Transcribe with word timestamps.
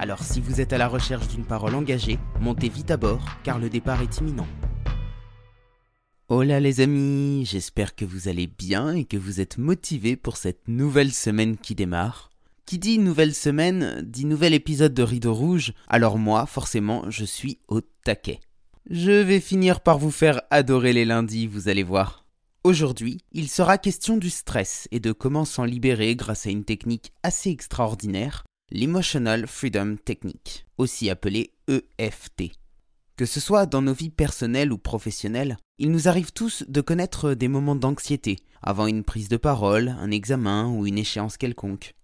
Alors 0.00 0.22
si 0.22 0.40
vous 0.40 0.60
êtes 0.60 0.72
à 0.72 0.78
la 0.78 0.86
recherche 0.86 1.26
d'une 1.26 1.44
parole 1.44 1.74
engagée, 1.74 2.20
montez 2.40 2.68
vite 2.68 2.92
à 2.92 2.96
bord 2.96 3.24
car 3.42 3.58
le 3.58 3.68
départ 3.68 4.00
est 4.00 4.18
imminent. 4.18 4.46
Hola 6.28 6.60
les 6.60 6.80
amis, 6.80 7.44
j'espère 7.46 7.96
que 7.96 8.04
vous 8.04 8.28
allez 8.28 8.46
bien 8.46 8.92
et 8.92 9.04
que 9.04 9.16
vous 9.16 9.40
êtes 9.40 9.58
motivés 9.58 10.14
pour 10.14 10.36
cette 10.36 10.68
nouvelle 10.68 11.12
semaine 11.12 11.56
qui 11.56 11.74
démarre. 11.74 12.30
Qui 12.64 12.78
dit 12.78 12.98
nouvelle 12.98 13.34
semaine 13.34 14.02
dit 14.06 14.24
nouvel 14.24 14.54
épisode 14.54 14.94
de 14.94 15.02
Rideau 15.02 15.34
Rouge, 15.34 15.72
alors 15.88 16.16
moi 16.16 16.46
forcément 16.46 17.10
je 17.10 17.24
suis 17.24 17.58
au 17.66 17.80
taquet. 17.80 18.38
Je 18.88 19.10
vais 19.10 19.40
finir 19.40 19.80
par 19.80 19.98
vous 19.98 20.12
faire 20.12 20.42
adorer 20.50 20.92
les 20.92 21.06
lundis, 21.06 21.48
vous 21.48 21.68
allez 21.68 21.82
voir. 21.82 22.24
Aujourd'hui, 22.62 23.18
il 23.32 23.48
sera 23.48 23.78
question 23.78 24.16
du 24.16 24.30
stress 24.30 24.86
et 24.90 25.00
de 25.00 25.12
comment 25.12 25.44
s'en 25.44 25.64
libérer 25.64 26.14
grâce 26.14 26.46
à 26.46 26.50
une 26.50 26.64
technique 26.64 27.12
assez 27.22 27.50
extraordinaire, 27.50 28.44
l'Emotional 28.70 29.46
Freedom 29.46 29.96
Technique, 30.04 30.66
aussi 30.76 31.10
appelée 31.10 31.52
EFT. 31.68 32.52
Que 33.16 33.26
ce 33.26 33.40
soit 33.40 33.66
dans 33.66 33.82
nos 33.82 33.94
vies 33.94 34.10
personnelles 34.10 34.72
ou 34.72 34.78
professionnelles, 34.78 35.56
il 35.78 35.90
nous 35.90 36.08
arrive 36.08 36.32
tous 36.32 36.64
de 36.68 36.80
connaître 36.80 37.34
des 37.34 37.48
moments 37.48 37.76
d'anxiété 37.76 38.36
avant 38.62 38.86
une 38.86 39.04
prise 39.04 39.28
de 39.28 39.36
parole, 39.36 39.96
un 40.00 40.10
examen 40.10 40.68
ou 40.68 40.86
une 40.86 40.98
échéance 40.98 41.36
quelconque. 41.36 41.94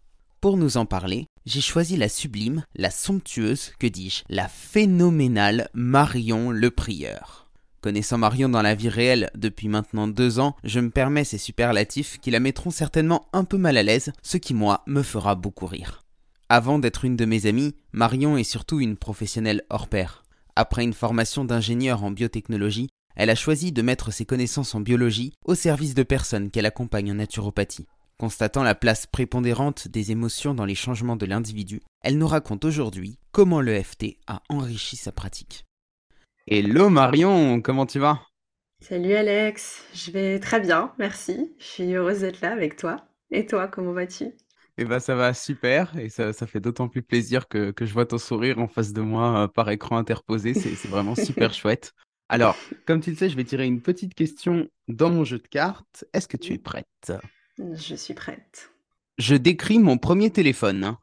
Pour 0.40 0.56
nous 0.56 0.76
en 0.76 0.86
parler, 0.86 1.26
j'ai 1.46 1.60
choisi 1.60 1.96
la 1.96 2.08
sublime, 2.08 2.64
la 2.74 2.90
somptueuse, 2.90 3.72
que 3.78 3.86
dis-je, 3.86 4.24
la 4.28 4.48
phénoménale 4.48 5.68
Marion 5.72 6.50
le 6.50 6.70
Prieur. 6.70 7.48
Connaissant 7.80 8.18
Marion 8.18 8.48
dans 8.48 8.62
la 8.62 8.74
vie 8.74 8.88
réelle 8.88 9.30
depuis 9.36 9.68
maintenant 9.68 10.08
deux 10.08 10.38
ans, 10.38 10.56
je 10.64 10.80
me 10.80 10.90
permets 10.90 11.24
ces 11.24 11.38
superlatifs 11.38 12.18
qui 12.20 12.30
la 12.30 12.40
mettront 12.40 12.70
certainement 12.70 13.26
un 13.32 13.44
peu 13.44 13.58
mal 13.58 13.76
à 13.76 13.82
l'aise, 13.82 14.12
ce 14.22 14.36
qui 14.36 14.54
moi 14.54 14.82
me 14.86 15.02
fera 15.02 15.34
beaucoup 15.34 15.66
rire. 15.66 16.03
Avant 16.50 16.78
d'être 16.78 17.06
une 17.06 17.16
de 17.16 17.24
mes 17.24 17.46
amies, 17.46 17.74
Marion 17.92 18.36
est 18.36 18.44
surtout 18.44 18.78
une 18.78 18.96
professionnelle 18.96 19.62
hors 19.70 19.88
pair. 19.88 20.24
Après 20.56 20.84
une 20.84 20.92
formation 20.92 21.44
d'ingénieur 21.44 22.04
en 22.04 22.10
biotechnologie, 22.10 22.90
elle 23.16 23.30
a 23.30 23.34
choisi 23.34 23.72
de 23.72 23.80
mettre 23.80 24.12
ses 24.12 24.26
connaissances 24.26 24.74
en 24.74 24.80
biologie 24.80 25.32
au 25.46 25.54
service 25.54 25.94
de 25.94 26.02
personnes 26.02 26.50
qu'elle 26.50 26.66
accompagne 26.66 27.12
en 27.12 27.14
naturopathie. 27.14 27.86
Constatant 28.18 28.62
la 28.62 28.74
place 28.74 29.06
prépondérante 29.06 29.88
des 29.88 30.12
émotions 30.12 30.54
dans 30.54 30.66
les 30.66 30.74
changements 30.74 31.16
de 31.16 31.26
l'individu, 31.26 31.80
elle 32.02 32.18
nous 32.18 32.28
raconte 32.28 32.64
aujourd'hui 32.64 33.18
comment 33.32 33.60
l'EFT 33.60 34.18
a 34.26 34.42
enrichi 34.50 34.96
sa 34.96 35.12
pratique. 35.12 35.64
Hello 36.46 36.90
Marion, 36.90 37.62
comment 37.62 37.86
tu 37.86 37.98
vas? 37.98 38.20
Salut 38.80 39.14
Alex, 39.14 39.82
je 39.94 40.10
vais 40.10 40.38
très 40.40 40.60
bien, 40.60 40.92
merci. 40.98 41.54
Je 41.58 41.64
suis 41.64 41.94
heureuse 41.94 42.20
d'être 42.20 42.42
là 42.42 42.52
avec 42.52 42.76
toi. 42.76 43.04
Et 43.30 43.46
toi, 43.46 43.66
comment 43.66 43.92
vas-tu? 43.92 44.34
Eh 44.76 44.84
ben, 44.84 44.98
ça 44.98 45.14
va 45.14 45.34
super 45.34 45.96
et 45.96 46.08
ça, 46.08 46.32
ça 46.32 46.46
fait 46.46 46.60
d'autant 46.60 46.88
plus 46.88 47.02
plaisir 47.02 47.46
que, 47.48 47.70
que, 47.70 47.86
je 47.86 47.92
vois 47.92 48.06
ton 48.06 48.18
sourire 48.18 48.58
en 48.58 48.66
face 48.66 48.92
de 48.92 49.00
moi 49.00 49.44
euh, 49.44 49.48
par 49.48 49.70
écran 49.70 49.96
interposé. 49.96 50.54
C'est 50.54 50.88
vraiment 50.88 51.14
super 51.14 51.54
chouette. 51.54 51.92
Alors, 52.28 52.56
comme 52.86 53.00
tu 53.00 53.10
le 53.10 53.16
sais, 53.16 53.28
je 53.28 53.36
vais 53.36 53.44
tirer 53.44 53.66
une 53.66 53.80
petite 53.80 54.14
question 54.14 54.68
dans 54.88 55.10
mon 55.10 55.24
jeu 55.24 55.38
de 55.38 55.46
cartes. 55.46 56.04
Est-ce 56.12 56.26
que 56.26 56.36
tu 56.36 56.54
es 56.54 56.58
prête? 56.58 57.12
Je 57.58 57.94
suis 57.94 58.14
prête. 58.14 58.70
Je 59.18 59.36
décris 59.36 59.78
mon 59.78 59.98
premier 59.98 60.30
téléphone. 60.30 60.96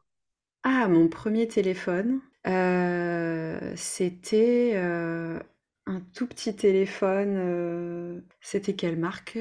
Ah, 0.64 0.86
mon 0.88 1.08
premier 1.08 1.48
téléphone. 1.48 2.20
Euh, 2.46 3.72
C'était 3.76 4.72
euh, 4.74 5.38
un 5.86 6.00
tout 6.12 6.26
petit 6.26 6.54
téléphone. 6.54 8.22
C'était 8.42 8.74
quelle 8.74 8.98
marque? 8.98 9.38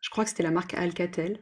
Je 0.00 0.10
crois 0.10 0.24
que 0.24 0.30
c'était 0.30 0.42
la 0.42 0.50
marque 0.50 0.74
Alcatel. 0.74 1.38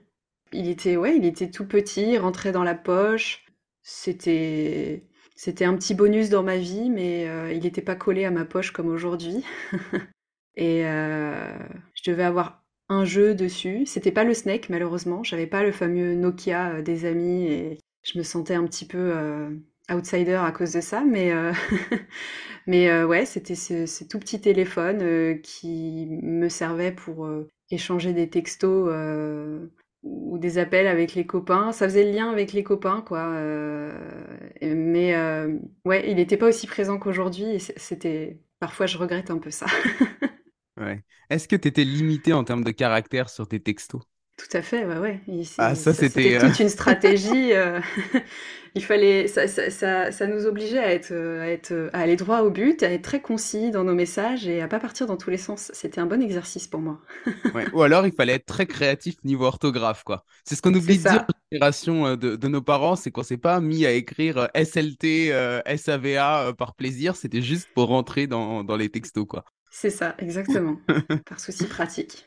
Il 0.53 0.69
était, 0.69 0.97
ouais, 0.97 1.17
il 1.17 1.25
était 1.25 1.51
tout 1.51 1.67
petit, 1.67 2.19
rentrait 2.19 2.53
dans 2.53 2.65
la 2.65 2.75
poche. 2.75 3.45
C'était, 3.83 5.05
c'était 5.43 5.65
un 5.65 5.75
petit 5.75 5.95
bonus 5.95 6.29
dans 6.29 6.43
ma 6.43 6.59
vie, 6.59 6.91
mais 6.91 7.27
euh, 7.27 7.53
il 7.53 7.63
n'était 7.63 7.83
pas 7.83 7.95
collé 7.95 8.27
à 8.27 8.31
ma 8.31 8.45
poche 8.45 8.73
comme 8.73 8.89
aujourd'hui. 8.89 9.43
et 10.57 10.87
euh, 10.87 11.51
je 11.95 12.11
devais 12.11 12.25
avoir 12.25 12.63
un 12.91 13.05
jeu 13.05 13.35
dessus. 13.35 13.87
C'était 13.87 14.13
pas 14.13 14.25
le 14.25 14.35
Snake, 14.35 14.69
malheureusement. 14.69 15.23
J'avais 15.23 15.47
pas 15.47 15.63
le 15.63 15.73
fameux 15.73 16.15
Nokia 16.15 16.75
euh, 16.75 16.83
des 16.83 17.07
amis 17.07 17.47
et 17.47 17.79
je 18.03 18.19
me 18.19 18.23
sentais 18.23 18.55
un 18.55 18.65
petit 18.67 18.87
peu 18.87 19.15
outsider 19.91 20.35
à 20.35 20.53
cause 20.53 20.73
de 20.73 20.83
ça. 20.83 21.03
Mais, 21.05 21.33
mais 22.67 23.03
ouais, 23.05 23.25
c'était 23.25 23.55
ce, 23.55 24.05
tout 24.05 24.19
petit 24.19 24.41
téléphone 24.41 25.41
qui 25.43 26.07
me 26.23 26.49
servait 26.49 26.93
pour 26.93 27.29
échanger 27.71 28.13
des 28.13 28.29
textos 28.29 28.91
ou 30.03 30.39
des 30.39 30.59
appels 30.59 30.87
avec 30.87 31.15
les 31.15 31.27
copains. 31.27 31.73
Ça 31.73 31.87
faisait 31.89 32.05
le 32.05 32.13
lien 32.13 32.31
avec 32.31 32.53
les 32.53 32.65
copains, 32.65 33.03
quoi. 33.03 33.21
Euh, 33.35 33.93
mais 34.63 35.15
euh, 35.15 35.59
ouais, 35.85 36.09
il 36.11 36.17
n'était 36.17 36.37
pas 36.37 36.49
aussi 36.49 36.67
présent 36.67 36.99
qu'aujourd'hui. 36.99 37.61
C'était 37.77 38.41
parfois, 38.59 38.87
je 38.87 38.99
regrette 38.99 39.31
un 39.31 39.39
peu 39.39 39.51
ça. 39.51 39.67
ouais. 40.79 41.05
Est-ce 41.31 41.47
que 41.49 41.57
tu 41.57 41.69
étais 41.69 41.85
limité 41.85 42.33
en 42.33 42.45
termes 42.45 42.65
de 42.65 42.71
caractère 42.73 43.29
sur 43.31 43.47
tes 43.49 43.61
textos? 43.63 44.03
Tout 44.41 44.57
à 44.57 44.63
fait, 44.63 44.87
ouais, 44.87 44.97
ouais. 44.97 45.21
ah, 45.59 45.75
ça, 45.75 45.93
c'était 45.93 46.39
toute 46.39 46.59
une 46.61 46.71
stratégie. 46.71 47.53
Euh, 47.53 47.79
il 48.75 48.83
fallait, 48.83 49.27
ça, 49.27 49.47
ça, 49.47 49.71
ça, 49.71 50.11
ça, 50.13 50.27
nous 50.27 50.47
obligeait 50.47 50.79
à 50.79 50.95
être, 50.95 51.13
à 51.13 51.49
être, 51.49 51.91
à 51.93 51.99
aller 51.99 52.17
droit 52.17 52.41
au 52.41 52.51
but, 52.51 52.83
à 52.83 52.91
être 52.91 53.03
très 53.03 53.21
concis 53.21 53.71
dans 53.71 53.85
nos 53.85 53.95
messages 53.95 54.49
et 54.49 54.63
à 54.63 54.69
pas 54.69 54.81
partir 54.81 55.07
dans 55.07 55.19
tous 55.19 55.29
les 55.29 55.37
sens. 55.37 55.71
C'était 55.75 56.01
un 56.01 56.07
bon 56.07 56.23
exercice 56.23 56.67
pour 56.67 56.81
moi. 56.81 57.01
ouais. 57.55 57.67
Ou 57.75 57.83
alors 57.83 58.07
il 58.07 58.15
fallait 58.15 58.35
être 58.35 58.47
très 58.47 58.67
créatif 58.67 59.17
niveau 59.25 59.45
orthographe, 59.45 60.05
quoi. 60.05 60.25
C'est 60.45 60.55
ce 60.55 60.63
qu'on 60.63 60.75
oublie 60.75 60.97
de 60.97 61.03
dire 61.03 61.27
génération 61.53 62.07
euh, 62.07 62.17
de, 62.17 62.37
de, 62.37 62.49
nos 62.49 62.63
parents, 62.63 62.97
c'est 62.97 63.11
qu'on 63.11 63.23
s'est 63.23 63.37
pas 63.37 63.61
mis 63.61 63.85
à 63.85 63.93
écrire 63.93 64.39
euh, 64.39 64.65
SLT, 64.65 65.33
euh, 65.33 65.61
SAVA 65.77 66.55
par 66.57 66.75
plaisir, 66.75 67.15
c'était 67.17 67.43
juste 67.43 67.69
pour 67.75 67.89
rentrer 67.89 68.27
dans, 68.27 68.65
dans 68.65 68.77
les 68.77 68.89
textos, 68.89 69.27
quoi. 69.27 69.45
C'est 69.71 69.91
ça, 69.91 70.15
exactement. 70.19 70.77
par 71.27 71.39
souci 71.41 71.67
pratique. 71.67 72.27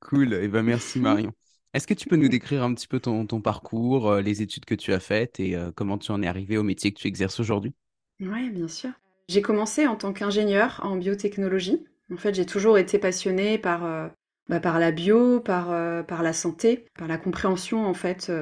cool. 0.00 0.34
Et 0.34 0.44
eh 0.44 0.48
ben 0.48 0.62
merci 0.62 0.98
Marion. 0.98 1.32
Est-ce 1.76 1.86
que 1.86 1.92
tu 1.92 2.08
peux 2.08 2.16
nous 2.16 2.28
décrire 2.28 2.62
un 2.62 2.72
petit 2.72 2.88
peu 2.88 3.00
ton, 3.00 3.26
parcours, 3.42 4.10
euh, 4.10 4.22
les 4.22 4.40
études 4.40 4.64
que 4.64 4.74
tu 4.74 4.94
as 4.94 4.98
faites 4.98 5.38
et 5.38 5.54
euh, 5.54 5.70
comment 5.74 5.98
tu 5.98 6.10
en 6.10 6.22
es 6.22 6.26
arrivé 6.26 6.56
au 6.56 6.62
métier 6.62 6.90
que 6.90 6.98
tu 6.98 7.06
exerces 7.06 7.38
aujourd'hui? 7.38 7.74
Oui, 8.18 8.48
bien 8.48 8.66
sûr. 8.66 8.90
J'ai 9.28 9.42
commencé 9.42 9.86
en 9.86 9.94
tant 9.94 10.14
qu'ingénieur 10.14 10.80
en 10.82 10.96
biotechnologie. 10.96 11.84
En 12.10 12.16
fait, 12.16 12.34
j'ai 12.34 12.46
toujours 12.46 12.78
été 12.78 12.98
passionnée 12.98 13.58
par, 13.58 13.84
euh, 13.84 14.08
bah, 14.48 14.58
par 14.58 14.78
la 14.78 14.90
bio, 14.90 15.40
par, 15.40 15.66
par 16.06 16.22
la 16.22 16.32
santé, 16.32 16.86
par 16.96 17.08
la 17.08 17.18
compréhension 17.18 17.84
en 17.84 17.92
fait 17.92 18.32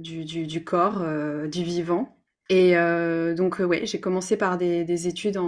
du, 0.00 0.26
du, 0.26 0.64
corps, 0.64 1.02
du 1.48 1.62
vivant. 1.62 2.13
Et 2.50 2.76
euh, 2.76 3.34
donc, 3.34 3.60
euh, 3.60 3.64
ouais, 3.64 3.86
j'ai 3.86 4.00
commencé 4.00 4.36
par 4.36 4.58
des, 4.58 4.84
des 4.84 5.08
études 5.08 5.38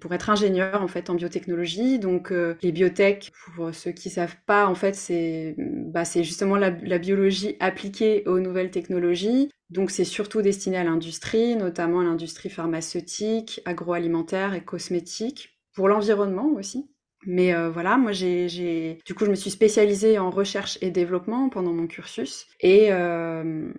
pour 0.00 0.14
être 0.14 0.30
ingénieur 0.30 0.82
en 0.82 0.88
fait 0.88 1.10
en 1.10 1.14
biotechnologie. 1.14 1.98
Donc, 1.98 2.32
euh, 2.32 2.56
les 2.62 2.72
biotech, 2.72 3.32
pour 3.54 3.74
ceux 3.74 3.92
qui 3.92 4.08
savent 4.08 4.36
pas, 4.46 4.66
en 4.66 4.74
fait, 4.74 4.94
c'est 4.94 5.54
bah, 5.58 6.06
c'est 6.06 6.24
justement 6.24 6.56
la, 6.56 6.70
la, 6.70 6.98
biologie 6.98 7.56
appliquée 7.60 8.22
aux 8.26 8.40
nouvelles 8.40 8.70
technologies. 8.70 9.50
Donc, 9.68 9.90
c'est 9.90 10.04
surtout 10.04 10.40
destiné 10.40 10.78
à 10.78 10.84
l'industrie, 10.84 11.54
notamment 11.56 12.00
à 12.00 12.04
l'industrie 12.04 12.50
pharmaceutique, 12.50 13.60
agroalimentaire 13.66 14.54
et 14.54 14.64
cosmétique, 14.64 15.60
pour 15.74 15.88
l'environnement 15.88 16.48
aussi. 16.56 16.90
Mais 17.26 17.54
euh, 17.54 17.70
voilà, 17.70 17.98
moi 17.98 18.12
j'ai, 18.12 18.98
du 19.04 19.14
coup 19.14 19.26
je 19.26 19.30
me 19.30 19.34
suis 19.34 19.50
spécialisée 19.50 20.18
en 20.18 20.30
recherche 20.30 20.78
et 20.80 20.90
développement 20.90 21.50
pendant 21.50 21.72
mon 21.72 21.86
cursus 21.86 22.46
et 22.60 22.92
euh, 22.92 23.70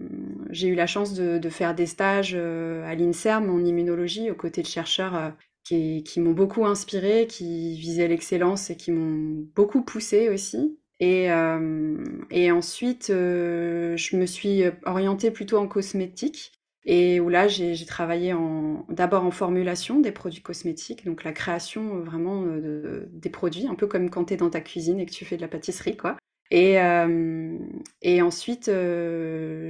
j'ai 0.51 0.67
eu 0.67 0.75
la 0.75 0.85
chance 0.85 1.13
de, 1.13 1.49
faire 1.49 1.73
des 1.73 1.87
stages 1.87 2.33
euh, 2.35 2.85
à 2.85 2.93
l'Inserm 2.93 3.49
en 3.49 3.59
immunologie 3.59 4.29
aux 4.29 4.35
côtés 4.35 4.61
de 4.61 4.67
chercheurs 4.67 5.33
qui, 5.63 6.03
m'ont 6.17 6.33
beaucoup 6.33 6.65
inspiré, 6.65 7.27
qui 7.27 7.75
visaient 7.77 8.07
l'excellence 8.07 8.69
et 8.69 8.77
qui 8.77 8.91
m'ont 8.91 9.45
beaucoup 9.55 9.81
poussé 9.83 10.29
aussi. 10.29 10.77
Et, 10.99 11.29
et 12.29 12.51
ensuite, 12.51 13.05
je 13.07 14.15
me 14.15 14.25
suis 14.25 14.63
orientée 14.85 15.31
plutôt 15.31 15.57
en 15.57 15.67
cosmétique 15.67 16.60
et 16.85 17.19
où 17.19 17.29
là, 17.29 17.47
j'ai 17.47 17.85
travaillé 17.85 18.33
d'abord 18.89 19.23
en 19.23 19.31
formulation 19.31 19.99
des 19.99 20.11
produits 20.11 20.41
cosmétiques, 20.41 21.05
donc 21.05 21.23
la 21.23 21.31
création 21.31 21.97
euh, 21.97 22.01
vraiment 22.01 22.43
euh, 22.43 22.59
de, 22.59 23.09
des 23.11 23.29
produits, 23.29 23.67
un 23.67 23.75
peu 23.75 23.87
comme 23.87 24.09
quand 24.09 24.25
tu 24.25 24.33
es 24.33 24.37
dans 24.37 24.49
ta 24.49 24.61
cuisine 24.61 24.99
et 24.99 25.05
que 25.05 25.11
tu 25.11 25.25
fais 25.25 25.35
de 25.35 25.41
la 25.41 25.47
pâtisserie, 25.47 25.97
quoi. 25.97 26.17
Et, 26.53 26.75
et 28.01 28.21
ensuite, 28.21 28.69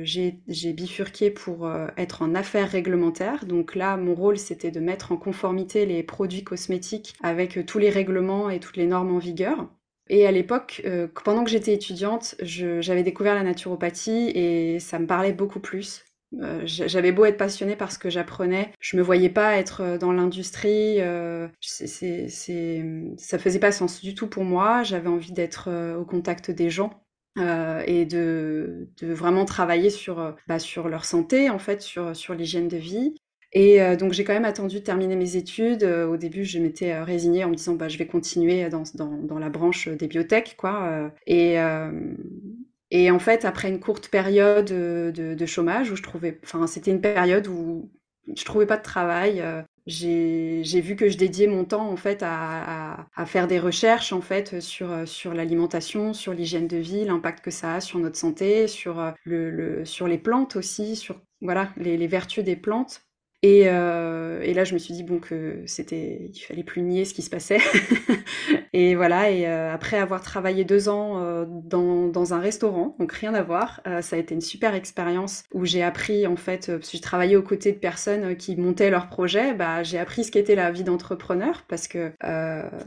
j'ai 0.01 0.73
bifurqué 0.73 1.29
pour 1.29 1.71
être 1.95 2.23
en 2.23 2.33
affaires 2.33 2.71
réglementaires. 2.71 3.45
Donc 3.45 3.75
là, 3.75 3.97
mon 3.97 4.15
rôle, 4.15 4.39
c'était 4.39 4.71
de 4.71 4.79
mettre 4.79 5.11
en 5.11 5.17
conformité 5.17 5.85
les 5.85 6.01
produits 6.01 6.43
cosmétiques 6.43 7.13
avec 7.21 7.67
tous 7.67 7.77
les 7.77 7.91
règlements 7.91 8.49
et 8.49 8.59
toutes 8.59 8.77
les 8.77 8.87
normes 8.87 9.13
en 9.13 9.19
vigueur. 9.19 9.69
Et 10.09 10.25
à 10.25 10.31
l'époque, 10.31 10.81
pendant 11.23 11.43
que 11.43 11.51
j'étais 11.51 11.75
étudiante, 11.75 12.33
j'avais 12.39 13.03
découvert 13.03 13.35
la 13.35 13.43
naturopathie 13.43 14.31
et 14.33 14.79
ça 14.79 14.97
me 14.97 15.05
parlait 15.05 15.33
beaucoup 15.33 15.59
plus. 15.59 16.03
Euh, 16.39 16.61
j'avais 16.63 17.11
beau 17.11 17.25
être 17.25 17.37
passionnée 17.37 17.75
par 17.75 17.91
ce 17.91 17.99
que 17.99 18.09
j'apprenais, 18.09 18.71
je 18.79 18.95
me 18.95 19.01
voyais 19.01 19.29
pas 19.29 19.57
être 19.57 19.81
euh, 19.81 19.97
dans 19.97 20.13
l'industrie. 20.13 21.01
Euh, 21.01 21.47
ça 21.61 23.39
faisait 23.39 23.59
pas 23.59 23.71
sens 23.71 24.01
du 24.01 24.15
tout 24.15 24.27
pour 24.27 24.43
moi. 24.43 24.83
J'avais 24.83 25.09
envie 25.09 25.33
d'être 25.33 25.69
au 25.97 26.05
contact 26.05 26.51
des 26.51 26.69
gens 26.69 27.03
et 27.37 28.05
de, 28.05 28.87
vraiment 29.01 29.45
travailler 29.45 29.89
sur, 29.89 30.35
bah, 30.47 30.59
sur 30.59 30.89
leur 30.89 31.05
santé, 31.05 31.49
en 31.49 31.59
fait, 31.59 31.81
sur, 31.81 32.33
l'hygiène 32.33 32.67
de 32.67 32.77
vie. 32.77 33.15
Et 33.53 33.79
donc 33.97 34.13
j'ai 34.13 34.23
quand 34.23 34.33
même 34.33 34.45
attendu 34.45 34.79
de 34.79 34.83
terminer 34.83 35.15
mes 35.15 35.35
études. 35.35 35.83
au 35.83 36.17
début, 36.17 36.45
je 36.45 36.59
m'étais 36.59 37.01
résignée 37.01 37.43
en 37.43 37.49
me 37.49 37.55
disant 37.55 37.75
bah 37.75 37.89
je 37.89 37.97
vais 37.97 38.07
continuer 38.07 38.69
dans, 38.69 39.39
la 39.39 39.49
branche 39.49 39.87
des 39.87 40.07
biotech 40.07 40.55
quoi. 40.57 41.11
Et 42.91 43.09
en 43.09 43.19
fait, 43.19 43.45
après 43.45 43.69
une 43.69 43.79
courte 43.79 44.09
période 44.09 44.71
euh, 44.71 45.11
de, 45.11 45.45
chômage 45.45 45.91
où 45.91 45.95
je 45.95 46.03
trouvais, 46.03 46.39
enfin, 46.43 46.67
c'était 46.67 46.91
une 46.91 47.01
période 47.01 47.47
où 47.47 47.89
je 48.35 48.43
trouvais 48.43 48.65
pas 48.65 48.77
de 48.77 48.83
travail. 48.83 49.39
Euh, 49.41 49.61
j'ai 49.87 50.81
vu 50.81 50.95
que 50.95 51.09
je 51.09 51.17
dédiais 51.17 51.47
mon 51.47 51.65
temps 51.65 51.89
en 51.89 51.95
fait 51.95 52.21
à, 52.21 53.07
faire 53.25 53.47
des 53.47 53.59
recherches 53.59 54.13
en 54.13 54.21
fait 54.21 54.59
sur 54.59 54.91
euh, 54.91 55.05
sur 55.05 55.33
l'alimentation, 55.33 56.13
sur 56.13 56.33
l'hygiène 56.33 56.67
de 56.67 56.77
vie, 56.77 57.05
l'impact 57.05 57.43
que 57.43 57.49
ça 57.51 57.75
a 57.75 57.81
sur 57.81 57.97
notre 57.97 58.17
santé, 58.17 58.67
sur 58.67 59.13
le, 59.23 59.85
sur 59.85 60.07
les 60.07 60.17
plantes 60.19 60.55
aussi, 60.55 60.95
sur 60.95 61.19
voilà 61.41 61.71
les 61.77 62.07
vertus 62.07 62.43
des 62.43 62.55
plantes. 62.55 63.01
Et, 63.43 63.63
euh, 63.65 64.39
et, 64.43 64.53
là, 64.53 64.63
je 64.63 64.75
me 64.75 64.79
suis 64.79 64.93
dit 64.93 65.01
bon 65.03 65.19
que 65.19 65.63
c'était, 65.65 66.29
il 66.31 66.39
fallait 66.39 66.63
plus 66.63 66.83
nier 66.83 67.05
ce 67.05 67.13
qui 67.15 67.23
se 67.23 67.29
passait. 67.31 67.57
et 68.73 68.93
voilà. 68.93 69.31
Et 69.31 69.47
euh, 69.47 69.73
après 69.73 69.97
avoir 69.97 70.21
travaillé 70.21 70.63
deux 70.63 70.89
ans 70.89 71.23
euh, 71.23 71.45
dans, 71.47 72.07
dans, 72.07 72.35
un 72.35 72.39
restaurant, 72.39 72.95
donc 72.99 73.11
rien 73.13 73.33
à 73.33 73.41
voir, 73.41 73.81
euh, 73.87 74.03
ça 74.03 74.15
a 74.15 74.19
été 74.19 74.35
une 74.35 74.41
super 74.41 74.75
expérience 74.75 75.43
où 75.55 75.65
j'ai 75.65 75.81
appris 75.81 76.27
en 76.27 76.35
fait, 76.35 76.67
parce 76.67 76.91
que 76.91 76.97
j'ai 76.97 77.01
travaillé 77.01 77.35
aux 77.35 77.41
côtés 77.41 77.71
de 77.71 77.79
personnes 77.79 78.35
qui 78.35 78.55
montaient 78.57 78.91
leurs 78.91 79.09
projets, 79.09 79.55
bah 79.55 79.81
j'ai 79.81 79.97
appris 79.97 80.23
ce 80.23 80.31
qu'était 80.31 80.55
la 80.55 80.71
vie 80.71 80.83
d'entrepreneur 80.83 81.63
parce 81.67 81.87
que 81.87 82.11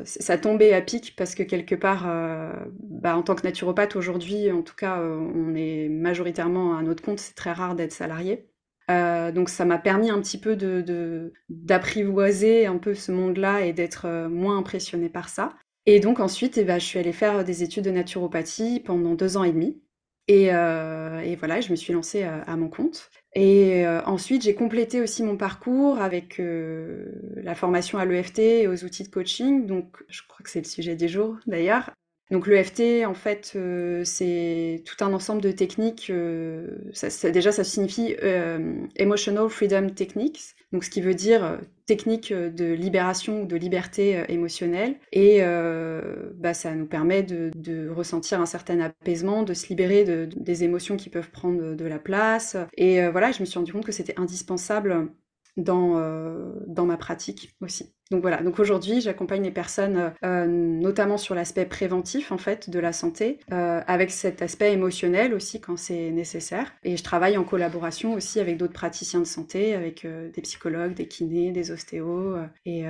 ça 0.05 0.39
tombait 0.39 0.73
à 0.73 0.81
pic 0.81 1.15
parce 1.17 1.35
que 1.35 1.43
quelque 1.43 1.75
part, 1.75 2.05
bah, 2.81 3.17
en 3.17 3.23
tant 3.23 3.35
que 3.35 3.43
naturopathe 3.43 3.97
aujourd'hui, 3.97 4.51
en 4.53 4.63
tout 4.63 4.77
cas, 4.77 5.01
on 5.01 5.55
est 5.55 5.89
majoritairement 5.89 6.77
à 6.77 6.83
notre 6.83 7.03
compte. 7.03 7.19
C'est 7.19 7.35
très 7.35 7.53
rare 7.53 7.75
d'être 7.75 7.93
salarié. 7.93 8.47
Euh, 8.91 9.33
donc 9.33 9.49
ça 9.49 9.65
m'a 9.65 9.79
permis 9.79 10.11
un 10.11 10.21
petit 10.21 10.39
peu 10.39 10.57
de 10.57 11.33
d'apprivoiser 11.49 12.67
un 12.67 12.77
peu 12.77 12.95
ce 12.95 13.13
monde-là 13.13 13.65
et 13.65 13.73
d'être 13.73 14.07
euh, 14.07 14.29
moins 14.29 14.59
impressionnée 14.59 15.09
par 15.09 15.29
ça. 15.29 15.55
Et 15.87 16.01
donc 16.01 16.21
ensuite, 16.21 16.59
eh 16.59 16.65
ben, 16.65 16.79
je 16.79 16.85
suis 16.85 16.99
allée 16.99 17.13
faire 17.13 17.45
des 17.45 17.63
études 17.63 17.85
de 17.85 17.91
naturopathie 17.91 18.81
pendant 18.81 19.15
deux 19.15 19.37
ans 19.37 19.45
et 19.45 19.53
demi. 19.53 19.81
Et, 20.29 20.55
euh, 20.55 21.37
voilà, 21.39 21.61
je 21.61 21.71
me 21.71 21.77
suis 21.77 21.93
lancée 21.93 22.23
à, 22.23 22.57
mon 22.57 22.71
compte. 22.71 23.11
Et 23.35 23.87
ensuite, 24.07 24.43
j'ai 24.43 24.55
complété 24.55 25.03
aussi 25.03 25.23
mon 25.23 25.37
parcours 25.37 26.01
avec 26.01 26.41
la 26.41 27.55
formation 27.55 27.99
à 27.99 28.07
l'EFT 28.07 28.39
et 28.39 28.69
aux 28.69 28.85
outils 28.85 29.03
de 29.03 29.09
coaching. 29.09 29.67
Donc, 29.67 30.03
je 30.09 30.23
crois 30.27 30.43
que 30.43 30.49
c'est 30.49 30.61
le 30.61 30.67
sujet 30.67 30.97
du 30.97 31.09
jour 31.09 31.37
d'ailleurs. 31.47 31.91
Donc 32.31 32.47
l'EFT, 32.47 33.05
en 33.07 33.15
fait, 33.15 33.53
euh, 33.55 34.03
c'est 34.05 34.83
tout 34.87 35.05
un 35.05 35.13
ensemble 35.13 35.43
de 35.43 35.53
techniques. 35.53 36.09
Euh, 36.11 36.79
déjà, 37.25 37.53
ça 37.53 37.65
signifie 37.65 38.17
euh, 38.23 38.87
Emotional 38.97 39.49
Freedom 39.51 39.91
Techniques, 39.91 40.55
donc 40.73 40.85
ce 40.85 40.91
qui 40.91 41.03
veut 41.03 41.15
dire 41.15 41.61
technique 41.87 42.33
de 42.33 42.73
libération 42.73 43.43
ou 43.43 43.47
de 43.47 43.57
liberté 43.57 44.25
émotionnelle. 44.29 44.97
Et 45.13 45.43
bah, 46.37 46.55
ça 46.55 46.75
nous 46.75 46.87
permet 46.87 47.23
de, 47.23 47.91
ressentir 47.91 48.41
un 48.41 48.47
certain 48.47 48.81
apaisement, 48.81 49.43
de 49.43 49.53
se 49.53 49.69
libérer 49.69 50.05
de, 50.05 50.27
des 50.35 50.65
émotions 50.65 50.97
qui 50.97 51.11
peuvent 51.11 51.31
prendre 51.31 51.75
de, 51.75 51.85
la 51.85 51.99
place. 51.99 52.57
Et 52.79 53.07
voilà, 53.09 53.33
je 53.33 53.41
me 53.41 53.45
suis 53.45 53.59
rendu 53.59 53.73
compte 53.73 53.85
que 53.85 53.93
c'était 53.93 54.19
indispensable 54.19 55.11
dans, 55.57 56.01
dans 56.67 56.87
ma 56.87 56.97
pratique 56.97 57.55
aussi. 57.61 57.95
Donc 58.11 58.21
voilà, 58.21 58.43
donc 58.43 58.59
aujourd'hui 58.59 59.01
j'accompagne 59.01 59.43
les 59.43 59.51
personnes 59.51 60.13
euh, 60.25 60.47
notamment 60.47 61.17
sur 61.17 61.35
l'aspect 61.35 61.65
préventif 61.65 62.33
en 62.33 62.39
fait 62.39 62.69
de 62.69 62.79
la 62.79 62.93
santé, 62.93 63.41
euh, 63.51 63.81
avec 63.87 64.11
cet 64.11 64.43
aspect 64.43 64.73
émotionnel 64.73 65.33
aussi 65.33 65.61
quand 65.61 65.79
c'est 65.79 66.11
nécessaire. 66.11 66.73
Et 66.85 66.99
je 66.99 67.03
travaille 67.03 67.39
en 67.39 67.45
collaboration 67.45 68.13
aussi 68.13 68.41
avec 68.41 68.59
d'autres 68.59 68.75
praticiens 68.75 69.21
de 69.21 69.25
santé, 69.25 69.75
avec 69.75 70.05
euh, 70.05 70.31
des 70.31 70.43
psychologues, 70.43 70.93
des 70.93 71.09
kinés, 71.09 71.51
des 71.51 71.71
ostéos. 71.71 72.37
et, 72.67 72.85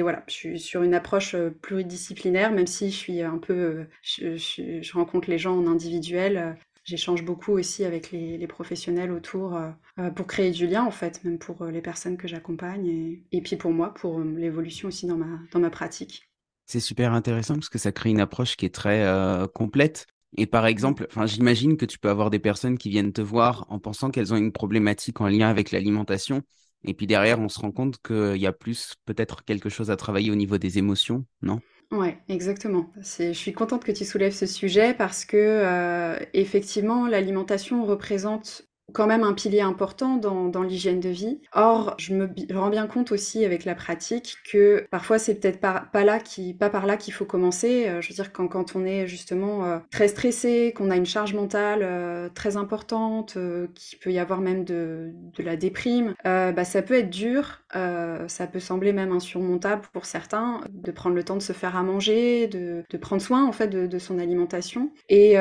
voilà, 0.00 0.24
je 0.26 0.32
suis 0.32 0.58
sur 0.58 0.82
une 0.82 0.94
approche 0.94 1.36
pluridisciplinaire, 1.62 2.50
même 2.50 2.66
si 2.66 2.90
je 2.90 2.96
suis 2.96 3.22
un 3.22 3.38
peu, 3.38 3.84
je 4.02 4.92
rencontre 4.92 5.30
les 5.30 5.38
gens 5.38 5.56
en 5.56 5.66
individuel 5.66 6.56
j'échange 6.84 7.24
beaucoup 7.24 7.52
aussi 7.52 7.84
avec 7.84 8.12
les, 8.12 8.46
professionnels 8.46 9.10
autour 9.10 9.56
euh, 9.56 9.70
euh, 9.98 10.10
pour 10.10 10.26
créer 10.26 10.50
du 10.50 10.66
lien 10.66 10.84
en 10.84 10.90
fait, 10.90 11.24
même 11.24 11.38
pour 11.38 11.62
euh, 11.62 11.70
les 11.70 11.80
personnes 11.80 12.16
que 12.16 12.28
j'accompagne 12.28 13.20
et, 13.32 13.40
puis 13.40 13.56
pour 13.56 13.72
moi, 13.72 13.92
pour 13.94 14.20
l'évolution 14.20 14.88
aussi 14.88 15.06
dans 15.06 15.16
ma, 15.16 15.40
dans 15.52 15.60
ma 15.60 15.70
pratique. 15.70 16.30
C'est 16.66 16.80
super 16.80 17.12
intéressant 17.12 17.54
parce 17.54 17.68
que 17.68 17.78
ça 17.78 17.92
crée 17.92 18.10
une 18.10 18.20
approche 18.20 18.56
qui 18.56 18.64
est 18.64 18.74
très 18.74 19.06
complète. 19.52 20.06
Et 20.38 20.46
par 20.46 20.64
exemple, 20.64 21.06
j'imagine 21.26 21.76
que 21.76 21.84
tu 21.84 21.98
peux 21.98 22.08
avoir 22.08 22.30
des 22.30 22.38
personnes 22.38 22.78
qui 22.78 22.88
viennent 22.88 23.12
te 23.12 23.20
voir 23.20 23.66
en 23.68 23.78
pensant 23.78 24.10
qu'elles 24.10 24.32
ont 24.32 24.38
une 24.38 24.50
problématique 24.50 25.20
en 25.20 25.28
lien 25.28 25.50
avec 25.50 25.72
l'alimentation. 25.72 26.42
Et 26.84 26.94
puis 26.94 27.06
derrière, 27.06 27.38
on 27.38 27.50
se 27.50 27.60
rend 27.60 27.70
compte 27.70 27.98
qu'il 28.02 28.40
y 28.40 28.46
a 28.46 28.52
plus 28.52 28.94
peut-être 29.04 29.44
quelque 29.44 29.68
chose 29.68 29.90
à 29.90 29.96
travailler 29.96 30.30
au 30.30 30.36
niveau 30.36 30.56
des 30.56 30.78
émotions, 30.78 31.26
non? 31.42 31.60
Ouais, 31.94 32.18
exactement. 32.28 32.90
je 32.96 33.32
suis 33.32 33.52
contente 33.52 33.84
que 33.84 33.92
tu 33.92 34.04
soulèves 34.04 34.32
ce 34.32 34.46
sujet 34.46 34.94
parce 34.94 35.24
que 35.24 35.36
euh, 35.36 36.18
effectivement, 36.32 37.06
l'alimentation 37.06 37.84
représente 37.84 38.62
quand 38.92 39.06
même 39.06 39.24
un 39.24 39.32
pilier 39.32 39.60
important 39.60 40.16
dans, 40.16 40.48
dans 40.48 40.62
l'hygiène 40.62 41.00
de 41.00 41.08
vie. 41.08 41.40
Or, 41.52 41.94
je 41.98 42.14
me 42.14 42.28
rends 42.52 42.70
bien 42.70 42.86
compte 42.86 43.12
aussi 43.12 43.44
avec 43.44 43.64
la 43.64 43.74
pratique 43.74 44.36
que 44.50 44.86
parfois 44.90 45.18
c'est 45.18 45.34
peut-être 45.36 45.60
pas, 45.60 46.04
là 46.04 46.18
qui, 46.20 46.54
pas 46.54 46.70
par 46.70 46.86
là 46.86 46.96
qu'il 46.96 47.14
faut 47.14 47.24
commencer. 47.24 47.88
Euh, 47.88 48.00
je 48.00 48.08
veux 48.08 48.14
dire 48.14 48.32
quand, 48.32 48.48
quand 48.48 48.76
on 48.76 48.84
est 48.84 49.06
justement 49.06 49.64
euh, 49.64 49.78
très 49.90 50.08
stressé, 50.08 50.72
qu'on 50.76 50.90
a 50.90 50.96
une 50.96 51.06
charge 51.06 51.34
mentale 51.34 51.80
euh, 51.82 52.28
très 52.34 52.56
importante, 52.56 53.38
qu'il 53.74 53.98
peut 53.98 54.12
y 54.12 54.18
avoir 54.18 54.40
même 54.40 54.64
de, 54.64 55.12
de 55.36 55.42
la 55.42 55.56
déprime, 55.56 56.14
bah 56.24 56.64
ça 56.64 56.82
peut 56.82 56.94
être 56.94 57.10
dur. 57.10 57.62
ça 57.72 58.46
peut 58.50 58.60
sembler 58.60 58.92
même 58.92 59.12
insurmontable 59.12 59.82
pour 59.92 60.04
certains 60.04 60.60
de 60.70 60.90
prendre 60.90 61.16
le 61.16 61.24
temps 61.24 61.36
de 61.36 61.42
se 61.42 61.52
faire 61.52 61.76
à 61.76 61.82
manger, 61.82 62.46
de, 62.46 62.84
de 62.88 62.96
prendre 62.96 63.22
soin 63.22 63.44
en 63.46 63.52
fait 63.52 63.68
de, 63.68 63.86
de 63.86 63.98
son 63.98 64.18
alimentation. 64.18 64.92
Et 65.08 65.36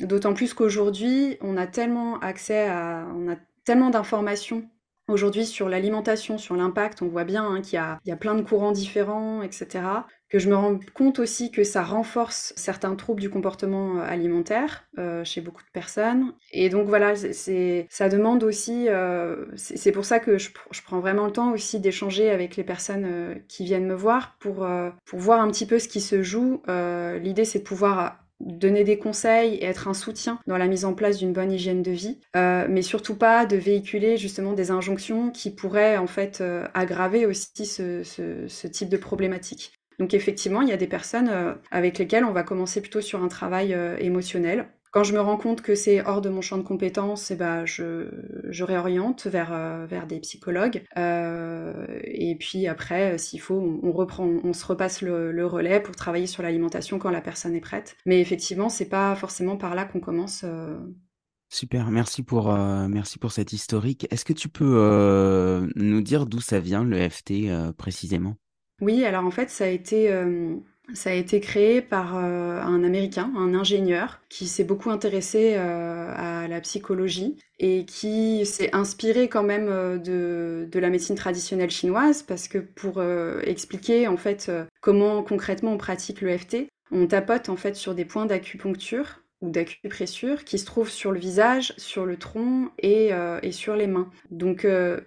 d'autant 0.00 0.34
plus 0.34 0.54
qu'aujourd'hui 0.54 1.36
on 1.40 1.56
a 1.56 1.66
tellement 1.66 2.18
accès 2.20 2.68
à 2.68 2.71
on 2.72 3.30
a 3.30 3.36
tellement 3.64 3.90
d'informations 3.90 4.68
aujourd'hui 5.08 5.44
sur 5.44 5.68
l'alimentation, 5.68 6.38
sur 6.38 6.56
l'impact. 6.56 7.02
On 7.02 7.08
voit 7.08 7.24
bien 7.24 7.44
hein, 7.44 7.60
qu'il 7.60 7.74
y, 7.74 8.10
a, 8.10 8.16
plein 8.16 8.34
de 8.34 8.42
courants 8.42 8.72
différents, 8.72 9.42
etc. 9.42 9.84
Que 10.28 10.38
je 10.38 10.48
me 10.48 10.56
rends 10.56 10.78
compte 10.94 11.18
aussi 11.18 11.50
que 11.50 11.64
ça 11.64 11.82
renforce 11.82 12.52
certains 12.56 12.94
troubles 12.94 13.20
du 13.20 13.28
comportement 13.28 13.98
euh, 13.98 14.06
alimentaire 14.06 14.84
euh, 14.98 15.24
chez 15.24 15.40
beaucoup 15.40 15.62
de 15.62 15.70
personnes. 15.72 16.32
Et 16.52 16.68
donc 16.68 16.88
voilà, 16.88 17.14
c'est, 17.16 17.86
ça 17.90 18.08
demande 18.08 18.44
aussi. 18.44 18.88
Euh, 18.88 19.46
c'est, 19.56 19.92
pour 19.92 20.04
ça 20.04 20.20
que 20.20 20.38
je, 20.38 20.50
prends 20.84 21.00
vraiment 21.00 21.26
le 21.26 21.32
temps 21.32 21.52
aussi 21.52 21.80
d'échanger 21.80 22.30
avec 22.30 22.56
les 22.56 22.64
personnes 22.64 23.42
qui 23.48 23.64
viennent 23.64 23.86
me 23.86 23.94
voir 23.94 24.36
pour 24.38 24.66
voir 25.12 25.40
un 25.40 25.48
petit 25.48 25.66
peu 25.66 25.78
ce 25.78 25.88
qui 25.88 26.00
se 26.00 26.22
joue. 26.22 26.62
l'idée, 27.20 27.44
c'est 27.44 27.60
de 27.60 27.64
pouvoir 27.64 28.18
donner 28.42 28.84
des 28.84 28.98
conseils 28.98 29.54
et 29.54 29.64
être 29.64 29.88
un 29.88 29.94
soutien 29.94 30.38
dans 30.46 30.58
la 30.58 30.66
mise 30.66 30.84
en 30.84 30.94
place 30.94 31.18
d'une 31.18 31.32
bonne 31.32 31.52
hygiène 31.52 31.82
de 31.82 31.90
vie, 31.90 32.18
euh, 32.36 32.66
mais 32.68 32.82
surtout 32.82 33.16
pas 33.16 33.46
de 33.46 33.56
véhiculer 33.56 34.16
justement 34.16 34.52
des 34.52 34.70
injonctions 34.70 35.30
qui 35.30 35.50
pourraient 35.50 35.96
en 35.96 36.06
fait 36.06 36.40
euh, 36.40 36.66
aggraver 36.74 37.26
aussi 37.26 37.66
ce, 37.66 38.02
ce, 38.02 38.66
type 38.66 38.88
de 38.88 38.96
problématique. 38.96 39.72
Donc 39.98 40.14
effectivement, 40.14 40.62
il 40.62 40.68
y 40.68 40.72
a 40.72 40.76
des 40.76 40.86
personnes 40.86 41.28
euh, 41.28 41.54
avec 41.70 41.98
lesquelles 41.98 42.24
on 42.24 42.32
va 42.32 42.42
commencer 42.42 42.80
plutôt 42.80 43.00
sur 43.00 43.22
un 43.22 43.28
travail 43.28 43.76
émotionnel, 43.98 44.66
quand 44.92 45.04
je 45.04 45.14
me 45.14 45.20
rends 45.20 45.38
compte 45.38 45.62
que 45.62 45.74
c'est 45.74 46.06
hors 46.06 46.20
de 46.20 46.28
mon 46.28 46.42
champ 46.42 46.58
de 46.58 46.62
compétences, 46.62 47.30
eh 47.30 47.34
ben 47.34 47.64
je, 47.64 48.10
je 48.50 48.62
réoriente 48.62 49.26
vers, 49.26 49.50
euh, 49.54 49.86
vers 49.86 50.06
des 50.06 50.20
psychologues. 50.20 50.84
Euh, 50.98 51.86
et 52.04 52.36
puis 52.36 52.66
après, 52.66 53.16
s'il 53.16 53.40
faut, 53.40 53.80
on, 53.82 53.90
reprend, 53.90 54.28
on 54.44 54.52
se 54.52 54.66
repasse 54.66 55.00
le, 55.00 55.46
relais 55.46 55.80
pour 55.80 55.96
travailler 55.96 56.26
sur 56.26 56.42
l'alimentation 56.42 56.98
quand 56.98 57.10
la 57.10 57.22
personne 57.22 57.54
est 57.54 57.60
prête. 57.60 57.96
Mais 58.04 58.20
effectivement, 58.20 58.68
c'est 58.68 58.88
pas 58.88 59.16
forcément 59.16 59.56
par 59.56 59.74
là 59.74 59.86
qu'on 59.86 60.00
commence. 60.00 60.42
Euh. 60.44 60.78
Super, 61.48 61.90
merci 61.90 62.22
pour, 62.22 62.52
merci 62.52 63.18
pour 63.18 63.32
cet 63.32 63.52
historique. 63.52 64.06
Est-ce 64.10 64.24
que 64.24 64.32
tu 64.32 64.48
peux 64.48 65.68
nous 65.76 66.00
dire 66.00 66.24
d'où 66.24 66.40
ça 66.40 66.60
vient 66.60 66.82
le 66.82 67.08
FT 67.08 67.50
précisément? 67.76 68.36
Oui, 68.80 69.04
alors 69.04 69.24
en 69.24 69.30
fait, 69.30 69.50
ça 69.50 69.64
a 69.64 69.68
été 69.68 70.10
Ça 70.94 71.10
a 71.10 71.12
été 71.14 71.40
créé 71.40 71.80
par 71.80 72.16
un 72.16 72.84
Américain, 72.84 73.32
un 73.36 73.54
ingénieur, 73.54 74.20
qui 74.28 74.46
s'est 74.48 74.64
beaucoup 74.64 74.90
intéressé 74.90 75.54
à 75.54 76.46
la 76.48 76.60
psychologie 76.60 77.38
et 77.60 77.84
qui 77.86 78.44
s'est 78.44 78.74
inspiré 78.74 79.28
quand 79.28 79.44
même 79.44 79.68
de, 80.02 80.68
de, 80.70 80.78
la 80.80 80.90
médecine 80.90 81.14
traditionnelle 81.14 81.70
chinoise, 81.70 82.24
parce 82.24 82.48
que 82.48 82.58
pour 82.58 83.00
expliquer 83.44 84.08
en 84.08 84.16
fait 84.16 84.50
comment 84.80 85.22
concrètement 85.22 85.72
on 85.72 85.78
pratique 85.78 86.20
l'EFT, 86.20 86.66
on 86.92 87.06
tapote 87.06 87.48
en 87.48 87.56
fait 87.56 87.74
sur 87.74 87.94
des 87.94 88.04
points 88.04 88.26
d'acupuncture 88.26 89.22
ou 89.40 89.50
d'acupressure 89.50 90.44
qui 90.44 90.58
se 90.58 90.64
trouvent 90.64 90.90
sur 90.90 91.10
le 91.10 91.18
visage, 91.18 91.74
sur 91.76 92.06
le 92.06 92.16
tronc 92.16 92.70
et, 92.78 93.12
euh, 93.12 93.40
et 93.42 93.50
sur 93.50 93.74
les 93.74 93.86
mains. 93.86 94.10
Donc 94.30 94.64
euh, 94.64 95.00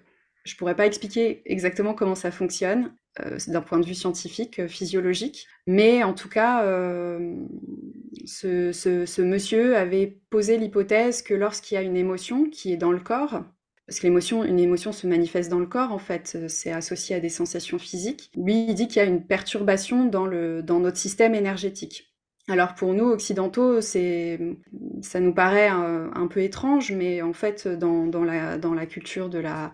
je 0.43 0.55
pourrais 0.55 0.75
pas 0.75 0.85
expliquer 0.85 1.41
exactement 1.45 1.93
comment 1.93 2.15
ça 2.15 2.31
fonctionne 2.31 2.85
euh, 2.85 3.04
d'un 3.47 3.61
point 3.61 3.79
de 3.79 3.85
vue 3.85 3.95
scientifique, 3.95 4.59
euh, 4.59 4.67
physiologique, 4.67 5.47
mais 5.67 6.03
en 6.03 6.13
tout 6.13 6.29
cas, 6.29 6.63
ce, 8.25 8.71
ce, 8.71 9.05
ce, 9.05 9.21
monsieur 9.21 9.75
avait 9.75 10.19
posé 10.29 10.57
l'hypothèse 10.57 11.21
que 11.21 11.33
lorsqu'il 11.33 11.75
y 11.75 11.77
a 11.77 11.81
une 11.81 11.97
émotion 11.97 12.49
qui 12.49 12.71
est 12.73 12.77
dans 12.77 12.91
le 12.91 12.99
corps, 12.99 13.43
parce 13.87 13.99
que 13.99 14.07
l'émotion, 14.07 14.43
une 14.43 14.59
émotion 14.59 14.91
se 14.91 15.05
manifeste 15.05 15.49
dans 15.49 15.59
le 15.59 15.67
corps, 15.67 15.91
en 15.91 15.99
fait, 15.99 16.47
c'est 16.47 16.71
associé 16.71 17.15
à 17.15 17.19
des 17.19 17.29
sensations 17.29 17.77
physiques. 17.77 18.31
Lui, 18.35 18.65
il 18.67 18.73
dit 18.73 18.87
qu'il 18.87 18.97
y 18.97 19.05
a 19.05 19.05
une 19.05 19.25
perturbation 19.25 20.05
dans, 20.05 20.25
le, 20.25 20.63
dans 20.63 20.79
notre 20.79 20.97
système 20.97 21.35
énergétique. 21.35 22.14
Alors 22.47 22.75
pour 22.75 22.93
nous 22.93 23.05
occidentaux, 23.05 23.81
c'est 23.81 24.39
ça 25.01 25.19
nous 25.19 25.33
paraît 25.33 25.67
un, 25.67 26.27
peu 26.27 26.41
étrange, 26.41 26.91
mais 26.91 27.23
en 27.23 27.33
fait 27.33 27.67
dans, 27.67 28.23
la, 28.23 28.57
dans 28.59 28.75
la 28.75 28.85
culture 28.85 29.29
de 29.29 29.39
la 29.39 29.71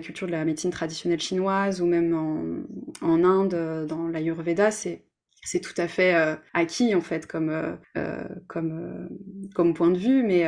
culture 0.00 0.28
de 0.28 0.32
la 0.32 0.44
médecine 0.44 0.70
traditionnelle 0.70 1.20
chinoise 1.20 1.82
ou 1.82 1.86
même 1.86 2.14
en, 3.00 3.24
Inde, 3.24 3.86
dans 3.88 4.06
l'Ayurveda, 4.06 4.70
c'est 4.70 5.04
c'est 5.44 5.60
tout 5.60 5.74
à 5.76 5.88
fait 5.88 6.14
euh, 6.14 6.36
acquis 6.54 6.94
en 6.94 7.00
fait 7.00 7.26
comme 7.26 7.50
euh, 7.50 7.74
euh 7.96 8.28
euh, 8.56 9.08
comme 9.54 9.74
point 9.74 9.90
de 9.90 9.98
vue, 9.98 10.22
mais 10.22 10.46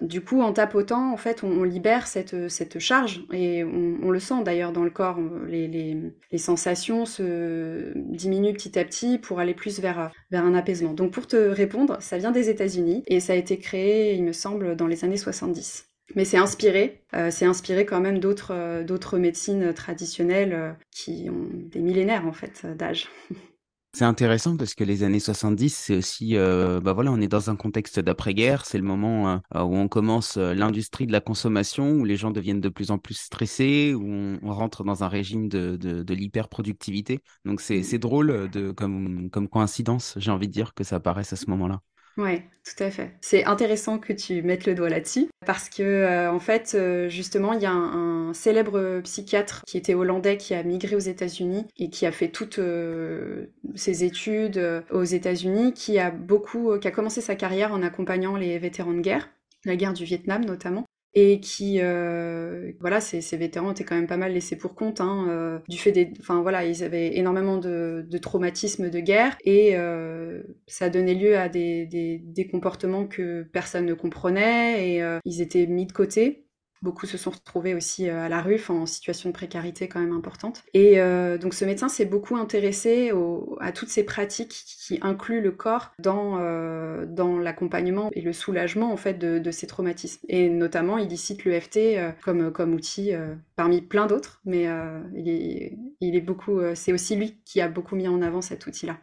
du 0.00 0.22
coup, 0.22 0.40
en 0.40 0.52
tapotant, 0.52 1.12
en 1.12 1.16
fait, 1.16 1.42
on, 1.42 1.62
libère 1.62 2.06
cette, 2.06 2.48
cette, 2.48 2.78
charge 2.78 3.24
et 3.32 3.64
on, 3.64 4.10
le 4.10 4.18
sent 4.18 4.42
d'ailleurs 4.44 4.72
dans 4.72 4.84
le 4.84 4.90
corps. 4.90 5.18
Les, 5.46 5.68
les, 5.68 6.38
sensations 6.38 7.04
se 7.04 7.92
diminuent 7.96 8.54
petit 8.54 8.78
à 8.78 8.84
petit 8.84 9.18
pour 9.18 9.40
aller 9.40 9.54
plus 9.54 9.80
vers, 9.80 10.10
vers 10.30 10.44
un 10.44 10.54
apaisement. 10.54 10.94
Donc, 10.94 11.12
pour 11.12 11.26
te 11.26 11.36
répondre, 11.36 11.98
ça 12.00 12.18
vient 12.18 12.32
des 12.32 12.48
États-Unis 12.48 13.02
et 13.06 13.20
ça 13.20 13.34
a 13.34 13.36
été 13.36 13.58
créé, 13.58 14.14
il 14.14 14.24
me 14.24 14.32
semble, 14.32 14.76
dans 14.76 14.86
les 14.86 15.04
années 15.04 15.16
70. 15.16 15.86
Mais 16.16 16.24
c'est 16.24 16.38
inspiré, 16.38 17.02
euh, 17.14 17.30
c'est 17.30 17.46
inspiré 17.46 17.86
quand 17.86 18.00
même 18.00 18.18
d'autres 18.18 18.82
d'autres 18.82 19.18
médecines 19.18 19.72
traditionnelles 19.72 20.52
euh, 20.52 20.72
qui 20.90 21.28
ont 21.30 21.48
des 21.70 21.80
millénaires 21.80 22.26
en 22.26 22.32
fait 22.32 22.66
d'âge. 22.76 23.08
C'est 23.92 24.04
intéressant 24.04 24.56
parce 24.56 24.74
que 24.74 24.84
les 24.84 25.02
années 25.02 25.18
70, 25.18 25.74
c'est 25.74 25.96
aussi, 25.96 26.36
euh, 26.36 26.80
bah 26.80 26.92
voilà, 26.92 27.10
on 27.10 27.20
est 27.20 27.26
dans 27.26 27.50
un 27.50 27.56
contexte 27.56 27.98
d'après-guerre. 27.98 28.64
C'est 28.64 28.78
le 28.78 28.84
moment 28.84 29.42
euh, 29.56 29.62
où 29.62 29.74
on 29.76 29.88
commence 29.88 30.36
euh, 30.36 30.54
l'industrie 30.54 31.08
de 31.08 31.12
la 31.12 31.20
consommation, 31.20 31.90
où 31.94 32.04
les 32.04 32.16
gens 32.16 32.30
deviennent 32.30 32.60
de 32.60 32.68
plus 32.68 32.92
en 32.92 32.98
plus 32.98 33.14
stressés, 33.14 33.92
où 33.92 34.06
on, 34.06 34.54
rentre 34.54 34.84
dans 34.84 35.02
un 35.02 35.08
régime 35.08 35.48
de, 35.48 35.76
de, 35.76 36.04
de 36.04 36.14
l'hyper-productivité. 36.14 37.20
Donc 37.44 37.60
c'est 37.60 37.80
mmh. 37.80 37.98
drôle 37.98 38.48
de, 38.50 38.70
comme, 38.70 39.28
comme 39.28 39.48
coïncidence, 39.48 40.14
j'ai 40.18 40.30
envie 40.30 40.46
de 40.46 40.52
dire, 40.52 40.72
que 40.72 40.84
ça 40.84 40.96
apparaisse 40.96 41.32
à 41.32 41.36
ce 41.36 41.50
moment-là. 41.50 41.80
Oui, 42.20 42.42
tout 42.64 42.84
à 42.84 42.90
fait. 42.90 43.12
C'est 43.22 43.44
intéressant 43.44 43.98
que 43.98 44.12
tu 44.12 44.42
mettes 44.42 44.66
le 44.66 44.74
doigt 44.74 44.90
là-dessus 44.90 45.28
parce 45.46 45.70
que 45.70 45.82
euh, 45.82 46.30
en 46.30 46.38
fait, 46.38 46.72
euh, 46.74 47.08
justement, 47.08 47.54
il 47.54 47.62
y 47.62 47.66
a 47.66 47.72
un, 47.72 48.34
célèbre 48.34 49.00
psychiatre 49.00 49.64
qui 49.66 49.78
était 49.78 49.94
hollandais 49.94 50.36
qui 50.36 50.54
a 50.54 50.62
migré 50.62 50.94
aux 50.94 51.00
États-Unis 51.00 51.66
et 51.78 51.88
qui 51.88 52.04
a 52.04 52.12
fait 52.12 52.28
toutes 52.28 52.58
euh, 52.58 53.46
ses 53.74 54.04
études 54.04 54.84
aux 54.90 55.02
États-Unis, 55.02 55.72
qui 55.72 55.98
a 55.98 56.10
beaucoup, 56.10 56.78
qui 56.78 56.86
a 56.86 56.90
commencé 56.90 57.22
sa 57.22 57.34
carrière 57.34 57.72
en 57.72 57.82
accompagnant 57.82 58.36
les 58.36 58.58
vétérans 58.58 58.92
de 58.92 59.00
guerre, 59.00 59.30
la 59.64 59.76
guerre 59.76 59.94
du 59.94 60.04
Vietnam 60.04 60.44
notamment 60.44 60.84
et 61.14 61.40
qui 61.40 61.78
euh, 61.80 62.72
voilà 62.80 63.00
ces, 63.00 63.20
vétérans 63.36 63.72
étaient 63.72 63.84
quand 63.84 63.96
même 63.96 64.06
pas 64.06 64.16
mal 64.16 64.32
laissés 64.32 64.56
pour 64.56 64.74
compte 64.74 65.00
hein, 65.00 65.26
euh, 65.28 65.58
du 65.68 65.76
fait 65.76 65.90
des 65.90 66.12
enfin 66.20 66.40
voilà 66.42 66.64
ils 66.64 66.84
avaient 66.84 67.16
énormément 67.16 67.58
de, 67.58 68.06
de 68.08 68.18
traumatismes 68.18 68.90
de 68.90 69.00
guerre 69.00 69.36
et 69.44 69.76
euh, 69.76 70.42
ça 70.68 70.88
donnait 70.88 71.14
lieu 71.14 71.36
à 71.36 71.48
des, 71.48 71.86
des, 71.86 72.18
des, 72.18 72.46
comportements 72.46 73.06
que 73.06 73.42
personne 73.52 73.86
ne 73.86 73.94
comprenait 73.94 74.94
et 74.94 75.02
euh, 75.02 75.18
ils 75.24 75.40
étaient 75.42 75.66
mis 75.66 75.86
de 75.86 75.92
côté 75.92 76.46
Beaucoup 76.82 77.04
se 77.04 77.18
sont 77.18 77.30
retrouvés 77.30 77.74
aussi 77.74 78.08
euh, 78.08 78.24
à 78.24 78.30
la 78.30 78.40
rue, 78.40 78.58
en 78.70 78.86
situation 78.86 79.28
de 79.28 79.34
précarité 79.34 79.86
quand 79.86 80.00
même 80.00 80.14
importante. 80.14 80.62
Et 80.72 80.98
euh, 80.98 81.36
donc 81.36 81.52
ce 81.52 81.66
médecin 81.66 81.90
s'est 81.90 82.06
beaucoup 82.06 82.36
intéressé 82.36 83.12
à 83.60 83.72
toutes 83.72 83.90
ces 83.90 84.02
pratiques 84.02 84.64
qui 84.78 84.98
incluent 85.02 85.42
le 85.42 85.50
corps 85.50 85.92
dans, 85.98 86.38
euh, 86.38 87.04
dans 87.04 87.38
l'accompagnement 87.38 88.08
et 88.14 88.22
le 88.22 88.32
soulagement 88.32 88.92
en 88.92 88.96
fait 88.96 89.18
de, 89.18 89.50
ces 89.50 89.66
traumatismes. 89.66 90.24
Et 90.28 90.48
notamment, 90.48 90.96
il 90.96 91.12
y 91.12 91.18
cite 91.18 91.44
l'EFT 91.44 91.98
comme, 92.22 92.50
comme 92.52 92.72
outil 92.72 93.12
parmi 93.56 93.82
plein 93.82 94.06
d'autres, 94.06 94.40
mais 94.44 94.68
il 95.14 95.28
est, 95.28 95.76
il 96.00 96.14
est 96.14 96.20
beaucoup, 96.20 96.60
c'est 96.74 96.92
aussi 96.92 97.16
lui 97.16 97.42
qui 97.44 97.60
a 97.60 97.68
beaucoup 97.68 97.96
mis 97.96 98.06
en 98.06 98.22
avant 98.22 98.40
cet 98.40 98.66
outil-là. 98.66 98.96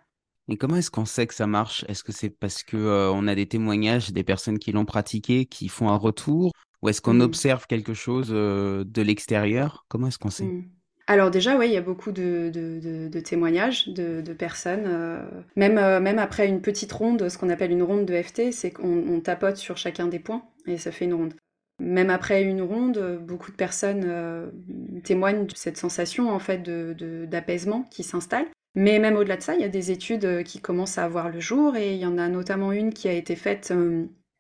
Et 0.47 0.55
comment 0.55 0.77
est-ce 0.77 0.89
qu'on 0.89 1.05
sait 1.05 1.27
que 1.27 1.33
ça 1.33 1.47
marche? 1.47 1.83
Est-ce 1.89 2.03
que 2.03 2.13
c'est 2.13 2.29
parce 2.29 2.63
que 2.63 3.11
on 3.11 3.27
a 3.27 3.35
des 3.35 3.47
témoignages 3.47 4.13
des 4.13 4.23
personnes 4.23 4.57
qui 4.57 4.71
l'ont 4.71 4.85
pratiqué, 4.85 5.45
qui 5.45 5.67
font 5.67 5.89
un 5.89 5.97
retour, 5.97 6.53
ou 6.81 6.89
est-ce 6.89 7.01
qu'on 7.01 7.15
mmh. 7.15 7.21
observe 7.21 7.67
quelque 7.67 7.93
chose 7.93 8.29
de 8.29 9.01
l'extérieur? 9.01 9.85
Comment 9.89 10.07
est-ce 10.07 10.19
qu'on 10.19 10.29
sait? 10.29 10.45
Mmh. 10.45 10.69
Alors 11.09 11.31
déjà, 11.31 11.57
oui, 11.57 11.67
il 11.67 11.73
y 11.73 11.77
a 11.77 11.81
beaucoup 11.81 12.11
de, 12.11 13.09
témoignages 13.23 13.87
de, 13.87 14.33
personnes. 14.33 15.21
même, 15.55 15.75
même 15.75 16.19
après 16.19 16.47
une 16.47 16.61
petite 16.61 16.91
ronde, 16.91 17.29
ce 17.29 17.37
qu'on 17.37 17.49
appelle 17.49 17.71
une 17.71 17.83
ronde 17.83 18.05
de 18.05 18.21
FT, 18.21 18.51
c'est 18.51 18.71
qu'on 18.71 19.21
tapote 19.21 19.55
sur 19.55 19.77
chacun 19.77 20.07
des 20.07 20.19
points 20.19 20.43
et 20.65 20.77
ça 20.77 20.91
fait 20.91 21.05
une 21.05 21.13
ronde. 21.13 21.33
Même 21.79 22.09
après 22.09 22.43
une 22.43 22.61
ronde, 22.61 23.21
beaucoup 23.25 23.51
de 23.51 23.55
personnes 23.55 24.51
témoignent 25.03 25.45
de 25.45 25.55
cette 25.55 25.77
sensation 25.77 26.29
en 26.29 26.39
fait 26.39 26.61
d'apaisement 26.63 27.83
qui 27.89 28.03
s'installe. 28.03 28.45
Mais 28.75 28.99
même 28.99 29.15
au-delà 29.15 29.37
de 29.37 29.41
ça, 29.41 29.55
il 29.55 29.61
y 29.61 29.65
a 29.65 29.69
des 29.69 29.91
études 29.91 30.43
qui 30.43 30.59
commencent 30.59 30.97
à 30.97 31.05
avoir 31.05 31.29
le 31.29 31.39
jour 31.39 31.75
et 31.77 31.93
il 31.93 31.99
y 31.99 32.05
en 32.05 32.17
a 32.17 32.27
notamment 32.27 32.71
une 32.71 32.93
qui 32.93 33.07
a 33.07 33.13
été 33.13 33.35
faite 33.35 33.73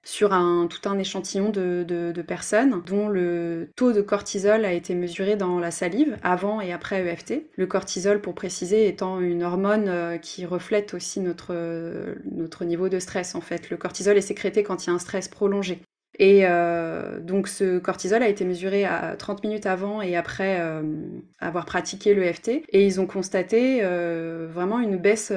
sur 0.07 0.31
un, 0.31 0.67
tout 0.67 0.87
un 0.87 0.97
échantillon 0.97 1.49
de, 1.49 2.23
personnes 2.25 2.81
dont 2.85 3.09
le 3.09 3.69
taux 3.75 3.91
de 3.91 4.01
cortisol 4.01 4.63
a 4.63 4.71
été 4.71 4.95
mesuré 4.95 5.35
dans 5.35 5.59
la 5.59 5.69
salive 5.69 6.17
avant 6.23 6.61
et 6.61 6.71
après 6.71 7.05
EFT. 7.05 7.43
Le 7.57 7.67
cortisol, 7.67 8.21
pour 8.21 8.33
préciser, 8.33 8.87
étant 8.87 9.19
une 9.19 9.43
hormone 9.43 9.87
euh, 9.87 10.17
qui 10.17 10.45
reflète 10.45 10.93
aussi 10.93 11.19
notre, 11.19 11.53
notre 12.31 12.63
niveau 12.63 12.87
de 12.87 12.99
stress 12.99 13.35
en 13.35 13.41
fait. 13.41 13.69
Le 13.69 13.75
cortisol 13.75 14.17
est 14.17 14.21
sécrété 14.21 14.63
quand 14.63 14.85
il 14.85 14.87
y 14.87 14.89
a 14.91 14.93
un 14.93 14.99
stress 14.99 15.27
prolongé. 15.27 15.81
Et 16.19 16.41
euh, 16.43 17.19
donc 17.19 17.47
ce 17.47 17.77
cortisol 17.77 18.23
a 18.23 18.27
été 18.27 18.43
mesuré 18.43 18.85
à 18.85 19.15
30 19.15 19.43
minutes 19.43 19.65
avant 19.67 20.01
et 20.01 20.15
après 20.15 20.59
euh, 20.59 20.81
avoir 21.39 21.65
pratiqué 21.65 22.15
l'EFT 22.15 22.63
et 22.69 22.85
ils 22.85 22.99
ont 22.99 23.05
constaté 23.05 23.79
euh, 23.83 24.47
vraiment 24.51 24.79
une 24.79 24.97
baisse 24.97 25.31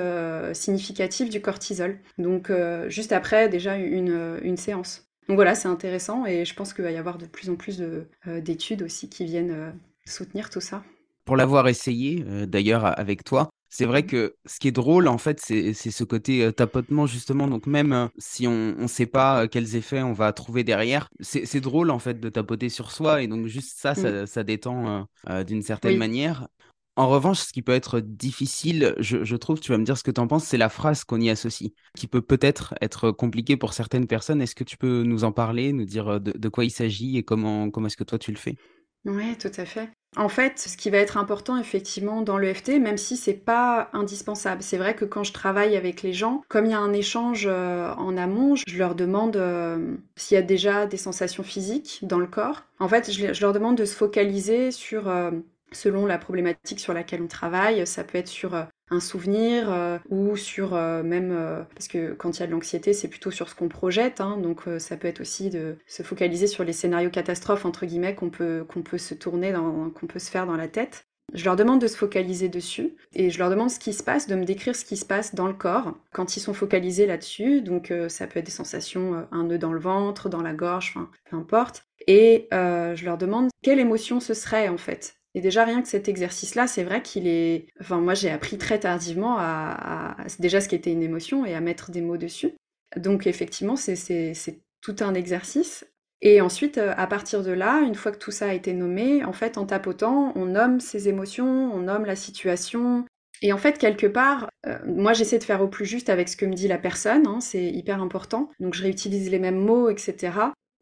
significative 0.53 1.29
du 1.29 1.41
cortisol. 1.41 1.99
Donc 2.19 2.51
juste 2.89 3.13
après 3.13 3.49
déjà 3.49 3.77
une, 3.77 4.39
une 4.43 4.57
séance. 4.57 5.07
Donc 5.29 5.37
voilà, 5.37 5.55
c'est 5.55 5.69
intéressant 5.69 6.27
et 6.27 6.45
je 6.45 6.55
pense 6.55 6.73
qu'il 6.73 6.85
va 6.85 6.91
y 6.91 6.97
avoir 6.97 7.19
de 7.19 7.27
plus 7.27 7.51
en 7.51 7.57
plus 7.57 7.83
d'études 8.27 8.83
aussi 8.83 9.09
qui 9.09 9.25
viennent 9.25 9.73
soutenir 10.07 10.51
tout 10.51 10.61
ça. 10.61 10.83
Pour 11.25 11.37
l'avoir 11.37 11.69
essayé 11.69 12.25
d'ailleurs 12.47 12.99
avec 12.99 13.23
toi, 13.23 13.50
c'est 13.71 13.87
vrai 13.87 14.03
mmh. 14.03 14.07
que 14.07 14.37
ce 14.47 14.59
qui 14.59 14.69
est 14.69 14.73
drôle, 14.73 15.07
en 15.09 15.17
fait, 15.17 15.41
c'est 15.41 15.73
ce 15.73 16.05
côté 16.05 16.53
tapotement, 16.53 17.07
justement. 17.07 17.47
Donc, 17.47 17.67
même 17.67 18.11
si 18.19 18.47
on 18.47 18.75
ne 18.77 18.87
sait 18.89 19.07
pas 19.07 19.47
quels 19.47 19.77
effets 19.77 20.03
on 20.03 20.13
va 20.13 20.33
trouver 20.33 20.65
derrière, 20.65 21.09
c'est 21.21 21.61
drôle, 21.61 21.91
en 21.91 22.01
fait, 22.01 22.21
de 22.21 22.29
tapoter 22.29 22.69
sur 22.69 22.91
soi. 22.91 23.23
Et 23.23 23.29
donc, 23.29 23.47
juste 23.47 23.79
ça, 23.79 23.95
ça, 23.95 24.41
mmh. 24.41 24.45
détend 24.45 25.07
d'une 25.47 25.63
certaine 25.63 25.97
manière. 25.97 26.49
En 26.97 27.09
revanche, 27.09 27.39
ce 27.39 27.53
qui 27.53 27.63
peut 27.63 27.73
être 27.73 28.01
difficile, 28.01 28.95
je, 28.99 29.37
trouve, 29.37 29.61
tu 29.61 29.71
vas 29.71 29.79
me 29.79 29.85
dire 29.85 29.97
ce 29.97 30.03
que 30.03 30.11
tu 30.11 30.21
en 30.21 30.27
penses, 30.27 30.45
c'est 30.45 30.59
la 30.59 30.69
phrase 30.69 31.05
qu'on 31.05 31.21
y 31.21 31.31
associe, 31.31 31.71
qui 31.97 32.09
peut 32.09 32.21
peut-être 32.21 32.75
être 32.81 33.13
compliquée 33.13 33.57
pour 33.57 33.73
certaines 33.73 34.09
personnes. 34.09 34.43
Est-ce 34.43 34.57
que 34.57 34.65
tu 34.65 34.77
peux 34.77 35.05
nous 35.05 35.23
en 35.23 35.33
parler, 35.33 35.73
nous 35.73 35.85
dire 35.87 36.21
de, 36.21 36.33
de 36.33 36.49
quoi 36.49 36.65
il 36.65 36.71
s'agit 36.71 37.17
et 37.17 37.23
comment, 37.23 37.71
comment 37.71 37.87
est-ce 37.87 37.97
que 37.97 38.05
toi 38.05 38.19
tu 38.19 38.33
le 38.33 38.37
fais? 38.37 38.57
Oui, 39.05 39.37
tout 39.39 39.53
à 39.57 39.65
fait. 39.65 39.89
En 40.17 40.29
fait, 40.29 40.59
ce 40.59 40.77
qui 40.77 40.91
va 40.91 40.99
être 40.99 41.17
important 41.17 41.57
effectivement 41.57 42.23
dans 42.23 42.37
l'EFT, 42.37 42.81
même 42.81 42.99
si 42.99 43.17
c'est 43.17 43.33
pas 43.33 43.89
indispensable, 43.93 44.61
c'est 44.63 44.77
vrai 44.77 44.97
que 44.97 45.05
quand 45.05 45.23
je 45.23 45.33
travaille 45.33 45.77
avec 45.77 46.03
les 46.03 46.13
gens, 46.13 46.43
comme 46.49 46.67
il 46.67 46.73
y 46.73 46.75
a 46.75 46.81
un 46.81 46.93
échange 46.93 47.47
euh, 47.49 47.95
en 47.95 48.17
amont, 48.17 48.57
je 48.57 48.77
leur 48.77 48.97
demande 48.97 49.37
euh, 49.37 49.97
s'il 50.17 50.35
y 50.35 50.39
a 50.39 50.43
déjà 50.43 50.87
des 50.87 50.97
sensations 50.97 51.45
physiques 51.45 52.01
dans 52.03 52.19
le 52.19 52.27
corps. 52.27 52.65
En 52.81 52.89
fait, 52.89 53.13
je, 53.13 53.41
leur 53.41 53.53
demande 53.53 53.77
de 53.77 53.85
se 53.85 53.95
focaliser 53.95 54.73
sur 54.73 55.09
euh, 55.09 55.31
selon 55.71 56.07
la 56.07 56.19
problématique 56.19 56.81
sur 56.81 56.93
laquelle 56.93 57.23
on 57.23 57.29
travaille. 57.29 57.87
Ça 57.87 58.03
peut 58.03 58.19
être 58.19 58.29
sur 58.29 58.67
un 58.91 59.01
souvenir 59.01 59.71
euh, 59.71 59.99
ou 60.09 60.37
sur 60.37 60.75
euh, 60.75 61.03
même 61.03 61.31
euh, 61.33 61.63
parce 61.75 61.89
que 61.89 62.13
quand 62.13 62.37
il 62.37 62.41
y 62.41 62.43
a 62.43 62.47
de 62.47 62.53
l'anxiété 62.53 62.93
c'est 62.93 63.09
plutôt 63.09 63.31
sur 63.31 63.49
ce 63.49 63.55
qu'on 63.55 63.69
projette 63.69 64.21
hein, 64.21 64.37
donc 64.37 64.63
ça 64.79 64.97
peut 64.97 65.09
être 65.09 65.21
aussi 65.21 65.49
de 65.51 65.77
se 65.87 66.03
focaliser 66.03 66.47
sur 66.47 66.65
les 66.65 66.73
scénarios 66.73 67.11
catastrophes 67.11 67.65
entre 67.65 67.87
guillemets 67.87 68.15
qu'on 68.15 68.31
peut 68.31 68.65
qu'on 68.69 68.83
peut 68.83 68.99
se 68.99 69.15
tourner 69.15 69.53
dans 69.53 69.91
qu'on 69.91 70.07
peut 70.07 70.19
se 70.19 70.31
faire 70.31 70.47
dans 70.47 70.57
la 70.57 70.69
tête 70.69 71.07
Je 71.35 71.45
leur 71.45 71.57
demande 71.57 71.81
de 71.81 71.87
se 71.87 71.97
focaliser 71.97 72.49
dessus 72.49 72.97
et 73.13 73.31
je 73.31 73.39
leur 73.39 73.51
demande 73.51 73.71
ce 73.71 73.79
qui 73.79 73.93
se 73.93 74.03
passe, 74.03 74.27
de 74.27 74.35
me 74.35 74.45
décrire 74.45 74.75
ce 74.75 74.85
qui 74.85 74.97
se 74.97 75.05
passe 75.05 75.35
dans 75.35 75.47
le 75.47 75.55
corps 75.55 75.95
quand 76.13 76.37
ils 76.37 76.41
sont 76.41 76.55
focalisés 76.55 77.07
là-dessus. 77.07 77.63
Donc 77.63 77.93
ça 78.09 78.27
peut 78.27 78.41
être 78.41 78.47
des 78.47 78.51
sensations, 78.51 79.27
un 79.31 79.45
nœud 79.45 79.59
dans 79.59 79.73
le 79.73 79.81
ventre, 79.81 80.29
dans 80.29 80.43
la 80.43 80.55
gorge, 80.55 80.93
enfin 80.97 81.11
peu 81.31 81.37
importe. 81.37 81.85
Et 82.07 82.49
je 82.51 83.05
leur 83.05 83.19
demande 83.19 83.49
quelle 83.63 83.79
émotion 83.79 84.19
ce 84.21 84.35
serait 84.35 84.69
en 84.69 84.79
fait. 84.79 85.20
Et 85.35 85.41
déjà 85.41 85.65
rien 85.65 85.81
que 85.81 85.89
cet 85.89 86.09
exercice-là, 86.09 86.67
c'est 86.67 86.83
vrai 86.83 87.03
qu'il 87.03 87.29
est. 87.29 87.67
Enfin 87.81 88.01
moi 88.01 88.15
j'ai 88.15 88.31
appris 88.31 88.59
très 88.59 88.81
tardivement 88.81 89.37
à, 89.39 90.17
déjà 90.39 90.61
ce 90.61 90.69
qui 90.69 90.75
était 90.75 90.93
une 90.93 91.03
émotion 91.03 91.45
et 91.45 91.55
à 91.55 91.61
mettre 91.61 91.91
des 91.91 92.01
mots 92.01 92.17
dessus. 92.17 92.53
Donc 92.97 93.27
effectivement 93.27 93.77
c'est 93.77 94.61
tout 94.81 94.97
un 95.01 95.15
exercice. 95.15 95.85
Et 96.23 96.41
ensuite, 96.41 96.79
euh, 96.79 96.93
à 96.97 97.07
partir 97.07 97.43
de 97.43 97.51
là, 97.51 97.81
une 97.81 97.95
fois 97.95 98.13
que 98.13 98.19
tout 98.19 98.31
ça 98.31 98.51
a 98.51 98.53
été 98.53 98.75
nommé, 98.75 99.25
en 99.25 99.33
fait, 99.33 99.57
en 99.57 99.65
tapotant, 99.65 100.33
on 100.37 100.47
nomme 100.47 100.81
ses 100.81 101.09
émotions, 101.09 101.73
on 101.73 101.79
nomme 101.79 102.05
la 102.05 102.17
situation. 102.17 103.07
Et 103.43 103.55
en 103.55 103.59
fait, 103.59 103.79
quelque 103.79 104.07
part, 104.07 104.51
euh, 104.67 104.79
moi, 104.85 105.15
j'essaie 105.15 105.39
de 105.39 105.45
faire 105.45 105.63
au 105.63 105.69
plus 105.69 105.87
juste 105.87 106.11
avec 106.11 106.29
ce 106.29 106.37
que 106.37 106.45
me 106.45 106.53
dit 106.53 106.69
la 106.69 106.77
personne, 106.77 107.27
hein, 107.27 107.41
c'est 107.41 107.65
hyper 107.65 108.03
important. 108.03 108.51
Donc, 108.61 108.75
je 108.75 108.83
réutilise 108.83 109.31
les 109.31 109.39
mêmes 109.39 109.59
mots, 109.59 109.89
etc. 109.89 110.33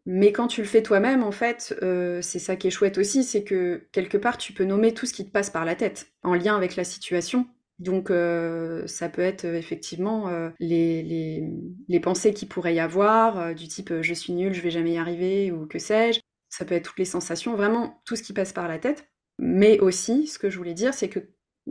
Mais 0.06 0.32
quand 0.32 0.46
tu 0.46 0.62
le 0.62 0.66
fais 0.66 0.82
toi-même, 0.82 1.22
en 1.22 1.32
fait, 1.32 1.76
euh, 1.82 2.22
c'est 2.22 2.38
ça 2.38 2.56
qui 2.56 2.68
est 2.68 2.70
chouette 2.70 2.98
aussi, 2.98 3.24
c'est 3.24 3.44
que 3.44 3.86
quelque 3.92 4.16
part, 4.16 4.38
tu 4.38 4.52
peux 4.52 4.64
nommer 4.64 4.94
tout 4.94 5.06
ce 5.06 5.12
qui 5.12 5.26
te 5.26 5.30
passe 5.30 5.50
par 5.50 5.64
la 5.64 5.74
tête, 5.74 6.12
en 6.22 6.34
lien 6.34 6.56
avec 6.56 6.76
la 6.76 6.84
situation. 6.84 7.46
Donc 7.78 8.10
euh, 8.10 8.86
ça 8.86 9.08
peut 9.08 9.22
être 9.22 9.44
euh, 9.44 9.54
effectivement 9.54 10.28
les, 10.58 11.02
les, 11.02 11.48
les, 11.88 12.00
pensées 12.00 12.34
qui 12.34 12.46
pourrait 12.46 12.74
y 12.74 12.80
avoir, 12.80 13.54
du 13.54 13.68
type 13.68 13.92
je 14.02 14.14
suis 14.14 14.32
nul, 14.32 14.52
je 14.52 14.62
vais 14.62 14.70
jamais 14.70 14.94
y 14.94 14.98
arriver, 14.98 15.52
ou 15.52 15.66
que 15.66 15.78
sais-je. 15.78 16.20
Ça 16.48 16.64
peut 16.64 16.74
être 16.74 16.84
toutes 16.84 16.98
les 16.98 17.04
sensations, 17.04 17.54
vraiment 17.54 18.00
tout 18.06 18.16
ce 18.16 18.22
qui 18.22 18.32
passe 18.32 18.52
par 18.52 18.68
la 18.68 18.78
tête. 18.78 19.06
Mais 19.38 19.78
aussi, 19.80 20.26
ce 20.26 20.38
que 20.38 20.50
je 20.50 20.56
voulais 20.56 20.74
dire, 20.74 20.94
c'est 20.94 21.08
que 21.08 21.20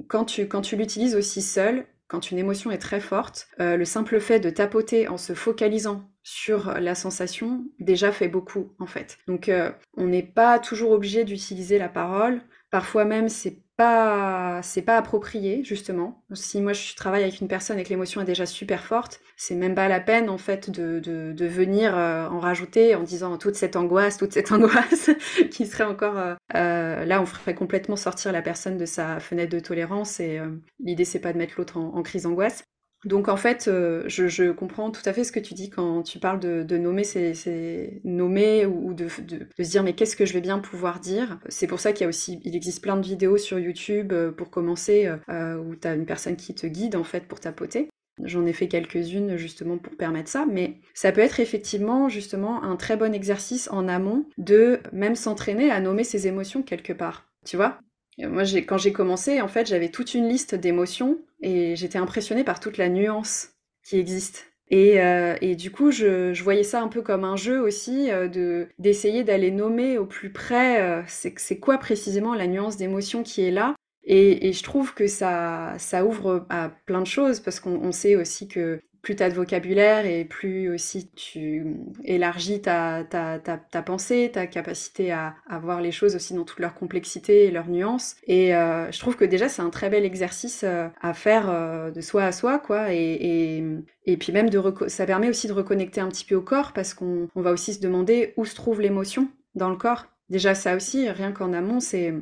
quand 0.08 0.26
tu, 0.26 0.48
quand 0.48 0.62
tu 0.62 0.76
l'utilises 0.76 1.16
aussi 1.16 1.42
seul, 1.42 1.86
quand 2.08 2.32
une 2.32 2.38
émotion 2.38 2.72
est 2.72 2.78
très 2.78 3.00
forte, 3.00 3.50
le 3.60 3.84
simple 3.86 4.20
fait 4.20 4.40
de 4.40 4.50
tapoter 4.50 5.08
en 5.08 5.18
se 5.18 5.34
focalisant 5.34 6.10
sur 6.24 6.74
la 6.80 6.96
sensation 6.96 7.66
déjà 7.80 8.12
fait 8.12 8.28
beaucoup 8.28 8.74
en 8.80 8.86
fait. 8.86 9.18
Donc 9.28 9.52
on 9.96 10.08
n'est 10.08 10.24
pas 10.24 10.60
toujours 10.60 10.92
obligé 10.92 11.24
d'utiliser 11.24 11.78
la 11.78 11.90
parole. 11.90 12.42
Parfois 12.72 13.06
même 13.06 13.30
c'est 13.30 13.62
c'est 13.78 14.82
pas 14.82 14.98
approprié 14.98 15.64
justement. 15.64 16.24
Si 16.34 16.62
moi 16.62 16.74
je 16.74 16.96
travaille 16.96 17.24
avec 17.24 17.42
une 17.42 17.48
personne 17.48 17.78
et 17.78 17.84
que 17.84 17.90
l'émotion 17.90 18.22
est 18.22 18.26
déjà 18.26 18.46
super 18.46 18.84
forte, 18.84 19.20
c'est 19.36 19.56
même 19.56 19.76
pas 19.76 19.88
la 19.88 20.00
peine 20.00 20.30
en 20.30 20.38
fait 20.38 20.70
de, 20.70 21.36
venir 21.48 21.98
euh, 21.98 22.28
en 22.28 22.40
rajouter 22.40 22.96
en 22.96 23.04
disant 23.04 23.38
toute 23.38 23.56
cette 23.56 23.76
angoisse, 23.76 24.18
toute 24.18 24.34
cette 24.34 24.52
angoisse 24.54 25.12
qui 25.52 25.66
serait 25.68 25.84
encore 25.84 26.18
euh, 26.18 26.36
euh, 26.56 27.06
là 27.06 27.22
on 27.22 27.26
ferait 27.26 27.56
complètement 27.56 27.96
sortir 27.96 28.32
la 28.32 28.42
personne 28.42 28.78
de 28.78 28.86
sa 28.86 29.20
fenêtre 29.20 29.52
de 29.52 29.60
tolérance 29.60 30.20
et 30.20 30.42
l'idée 30.80 31.06
c'est 31.06 31.20
pas 31.20 31.34
de 31.34 31.38
mettre 31.38 31.54
l'autre 31.58 31.78
en, 31.78 31.96
en 31.96 32.04
crise 32.04 32.24
d'angoisse. 32.24 32.64
Donc 33.06 33.28
en 33.28 33.38
fait, 33.38 33.68
euh, 33.68 34.04
je, 34.08 34.52
comprends 34.52 34.90
tout 34.92 35.02
à 35.06 35.14
fait 35.14 35.24
ce 35.24 35.32
que 35.32 35.40
tu 35.40 35.54
dis 35.54 35.70
quand 35.70 36.02
tu 36.04 36.20
parles 36.20 36.40
de, 36.40 36.78
nommer 36.78 37.04
ces, 37.04 38.02
nommer 38.04 38.66
ou 38.66 38.94
de, 38.94 39.08
se 39.08 39.22
dire 39.62 39.84
mais 39.84 39.94
qu'est-ce 39.94 40.16
que 40.16 40.26
je 40.26 40.34
vais 40.34 40.42
bien 40.42 40.60
pouvoir 40.60 41.00
dire? 41.00 41.40
C'est 41.48 41.68
pour 41.68 41.80
ça 41.80 41.94
qu'il 41.94 42.02
y 42.02 42.06
a 42.06 42.10
aussi, 42.10 42.40
il 42.44 42.56
existe 42.56 42.82
plein 42.82 42.98
de 42.98 43.06
vidéos 43.06 43.38
sur 43.38 43.60
YouTube 43.60 44.14
euh, 44.14 44.32
pour 44.32 44.50
commencer 44.50 45.12
euh, 45.30 45.58
où 45.58 45.76
tu 45.76 45.88
as 45.88 45.94
une 45.94 46.06
personne 46.06 46.36
qui 46.36 46.56
te 46.56 46.66
guide 46.66 46.96
en 46.96 47.04
fait 47.04 47.28
pour 47.28 47.40
tapoter. 47.40 47.90
J'en 48.24 48.48
ai 48.48 48.54
fait 48.54 48.68
quelques-unes 48.68 49.38
justement 49.38 49.78
pour 49.78 49.96
permettre 49.96 50.30
ça, 50.30 50.48
mais 50.52 50.80
ça 50.96 51.12
peut 51.12 51.22
être 51.22 51.40
effectivement 51.40 52.10
justement 52.10 52.64
un 52.64 52.76
très 52.76 52.98
bon 52.98 53.14
exercice 53.14 53.70
en 53.72 53.88
amont 53.88 54.26
de 54.40 54.80
même 54.92 55.16
s'entraîner 55.16 55.70
à 55.70 55.80
nommer 55.80 56.04
ses 56.04 56.26
émotions 56.26 56.64
quelque 56.64 56.94
part. 56.94 57.28
Tu 57.46 57.58
vois? 57.58 57.80
Moi, 58.20 58.44
quand 58.68 58.78
j'ai 58.78 58.94
commencé, 58.94 59.42
en 59.42 59.48
fait, 59.48 59.68
j'avais 59.68 59.90
toute 59.90 60.14
une 60.14 60.28
liste 60.28 60.56
d'émotions 60.56 61.20
et 61.42 61.76
j'étais 61.76 62.00
impressionnée 62.00 62.44
par 62.44 62.60
toute 62.60 62.78
la 62.78 62.90
nuance 62.90 63.50
qui 63.84 63.98
existe. 63.98 64.52
Et, 64.70 65.02
euh, 65.02 65.36
du 65.56 65.72
coup, 65.72 65.92
je, 65.92 66.42
voyais 66.44 66.64
ça 66.64 66.82
un 66.82 66.88
peu 66.88 67.02
comme 67.02 67.24
un 67.24 67.38
jeu 67.38 67.62
aussi, 67.62 68.12
euh, 68.12 68.28
de 68.28 68.68
d'essayer 68.80 69.24
d'aller 69.24 69.52
nommer 69.52 69.98
au 69.98 70.06
plus 70.06 70.32
près 70.32 70.82
euh, 70.82 71.02
c'est 71.08 71.60
quoi 71.60 71.78
précisément 71.78 72.34
la 72.34 72.48
nuance 72.48 72.76
d'émotion 72.76 73.24
qui 73.24 73.44
est 73.44 73.52
là. 73.52 73.76
Et, 74.04 74.48
et, 74.48 74.54
je 74.54 74.64
trouve 74.64 74.94
que 74.94 75.08
ça, 75.08 75.76
ça 75.78 76.06
ouvre 76.06 76.46
à 76.50 76.70
plein 76.86 77.02
de 77.02 77.08
choses 77.08 77.40
parce 77.40 77.60
qu'on 77.60 77.92
sait 77.92 78.16
aussi 78.16 78.48
que 78.48 78.80
plus 79.08 79.16
tu 79.16 79.24
as 79.24 79.30
de 79.30 79.36
vocabulaire 79.36 80.06
et 80.06 80.26
plus 80.26 80.70
aussi 80.70 81.10
tu 81.12 81.78
élargis 82.04 82.62
ta, 82.62 83.06
ta, 83.06 83.40
ta, 83.40 83.82
pensée, 83.82 84.30
ta 84.34 84.48
capacité 84.48 85.14
à, 85.14 85.34
voir 85.62 85.80
les 85.80 85.94
choses 85.94 86.14
aussi 86.18 86.34
dans 86.34 86.44
toute 86.44 86.60
leur 86.60 86.74
complexité 86.74 87.46
et 87.46 87.52
leur 87.52 87.70
nuance. 87.70 88.18
Et 88.26 88.54
euh, 88.54 88.92
je 88.92 89.00
trouve 89.00 89.16
que 89.16 89.24
déjà 89.24 89.48
c'est 89.48 89.62
un 89.62 89.70
très 89.70 89.90
bel 89.90 90.04
exercice 90.04 90.66
euh, 90.66 90.90
à 91.00 91.14
faire 91.14 91.50
euh, 91.50 91.90
de 91.90 92.02
soi 92.02 92.26
à 92.26 92.34
soi, 92.34 92.60
quoi. 92.60 92.94
Et, 92.94 92.98
et, 92.98 93.64
et 94.04 94.18
puis 94.18 94.34
même 94.34 94.50
de 94.50 94.62
ça 94.90 95.06
permet 95.06 95.30
aussi 95.30 95.48
de 95.48 95.54
reconnecter 95.54 96.02
un 96.02 96.10
petit 96.10 96.26
peu 96.26 96.36
au 96.36 96.42
corps 96.42 96.74
parce 96.74 96.94
qu'on 96.94 97.30
on 97.34 97.42
va 97.42 97.54
aussi 97.54 97.76
se 97.76 97.80
demander 97.80 98.34
où 98.36 98.44
se 98.44 98.56
trouve 98.56 98.82
l'émotion 98.82 99.30
dans 99.56 99.70
le 99.70 99.78
corps. 99.78 100.08
Déjà 100.30 100.54
ça 100.54 100.76
aussi, 100.76 101.10
rien 101.10 101.32
qu'en 101.32 101.54
amont, 101.54 101.80
c'est 101.80 102.14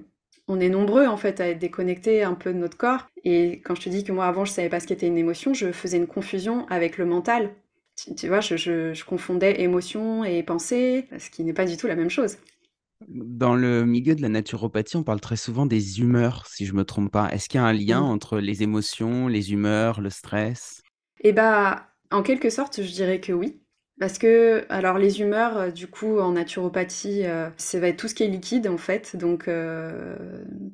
on 0.48 0.60
est 0.60 0.70
nombreux 0.70 1.08
en 1.08 1.18
fait 1.18 1.40
à 1.40 1.50
être 1.50 1.60
déconnectés 1.60 2.24
un 2.24 2.34
peu 2.34 2.54
de 2.54 2.58
notre 2.58 2.78
corps. 2.78 3.08
Et 3.24 3.62
quand 3.64 3.76
je 3.76 3.82
te 3.82 3.90
dis 3.90 4.04
que 4.04 4.12
moi 4.12 4.26
avant 4.26 4.46
je 4.46 4.52
savais 4.52 4.70
pas 4.70 4.80
ce 4.80 4.88
qu'était 4.88 5.08
une 5.08 5.18
émotion, 5.18 5.54
je 5.54 5.72
faisais 5.72 5.98
une 5.98 6.08
confusion 6.08 6.68
avec 6.68 6.98
le 6.98 7.06
mental. 7.06 7.52
Tu, 8.18 8.28
vois, 8.28 8.42
je, 8.42 9.04
confondais 9.06 9.62
émotion 9.62 10.26
et 10.26 10.44
pensée, 10.44 11.08
ce 11.18 11.30
qui 11.30 11.46
n'est 11.46 11.54
pas 11.54 11.66
du 11.66 11.78
tout 11.78 11.88
la 11.88 11.96
même 11.96 12.10
chose. 12.10 12.38
Dans 13.08 13.56
le 13.56 13.86
milieu 13.86 14.16
de 14.16 14.22
la 14.22 14.28
naturopathie, 14.28 14.98
on 14.98 15.04
parle 15.04 15.22
très 15.22 15.38
souvent 15.38 15.66
des 15.66 16.02
humeurs, 16.02 16.46
si 16.46 16.66
je 16.66 16.74
me 16.74 16.84
trompe 16.84 17.12
pas. 17.12 17.30
Est-ce 17.32 17.48
qu'il 17.48 17.60
y 17.60 17.64
a 17.64 17.66
un 17.66 17.74
lien 17.74 18.02
entre 18.02 18.40
les 18.40 18.64
émotions, 18.64 19.28
les 19.30 19.54
humeurs, 19.54 20.02
le 20.02 20.10
stress? 20.10 20.82
Eh 21.22 21.32
bah, 21.32 21.88
en 22.12 22.22
quelque 22.22 22.50
sorte, 22.50 22.82
je 22.82 22.92
dirais 22.92 23.22
que 23.22 23.32
oui. 23.32 23.62
Parce 23.98 24.18
que, 24.18 24.66
alors 24.68 24.98
les 24.98 25.22
humeurs, 25.22 25.58
euh, 25.58 25.72
du 25.72 25.88
coup, 25.88 26.20
en 26.20 26.34
naturopathie, 26.34 27.26
euh, 27.26 27.50
ça 27.56 27.80
va 27.80 27.88
être 27.88 27.98
tout 27.98 28.10
ce 28.10 28.16
qui 28.16 28.24
est 28.24 28.28
liquide 28.28 28.68
en 28.68 28.78
fait, 28.78 29.16
donc 29.16 29.48
euh, 29.48 30.18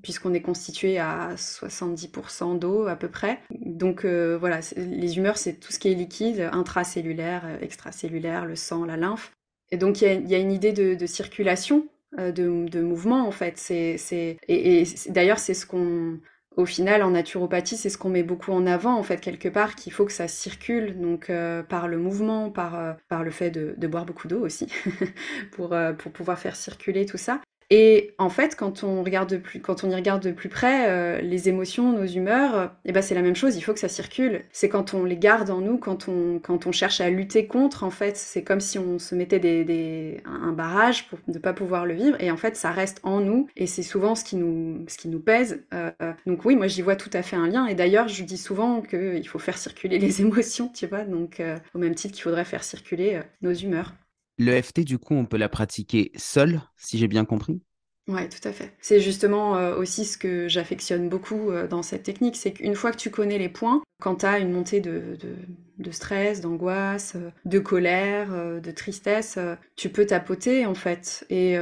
puisqu'on 0.01 0.33
est 0.33 0.41
constitué 0.41 0.97
à 0.97 1.35
70% 1.35 2.57
d'eau 2.57 2.87
à 2.87 2.95
peu 2.95 3.09
près. 3.09 3.39
Donc 3.51 4.05
voilà, 4.05 4.59
les 4.75 5.17
humeurs, 5.17 5.37
c'est 5.37 5.53
tout 5.53 5.71
ce 5.71 5.77
qui 5.77 5.89
est 5.89 5.93
liquide, 5.93 6.49
intracellulaire, 6.51 7.43
extracellulaire, 7.61 8.45
le 8.45 8.55
sang, 8.55 8.85
la 8.85 8.97
lymphe. 8.97 9.31
Et 9.69 9.77
donc 9.77 10.01
il 10.01 10.27
y, 10.27 10.35
a, 10.35 10.39
une 10.39 10.51
idée 10.51 10.73
de, 10.73 11.05
circulation, 11.05 11.87
de, 12.17 12.81
mouvement 12.81 13.27
en 13.27 13.31
fait. 13.31 13.53
C'est, 13.57 14.37
et 14.47 14.83
d'ailleurs, 15.09 15.39
c'est 15.39 15.53
ce 15.53 15.65
qu'on 15.67 16.19
au 16.57 16.65
final, 16.65 17.03
en 17.03 17.11
naturopathie, 17.11 17.77
c'est 17.77 17.89
ce 17.89 17.97
qu'on 17.97 18.09
met 18.09 18.23
beaucoup 18.23 18.51
en 18.51 18.65
avant, 18.67 18.95
en 18.97 19.03
fait, 19.03 19.19
quelque 19.21 19.47
part, 19.49 19.75
qu'il 19.75 19.93
faut 19.93 20.05
que 20.05 20.11
ça 20.11 20.27
circule, 20.27 20.99
donc 20.99 21.29
euh, 21.29 21.63
par 21.63 21.87
le 21.87 21.97
mouvement, 21.97 22.49
par, 22.51 22.75
euh, 22.79 22.93
par 23.09 23.23
le 23.23 23.31
fait 23.31 23.51
de, 23.51 23.73
de 23.77 23.87
boire 23.87 24.05
beaucoup 24.05 24.27
d'eau 24.27 24.39
aussi, 24.45 24.67
pour, 25.53 25.73
euh, 25.73 25.93
pour 25.93 26.11
pouvoir 26.11 26.37
faire 26.39 26.55
circuler 26.55 27.05
tout 27.05 27.17
ça. 27.17 27.41
Et 27.73 28.13
en 28.17 28.29
fait, 28.29 28.57
quand 28.57 28.83
on 28.83 29.01
regarde 29.01 29.37
plus, 29.37 29.61
quand 29.61 29.85
on 29.85 29.89
y 29.89 29.95
regarde 29.95 30.21
de 30.21 30.31
plus 30.33 30.49
près, 30.49 30.89
euh, 30.89 31.21
les 31.21 31.47
émotions, 31.47 31.93
nos 31.93 32.05
humeurs, 32.05 32.57
euh, 32.57 32.67
eh 32.83 32.91
ben 32.91 33.01
c'est 33.01 33.15
la 33.15 33.21
même 33.21 33.35
chose. 33.35 33.55
Il 33.55 33.61
faut 33.61 33.73
que 33.73 33.79
ça 33.79 33.87
circule. 33.87 34.41
C'est 34.51 34.67
quand 34.67 34.93
on 34.93 35.05
les 35.05 35.15
garde 35.15 35.49
en 35.49 35.61
nous, 35.61 35.77
quand 35.77 36.09
on, 36.09 36.39
quand 36.39 36.67
on 36.67 36.73
cherche 36.73 36.99
à 36.99 37.09
lutter 37.09 37.47
contre. 37.47 37.85
En 37.85 37.89
fait, 37.89 38.17
c'est 38.17 38.43
comme 38.43 38.59
si 38.59 38.77
on 38.77 38.99
se 38.99 39.15
mettait 39.15 39.39
des, 39.39 40.21
un 40.25 40.51
barrage 40.51 41.07
pour 41.07 41.19
ne 41.29 41.39
pas 41.39 41.53
pouvoir 41.53 41.85
le 41.85 41.93
vivre. 41.93 42.17
Et 42.19 42.29
en 42.29 42.35
fait, 42.35 42.57
ça 42.57 42.71
reste 42.71 42.99
en 43.03 43.21
nous. 43.21 43.47
Et 43.55 43.67
c'est 43.67 43.83
souvent 43.83 44.15
ce 44.15 44.25
qui 44.25 44.35
nous, 44.35 44.83
ce 44.89 44.97
qui 44.97 45.07
nous 45.07 45.21
pèse. 45.21 45.63
Euh, 45.73 45.91
donc 46.25 46.43
oui, 46.43 46.57
moi 46.57 46.67
j'y 46.67 46.81
vois 46.81 46.97
tout 46.97 47.11
à 47.13 47.21
fait 47.21 47.37
un 47.37 47.47
lien. 47.47 47.67
Et 47.67 47.75
d'ailleurs, 47.75 48.09
je 48.09 48.25
dis 48.25 48.37
souvent 48.37 48.81
qu'il 48.81 49.25
faut 49.29 49.39
faire 49.39 49.57
circuler 49.57 49.97
les 49.99 50.19
émotions, 50.19 50.67
tu 50.67 50.87
vois. 50.87 51.05
Donc 51.05 51.41
au 51.73 51.79
même 51.79 51.95
titre 51.95 52.15
qu'il 52.15 52.23
faudrait 52.23 52.43
faire 52.43 52.65
circuler 52.65 53.21
nos 53.41 53.53
humeurs. 53.53 53.93
Le 54.37 54.61
FT, 54.61 54.83
du 54.83 54.97
coup, 54.97 55.13
on 55.13 55.25
peut 55.25 55.37
la 55.37 55.47
pratiquer 55.47 56.11
seul, 56.17 56.61
si 56.75 56.97
j'ai 56.97 57.07
bien 57.07 57.23
compris? 57.23 57.61
Ouais, 58.07 58.27
tout 58.27 58.45
à 58.47 58.51
fait. 58.51 58.73
C'est 58.81 58.99
justement 58.99 59.55
euh, 59.57 59.75
aussi 59.75 60.05
ce 60.05 60.17
que 60.17 60.47
j'affectionne 60.47 61.07
beaucoup 61.07 61.51
euh, 61.51 61.67
dans 61.67 61.83
cette 61.83 62.03
technique, 62.03 62.35
c'est 62.35 62.51
qu'une 62.51 62.75
fois 62.75 62.91
que 62.91 62.97
tu 62.97 63.11
connais 63.11 63.37
les 63.37 63.47
points, 63.47 63.81
quand 64.01 64.17
tu 64.17 64.25
as 64.25 64.39
une 64.39 64.51
montée 64.51 64.81
de, 64.81 65.17
de, 65.77 65.91
stress, 65.91 66.41
d'angoisse, 66.41 67.13
euh, 67.15 67.29
de 67.45 67.59
colère, 67.59 68.31
de 68.59 68.71
tristesse, 68.71 69.37
tu 69.75 69.89
peux 69.89 70.05
tapoter 70.05 70.65
en 70.65 70.73
fait. 70.73 71.25
Et 71.29 71.57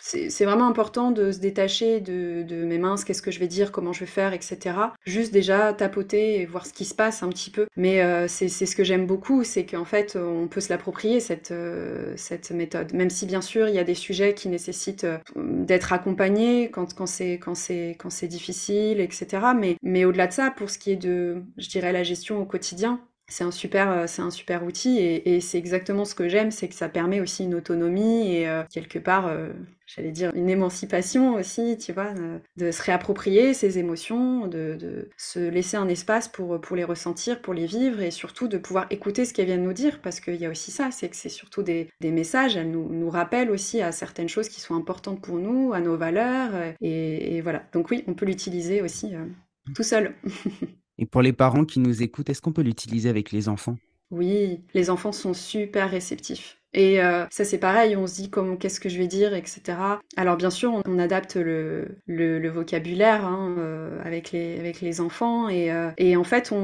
c'est 0.00 0.44
vraiment 0.44 0.66
important 0.66 1.10
de 1.10 1.30
se 1.30 1.38
détacher 1.38 2.00
de, 2.00 2.42
de 2.42 2.64
mes 2.64 2.78
mains, 2.78 2.96
qu'est-ce 2.96 3.22
que 3.22 3.30
je 3.30 3.38
vais 3.38 3.46
dire, 3.46 3.72
comment 3.72 3.92
je 3.92 4.00
vais 4.00 4.06
faire, 4.06 4.32
etc. 4.32 4.76
Juste 5.06 5.32
déjà 5.32 5.72
tapoter 5.72 6.40
et 6.40 6.46
voir 6.46 6.66
ce 6.66 6.72
qui 6.72 6.84
se 6.84 6.94
passe 6.94 7.22
un 7.22 7.28
petit 7.28 7.50
peu. 7.50 7.66
Mais 7.76 8.02
euh, 8.02 8.26
c'est 8.28 8.48
ce 8.48 8.76
que 8.76 8.84
j'aime 8.84 9.06
beaucoup, 9.06 9.44
c'est 9.44 9.64
qu'en 9.64 9.84
fait, 9.84 10.16
on 10.16 10.48
peut 10.48 10.60
se 10.60 10.70
l'approprier, 10.70 11.20
cette, 11.20 11.52
euh, 11.52 12.14
méthode. 12.50 12.92
Même 12.92 13.10
si, 13.10 13.26
bien 13.26 13.40
sûr, 13.40 13.68
il 13.68 13.74
y 13.74 13.78
a 13.78 13.84
des 13.84 13.94
sujets 13.94 14.34
qui 14.34 14.48
nécessitent 14.48 15.04
euh, 15.04 15.18
d'être 15.36 15.92
accompagnés 15.92 16.70
quand, 16.70 16.94
quand 16.94 17.06
c'est 17.06 18.28
difficile, 18.28 19.00
etc. 19.00 19.26
Mais, 19.58 19.76
mais 19.82 20.04
au-delà 20.04 20.26
de 20.26 20.32
ça, 20.32 20.50
pour 20.50 20.70
ce 20.70 20.78
qui 20.78 20.92
est 20.92 20.96
de, 20.96 21.42
je 21.56 21.68
dirais, 21.68 21.92
la 21.92 22.02
gestion 22.02 22.40
au 22.40 22.44
quotidien, 22.44 23.00
c'est 23.32 23.44
un 23.44 23.50
super 23.50 23.90
euh, 23.90 24.06
c'est 24.06 24.22
un 24.22 24.30
super 24.30 24.62
outil 24.62 24.98
et, 24.98 25.40
c'est 25.40 25.58
exactement 25.58 26.04
ce 26.04 26.14
que 26.14 26.28
j'aime 26.28 26.50
c'est 26.50 26.68
que 26.68 26.74
ça 26.74 26.88
permet 26.88 27.20
aussi 27.20 27.44
une 27.44 27.54
autonomie 27.54 28.36
et 28.36 28.48
euh, 28.48 28.62
quelque 28.70 28.98
part 28.98 29.26
euh, 29.26 29.48
j'allais 29.86 30.10
dire, 30.10 30.32
une 30.34 30.48
émancipation 30.48 31.34
aussi, 31.34 31.76
tu 31.76 31.92
vois, 31.92 32.14
de, 32.56 32.70
se 32.70 32.82
réapproprier 32.82 33.52
ses 33.52 33.78
émotions, 33.78 34.46
de, 34.46 35.10
se 35.18 35.38
laisser 35.38 35.76
un 35.76 35.88
espace 35.88 36.28
pour, 36.28 36.58
pour 36.62 36.76
les 36.76 36.84
ressentir, 36.84 37.42
pour 37.42 37.52
les 37.52 37.66
vivre 37.66 38.00
et 38.00 38.10
surtout 38.10 38.48
de 38.48 38.56
pouvoir 38.56 38.86
écouter 38.88 39.26
ce 39.26 39.34
qu'elles 39.34 39.46
viennent 39.46 39.64
nous 39.64 39.74
dire 39.74 40.00
parce 40.00 40.20
qu'il 40.20 40.36
y 40.36 40.46
a 40.46 40.50
aussi 40.50 40.70
ça, 40.70 40.90
c'est 40.90 41.10
que 41.10 41.16
c'est 41.16 41.28
surtout 41.28 41.62
des, 41.62 41.90
messages, 42.02 42.56
elles 42.56 42.70
nous, 42.70 43.10
rappellent 43.10 43.50
aussi 43.50 43.82
à 43.82 43.92
certaines 43.92 44.30
choses 44.30 44.48
qui 44.48 44.62
sont 44.62 44.74
importantes 44.74 45.20
pour 45.20 45.36
nous, 45.36 45.74
à 45.74 45.80
nos 45.80 45.98
valeurs 45.98 46.52
et, 46.80 47.40
voilà. 47.42 47.62
Donc 47.72 47.90
oui, 47.90 48.02
on 48.06 48.14
peut 48.14 48.24
l'utiliser 48.24 48.80
aussi 48.80 49.12
tout 49.74 49.82
seul. 49.82 50.14
et 51.02 51.06
pour 51.06 51.20
les 51.20 51.32
parents 51.32 51.64
qui 51.64 51.80
nous 51.80 52.04
écoutent, 52.04 52.30
est-ce 52.30 52.40
qu'on 52.40 52.52
peut 52.52 52.62
l'utiliser 52.62 53.08
avec 53.08 53.32
les 53.32 53.48
enfants? 53.48 53.74
Oui, 54.12 54.60
les 54.72 54.88
enfants 54.88 55.10
sont 55.10 55.34
super 55.34 55.90
réceptifs. 55.90 56.60
Et 56.74 57.02
euh, 57.02 57.24
ça 57.28 57.44
c'est 57.44 57.58
pareil, 57.58 57.96
on 57.96 58.06
se 58.06 58.14
dit 58.14 58.30
comme 58.30 58.56
qu'est-ce 58.56 58.78
que 58.78 58.88
je 58.88 58.98
vais 58.98 59.08
dire, 59.08 59.34
etc. 59.34 59.78
Alors 60.16 60.36
bien 60.36 60.50
sûr, 60.50 60.80
on, 60.86 60.98
adapte 61.00 61.34
le, 61.34 61.98
vocabulaire 62.50 63.26
hein, 63.26 63.56
euh, 63.58 64.00
avec, 64.04 64.30
les, 64.30 65.00
enfants 65.00 65.48
et, 65.48 65.72
euh, 65.72 65.90
en 66.16 66.24
fait 66.24 66.54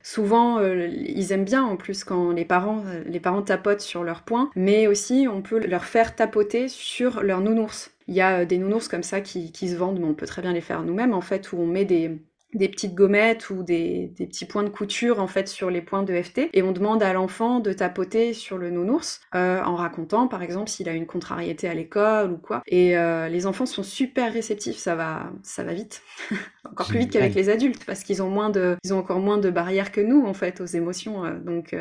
Souvent, 0.00 0.60
ils 0.62 1.32
aiment 1.32 1.44
bien 1.44 1.64
en 1.64 1.76
plus 1.76 2.04
quand 2.04 2.30
les 2.30 2.44
parents, 2.44 2.84
les 3.06 3.20
parents 3.20 3.42
tapotent 3.42 3.80
sur 3.80 4.04
leurs 4.04 4.22
points, 4.22 4.50
mais 4.54 4.86
aussi 4.86 5.26
on 5.28 5.42
peut 5.42 5.58
leur 5.66 5.84
faire 5.84 6.14
tapoter 6.14 6.68
sur 6.68 7.24
leur 7.24 7.40
nounours. 7.40 7.90
Il 8.06 8.14
y 8.14 8.20
a 8.20 8.44
des 8.44 8.56
nounours 8.56 8.86
comme 8.86 9.02
ça 9.02 9.20
qui, 9.20 9.50
qui 9.50 9.68
se 9.68 9.74
vendent, 9.74 9.98
mais 9.98 10.06
on 10.06 10.14
peut 10.14 10.26
très 10.26 10.40
bien 10.40 10.52
les 10.52 10.62
faire 10.62 10.82
nous-mêmes 10.82 11.12
en 11.12 11.20
fait, 11.20 11.52
où 11.52 11.58
on 11.58 11.66
met 11.66 11.84
des, 11.84 12.16
des 12.54 12.68
petites 12.68 12.94
gommettes 12.94 13.50
ou 13.50 13.62
des, 13.62 14.12
petits 14.16 14.46
points 14.46 14.62
de 14.62 14.70
couture 14.70 15.20
en 15.20 15.26
fait 15.26 15.48
sur 15.48 15.70
les 15.70 15.82
points 15.82 16.02
de 16.02 16.22
FT 16.22 16.48
et 16.52 16.62
on 16.62 16.72
demande 16.72 17.02
à 17.02 17.12
l'enfant 17.12 17.60
de 17.60 17.72
tapoter 17.72 18.32
sur 18.32 18.56
le 18.56 18.70
nounours 18.70 19.20
euh, 19.34 19.62
en 19.62 19.74
racontant 19.74 20.28
par 20.28 20.42
exemple 20.42 20.70
s'il 20.70 20.88
a 20.88 20.92
une 20.92 21.06
contrariété 21.06 21.68
à 21.68 21.74
l'école 21.74 22.32
ou 22.32 22.38
quoi 22.38 22.62
et 22.66 22.96
euh, 22.96 23.28
les 23.28 23.46
enfants 23.46 23.66
sont 23.66 23.82
super 23.82 24.32
réceptifs 24.32 24.78
ça 24.78 24.94
va 24.94 25.30
ça 25.42 25.62
va 25.62 25.74
vite 25.74 26.02
encore 26.70 26.86
plus 26.88 27.00
vite 27.00 27.12
qu'avec 27.12 27.34
les 27.34 27.50
adultes 27.50 27.84
parce 27.84 28.02
qu'ils 28.02 28.22
ont 28.22 28.30
moins 28.30 28.50
de 28.50 28.76
ils 28.82 28.94
ont 28.94 28.98
encore 28.98 29.20
moins 29.20 29.38
de 29.38 29.50
barrières 29.50 29.92
que 29.92 30.00
nous 30.00 30.24
en 30.24 30.34
fait 30.34 30.60
aux 30.60 30.66
émotions 30.66 31.24
euh, 31.24 31.38
donc 31.38 31.74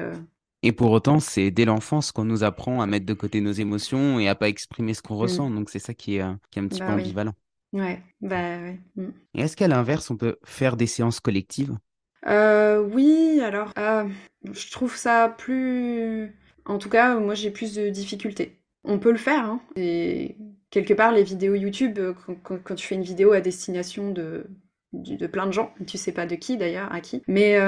et 0.64 0.72
pour 0.72 0.90
autant, 0.90 1.20
c'est 1.20 1.52
dès 1.52 1.66
l'enfance 1.66 2.12
qu'on 2.12 2.26
nous 2.26 2.44
apprend 2.44 2.82
à 2.82 2.88
mettre 2.88 3.06
de 3.06 3.14
côté 3.14 3.42
nos 3.42 3.52
émotions 3.52 4.20
et 4.20 4.28
à 4.28 4.34
pas 4.34 4.50
exprimer 4.50 4.96
ce 4.96 5.04
qu'on 5.04 5.14
mmh. 5.14 5.20
ressent. 5.20 5.50
Donc 5.52 5.70
c'est 5.70 5.80
ça 5.80 5.94
qui 5.94 6.16
est, 6.16 6.26
qui 6.50 6.58
est 6.58 6.64
un 6.64 6.68
petit 6.68 6.80
bah 6.80 6.88
peu 6.88 6.94
ambivalent. 6.94 7.34
Ouais, 7.78 8.02
bah 8.22 8.58
ouais. 8.60 8.80
Et 9.36 9.42
est-ce 9.42 9.56
qu'à 9.56 9.68
l'inverse, 9.68 10.10
on 10.10 10.18
peut 10.18 10.38
faire 10.44 10.78
des 10.78 10.88
séances 10.88 11.20
collectives? 11.20 11.78
Euh, 12.26 12.82
Oui, 12.82 13.40
alors, 13.44 13.72
euh, 13.78 14.08
je 14.52 14.72
trouve 14.72 14.96
ça 14.96 15.30
plus. 15.38 16.36
En 16.66 16.80
tout 16.80 16.90
cas, 16.90 17.20
moi 17.20 17.36
j'ai 17.36 17.52
plus 17.52 17.76
de 17.76 17.90
difficultés. 17.90 18.60
On 18.84 19.00
peut 19.00 19.12
le 19.12 19.18
faire, 19.18 19.46
hein. 19.46 19.62
Et 19.76 20.36
quelque 20.72 20.94
part, 20.94 21.12
les 21.12 21.24
vidéos 21.24 21.54
YouTube, 21.54 22.00
euh, 22.00 22.14
quand, 22.44 22.76
tu 22.76 22.88
fais 22.88 22.96
une 22.96 23.04
vidéo 23.04 23.32
à 23.34 23.42
destination 23.42 24.12
de, 24.12 24.48
de, 24.94 25.28
plein 25.28 25.46
de 25.46 25.52
gens, 25.52 25.74
tu 25.86 25.98
sais 25.98 26.12
pas 26.12 26.26
de 26.26 26.36
qui 26.36 26.58
d'ailleurs, 26.58 26.92
à 26.92 27.00
qui, 27.00 27.22
mais 27.28 27.60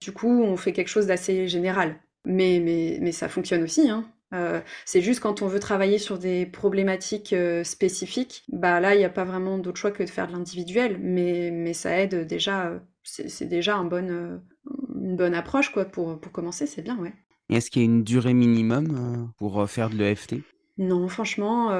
du 0.00 0.12
coup, 0.12 0.42
on 0.42 0.56
fait 0.56 0.72
quelque 0.72 0.88
chose 0.88 1.06
d'assez 1.06 1.46
général. 1.48 1.96
Mais, 2.24 2.60
mais, 2.60 2.98
mais 3.00 3.12
ça 3.12 3.28
fonctionne 3.28 3.62
aussi, 3.62 3.88
hein. 3.88 4.04
Euh, 4.32 4.60
c'est 4.84 5.00
juste 5.00 5.20
quand 5.20 5.42
on 5.42 5.46
veut 5.46 5.60
travailler 5.60 5.98
sur 5.98 6.18
des 6.18 6.46
problématiques 6.46 7.32
euh, 7.32 7.62
spécifiques, 7.64 8.44
bah 8.48 8.80
là, 8.80 8.94
il 8.94 8.98
n'y 8.98 9.04
a 9.04 9.10
pas 9.10 9.24
vraiment 9.24 9.58
d'autre 9.58 9.78
choix 9.78 9.92
que 9.92 10.02
de 10.02 10.10
faire 10.10 10.26
de 10.26 10.32
l'individuel, 10.32 10.98
mais, 11.00 11.50
mais 11.52 11.72
ça 11.72 11.98
aide 12.00 12.26
déjà, 12.26 12.66
euh, 12.66 12.78
c'est 13.02 13.48
déjà 13.48 13.76
un 13.76 13.84
bon, 13.84 14.40
une 14.94 15.16
bonne 15.16 15.34
approche 15.34 15.70
quoi, 15.70 15.84
pour, 15.84 16.18
pour 16.18 16.32
commencer, 16.32 16.66
c'est 16.66 16.82
bien, 16.82 16.98
ouais. 16.98 17.12
Est-ce 17.48 17.70
qu'il 17.70 17.82
y 17.82 17.84
a 17.84 17.86
une 17.86 18.02
durée 18.02 18.34
minimum 18.34 19.32
pour 19.38 19.68
faire 19.70 19.90
de 19.90 19.96
l'EFT 19.96 20.36
non, 20.78 21.08
franchement, 21.08 21.70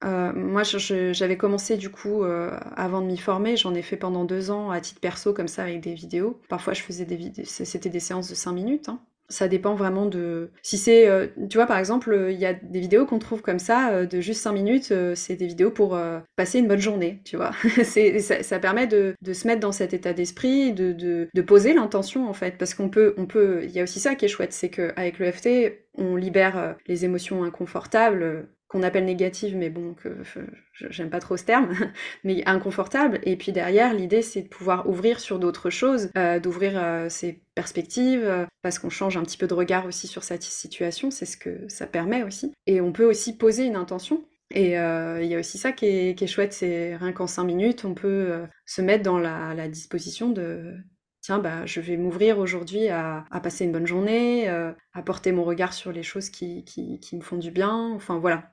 moi 0.00 0.62
j'avais 0.62 1.36
commencé 1.36 1.76
du 1.76 1.90
coup 1.90 2.22
avant 2.24 3.02
de 3.02 3.06
m'y 3.06 3.18
former, 3.18 3.58
j'en 3.58 3.74
ai 3.74 3.82
fait 3.82 3.98
pendant 3.98 4.24
deux 4.24 4.50
ans 4.50 4.70
à 4.70 4.80
titre 4.80 4.98
perso 4.98 5.34
comme 5.34 5.48
ça 5.48 5.64
avec 5.64 5.82
des 5.82 5.92
vidéos. 5.92 6.40
Parfois 6.48 6.72
je 6.72 6.80
faisais 6.80 7.04
des 7.04 7.16
vidéos, 7.16 7.44
c'était 7.44 7.90
des 7.90 8.00
séances 8.00 8.30
de 8.30 8.34
cinq 8.34 8.52
minutes. 8.52 8.88
Hein 8.88 9.02
ça 9.28 9.48
dépend 9.48 9.74
vraiment 9.74 10.06
de. 10.06 10.50
Si 10.62 10.78
c'est. 10.78 11.08
Euh, 11.08 11.26
tu 11.48 11.56
vois, 11.56 11.66
par 11.66 11.78
exemple, 11.78 12.28
il 12.30 12.38
y 12.38 12.46
a 12.46 12.52
des 12.52 12.80
vidéos 12.80 13.06
qu'on 13.06 13.18
trouve 13.18 13.42
comme 13.42 13.58
ça, 13.58 13.90
euh, 13.90 14.06
de 14.06 14.20
juste 14.20 14.42
5 14.42 14.52
minutes, 14.52 14.92
euh, 14.92 15.14
c'est 15.14 15.36
des 15.36 15.46
vidéos 15.46 15.70
pour 15.70 15.98
passer 16.36 16.58
une 16.58 16.68
bonne 16.68 16.80
journée, 16.80 17.20
tu 17.24 17.36
vois. 17.36 17.52
ça, 17.84 18.42
ça, 18.42 18.58
permet 18.58 18.86
de, 18.86 19.14
de, 19.22 19.32
se 19.32 19.46
mettre 19.46 19.60
dans 19.60 19.72
cet 19.72 19.94
état 19.94 20.12
d'esprit, 20.12 20.72
de, 20.72 20.92
de, 20.92 21.28
de, 21.32 21.42
poser 21.42 21.72
l'intention, 21.72 22.28
en 22.28 22.34
fait. 22.34 22.58
Parce 22.58 22.74
qu'on 22.74 22.88
peut. 22.88 23.14
on 23.16 23.26
peut 23.26 23.60
Il 23.64 23.70
y 23.70 23.80
a 23.80 23.82
aussi 23.82 24.00
ça 24.00 24.14
qui 24.14 24.26
est 24.26 24.28
chouette, 24.28 24.52
c'est 24.52 24.68
qu'avec 24.68 25.18
le 25.18 25.30
FT, 25.32 25.48
on 25.96 26.16
libère 26.16 26.76
les 26.86 27.04
émotions 27.04 27.44
inconfortables 27.44 28.48
qu'on 28.72 28.82
appelle 28.82 29.04
négative, 29.04 29.54
mais 29.54 29.68
bon, 29.68 29.92
que 29.92 30.16
j'aime 30.88 31.10
pas 31.10 31.20
trop 31.20 31.36
ce 31.36 31.44
terme, 31.44 31.68
mais 32.24 32.42
inconfortable. 32.46 33.20
Et 33.22 33.36
puis 33.36 33.52
derrière, 33.52 33.92
l'idée, 33.92 34.22
c'est 34.22 34.42
de 34.42 34.48
pouvoir 34.48 34.88
ouvrir 34.88 35.20
sur 35.20 35.38
d'autres 35.38 35.68
choses, 35.68 36.10
euh, 36.16 36.40
d'ouvrir 36.40 36.72
euh, 36.76 37.10
ses 37.10 37.42
perspectives, 37.54 38.24
euh, 38.24 38.46
parce 38.62 38.78
qu'on 38.78 38.88
change 38.88 39.18
un 39.18 39.22
petit 39.22 39.36
peu 39.36 39.46
de 39.46 39.52
regard 39.52 39.84
aussi 39.84 40.06
sur 40.06 40.24
cette 40.24 40.42
situation, 40.42 41.10
c'est 41.10 41.26
ce 41.26 41.36
que 41.36 41.68
ça 41.68 41.86
permet 41.86 42.22
aussi. 42.22 42.54
Et 42.66 42.80
on 42.80 42.92
peut 42.92 43.04
aussi 43.04 43.36
poser 43.36 43.66
une 43.66 43.76
intention. 43.76 44.24
Et 44.54 44.72
il 44.72 45.26
y 45.26 45.34
a 45.34 45.38
aussi 45.38 45.56
ça 45.56 45.72
qui 45.72 45.86
est, 45.86 46.26
chouette, 46.26 46.52
c'est 46.52 46.94
rien 46.96 47.12
qu'en 47.12 47.26
cinq 47.26 47.44
minutes, 47.44 47.86
on 47.86 47.94
peut 47.94 48.42
se 48.66 48.82
mettre 48.82 49.02
dans 49.02 49.18
la 49.18 49.68
disposition 49.68 50.28
de, 50.28 50.74
tiens, 51.22 51.38
bah, 51.38 51.64
je 51.66 51.80
vais 51.80 51.96
m'ouvrir 51.96 52.38
aujourd'hui 52.38 52.88
à, 52.88 53.24
passer 53.42 53.64
une 53.64 53.72
bonne 53.72 53.86
journée, 53.86 54.48
euh, 54.50 54.72
à 54.92 55.02
porter 55.02 55.32
mon 55.32 55.44
regard 55.44 55.72
sur 55.72 55.92
les 55.92 56.02
choses 56.02 56.28
qui, 56.28 56.64
me 57.12 57.20
font 57.20 57.36
du 57.36 57.50
bien. 57.50 57.92
Enfin 57.94 58.18
voilà. 58.18 58.50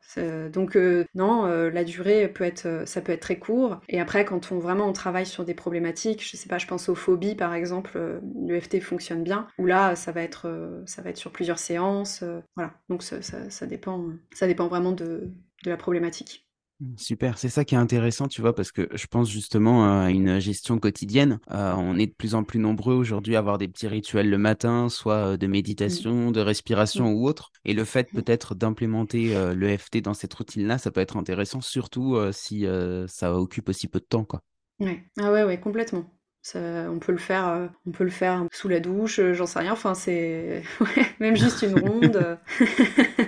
Donc 0.51 0.77
euh, 0.77 1.03
non, 1.15 1.45
euh, 1.45 1.69
la 1.69 1.84
durée 1.84 2.27
peut 2.27 2.43
être, 2.43 2.84
ça 2.86 3.01
peut 3.01 3.12
être 3.12 3.21
très 3.21 3.39
court. 3.39 3.82
Et 3.89 3.99
après, 3.99 4.23
quand 4.23 4.51
on 4.51 4.60
vraiment 4.60 4.88
on 4.88 4.93
travaille 4.93 5.25
sur 5.25 5.43
des 5.43 5.55
problématiques, 5.55 6.23
je 6.23 6.38
sais 6.38 6.47
pas, 6.47 6.60
je 6.60 6.67
pense 6.67 6.88
aux 6.89 6.95
phobies 6.95 7.36
par 7.36 7.53
exemple, 7.53 7.99
l'EFT 8.47 8.79
fonctionne 8.82 9.23
bien. 9.23 9.47
Ou 9.58 9.65
là, 9.65 9.95
ça 9.95 10.12
va 10.12 10.21
être, 10.21 10.82
ça 10.86 11.01
va 11.01 11.10
être 11.10 11.17
sur 11.17 11.32
plusieurs 11.32 11.60
séances. 11.60 12.23
voilà. 12.55 12.73
Donc 12.89 13.03
ça, 13.03 13.65
dépend, 13.65 14.05
ça 14.32 14.47
dépend 14.47 14.67
vraiment 14.67 14.91
de 14.91 15.32
la 15.65 15.77
problématique. 15.77 16.48
Mmh, 16.81 16.95
super, 16.97 17.37
c'est 17.37 17.49
ça 17.49 17.65
qui 17.65 17.75
est 17.75 17.77
intéressant, 17.77 18.27
tu 18.27 18.39
vois, 18.41 18.55
parce 18.55 18.71
que 18.71 18.87
je 18.93 19.05
pense 19.07 19.29
justement 19.29 20.01
à 20.01 20.09
une 20.11 20.39
gestion 20.39 20.79
quotidienne. 20.79 21.39
Euh, 21.51 21.73
on 21.75 21.97
est 21.97 22.07
de 22.07 22.13
plus 22.13 22.35
en 22.35 22.43
plus 22.43 22.59
nombreux 22.59 22.95
aujourd'hui 22.95 23.35
à 23.35 23.39
avoir 23.39 23.57
des 23.57 23.67
petits 23.67 23.87
rituels 23.87 24.29
le 24.29 24.37
matin, 24.37 24.87
soit 24.87 25.35
de 25.35 25.45
mmh. 25.45 25.49
méditation, 25.49 26.31
de 26.31 26.39
respiration 26.39 27.09
mmh. 27.09 27.13
ou 27.13 27.27
autre. 27.27 27.51
Et 27.65 27.73
le 27.73 27.83
fait 27.83 28.09
peut-être 28.11 28.55
d'implémenter 28.55 29.35
euh, 29.35 29.53
l'EFT 29.53 30.01
dans 30.01 30.13
cette 30.13 30.33
routine-là, 30.33 30.77
ça 30.77 30.89
peut 30.89 31.01
être 31.01 31.17
intéressant, 31.17 31.59
surtout 31.59 32.15
euh, 32.15 32.31
si 32.31 32.65
ça 33.07 33.35
occupe 33.35 33.69
aussi 33.69 33.87
peu 33.87 33.99
de 33.99 34.05
temps, 34.05 34.23
quoi. 34.23 34.41
Ouais, 34.79 35.03
ah 35.19 35.31
ouais, 35.33 35.43
ouais, 35.43 35.59
complètement. 35.59 36.09
on 36.55 36.99
peut 37.01 37.11
le 37.11 37.17
faire, 37.17 37.69
on 37.85 37.91
peut 37.91 38.05
le 38.05 38.09
faire 38.09 38.45
sous 38.53 38.69
la 38.69 38.79
douche, 38.79 39.19
j'en 39.33 39.45
sais 39.45 39.59
rien. 39.59 39.73
Enfin, 39.73 39.93
c'est 39.93 40.63
même 41.19 41.35
juste 41.35 41.61
une 41.63 41.77
ronde. 41.77 42.39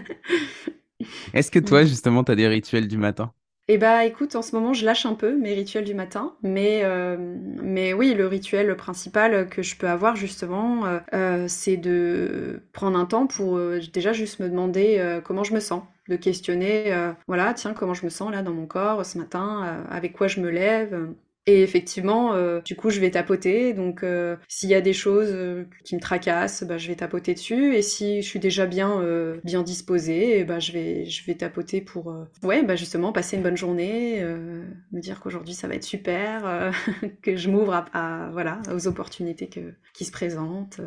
Est-ce 1.33 1.51
que 1.51 1.59
toi, 1.59 1.83
justement, 1.83 2.23
tu 2.23 2.31
as 2.31 2.35
des 2.35 2.47
rituels 2.47 2.87
du 2.87 2.97
matin? 2.97 3.33
Eh 3.67 3.78
bah 3.78 4.04
écoute, 4.06 4.36
en 4.36 4.41
ce 4.41 4.54
moment 4.56 4.74
je 4.74 4.84
lâche 4.86 5.06
un 5.06 5.13
peu 5.13 5.38
mes 5.38 5.54
rituels 5.54 5.86
du 5.86 5.93
matin, 5.93 6.36
mais, 6.41 6.82
euh, 6.84 7.15
mais 7.62 7.93
oui, 7.93 8.13
le 8.13 8.28
rituel 8.28 8.76
principal 8.76 9.47
que 9.50 9.62
je 9.62 9.78
peux 9.78 9.88
avoir 9.88 10.15
justement, 10.15 10.86
euh, 10.86 11.00
euh, 11.13 11.47
c'est 11.47 11.78
de 11.78 12.63
prendre 12.74 12.97
un 13.00 13.06
temps 13.06 13.28
pour 13.28 13.60
déjà 13.93 14.12
juste 14.13 14.39
me 14.39 14.50
demander 14.50 15.19
comment 15.24 15.43
je 15.43 15.54
me 15.54 15.60
sens, 15.62 15.84
de 16.10 16.15
questionner, 16.17 16.93
voilà, 17.28 17.54
tiens, 17.54 17.74
comment 17.74 17.93
je 17.93 18.04
me 18.06 18.10
sens 18.10 18.32
là 18.32 18.41
dans 18.41 18.52
mon 18.54 18.65
corps 18.65 19.06
ce 19.06 19.17
matin, 19.17 19.86
avec 19.89 20.13
quoi 20.13 20.28
je 20.28 20.41
me 20.41 20.50
lève. 20.50 21.08
Et 21.47 21.63
effectivement, 21.63 22.36
euh, 22.36 22.62
du 22.62 22.75
coup, 22.75 22.91
je 22.91 22.99
vais 22.99 23.10
tapoter. 23.12 23.73
Donc, 23.73 24.04
euh, 24.04 24.38
s'il 24.47 24.69
y 24.69 24.75
a 24.75 24.82
des 24.82 24.93
choses 24.93 25.32
euh, 25.32 25.65
qui 25.84 25.95
me 25.95 25.99
tracassent, 25.99 26.63
bah, 26.63 26.77
je 26.77 26.88
vais 26.88 26.95
tapoter 26.95 27.34
dessus. 27.34 27.75
Et 27.75 27.82
si 27.82 28.21
je 28.21 28.27
suis 28.27 28.39
déjà 28.39 28.67
bien, 28.67 29.01
bien 29.43 29.63
disposée, 29.63 30.43
bah, 30.43 30.60
je 30.60 30.71
vais, 30.71 31.06
je 31.06 31.25
vais 31.25 31.36
tapoter 31.36 31.82
pour, 31.82 32.15
ouais, 32.43 32.63
bah, 32.63 32.75
justement, 32.75 33.12
passer 33.12 33.38
une 33.38 33.43
bonne 33.43 33.58
journée, 33.58 34.23
me 34.23 34.99
dire 34.99 35.19
qu'aujourd'hui 35.19 35.54
ça 35.54 35.67
va 35.67 35.75
être 35.75 35.84
super, 35.84 36.71
que 37.21 37.36
je 37.36 37.49
m'ouvre 37.49 37.86
à, 37.93 38.30
voilà, 38.32 38.62
aux 38.73 38.88
opportunités 38.88 39.47
que, 39.47 39.73
qui 39.93 40.06
se 40.06 40.12
présentent. 40.12 40.80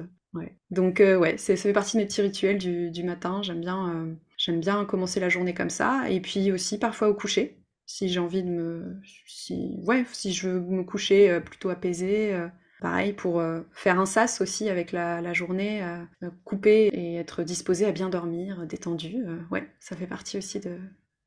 Donc, 0.71 1.01
ouais, 1.01 1.37
ça 1.37 1.57
fait 1.57 1.73
partie 1.73 1.97
de 1.97 2.03
mes 2.03 2.07
petits 2.07 2.23
rituels 2.23 2.59
du, 2.59 2.90
du 2.90 3.03
matin. 3.03 3.43
J'aime 3.43 3.61
bien, 3.61 4.17
j'aime 4.37 4.61
bien 4.61 4.85
commencer 4.85 5.19
la 5.21 5.29
journée 5.29 5.55
comme 5.55 5.71
ça. 5.71 6.05
Et 6.09 6.21
puis 6.21 6.53
aussi 6.53 6.79
parfois 6.79 7.09
au 7.09 7.14
coucher 7.14 7.63
si 7.87 8.09
j'ai 8.09 8.20
envie 8.20 8.42
de 8.42 8.49
me 8.49 9.01
si 9.27 9.79
ouais 9.83 10.05
si 10.12 10.33
je 10.33 10.49
veux 10.49 10.61
me 10.61 10.85
coucher 10.85 11.31
euh, 11.31 11.40
plutôt 11.40 11.70
apaisé 11.70 12.33
euh, 12.33 12.49
pareil 12.81 13.12
pour 13.12 13.40
euh, 13.40 13.61
faire 13.73 13.99
un 13.99 14.07
sas 14.07 14.40
aussi 14.40 14.68
avec 14.68 14.92
la, 14.92 15.33
journée 15.33 15.83
couper 16.44 16.90
et 16.92 17.16
être 17.16 17.42
disposé 17.42 17.87
à 17.87 17.92
bien 17.92 18.09
dormir 18.09 18.66
détendu 18.66 19.16
ouais 19.51 19.68
ça 19.81 19.97
fait 19.97 20.07
partie 20.07 20.38
aussi 20.38 20.61
de, 20.61 20.79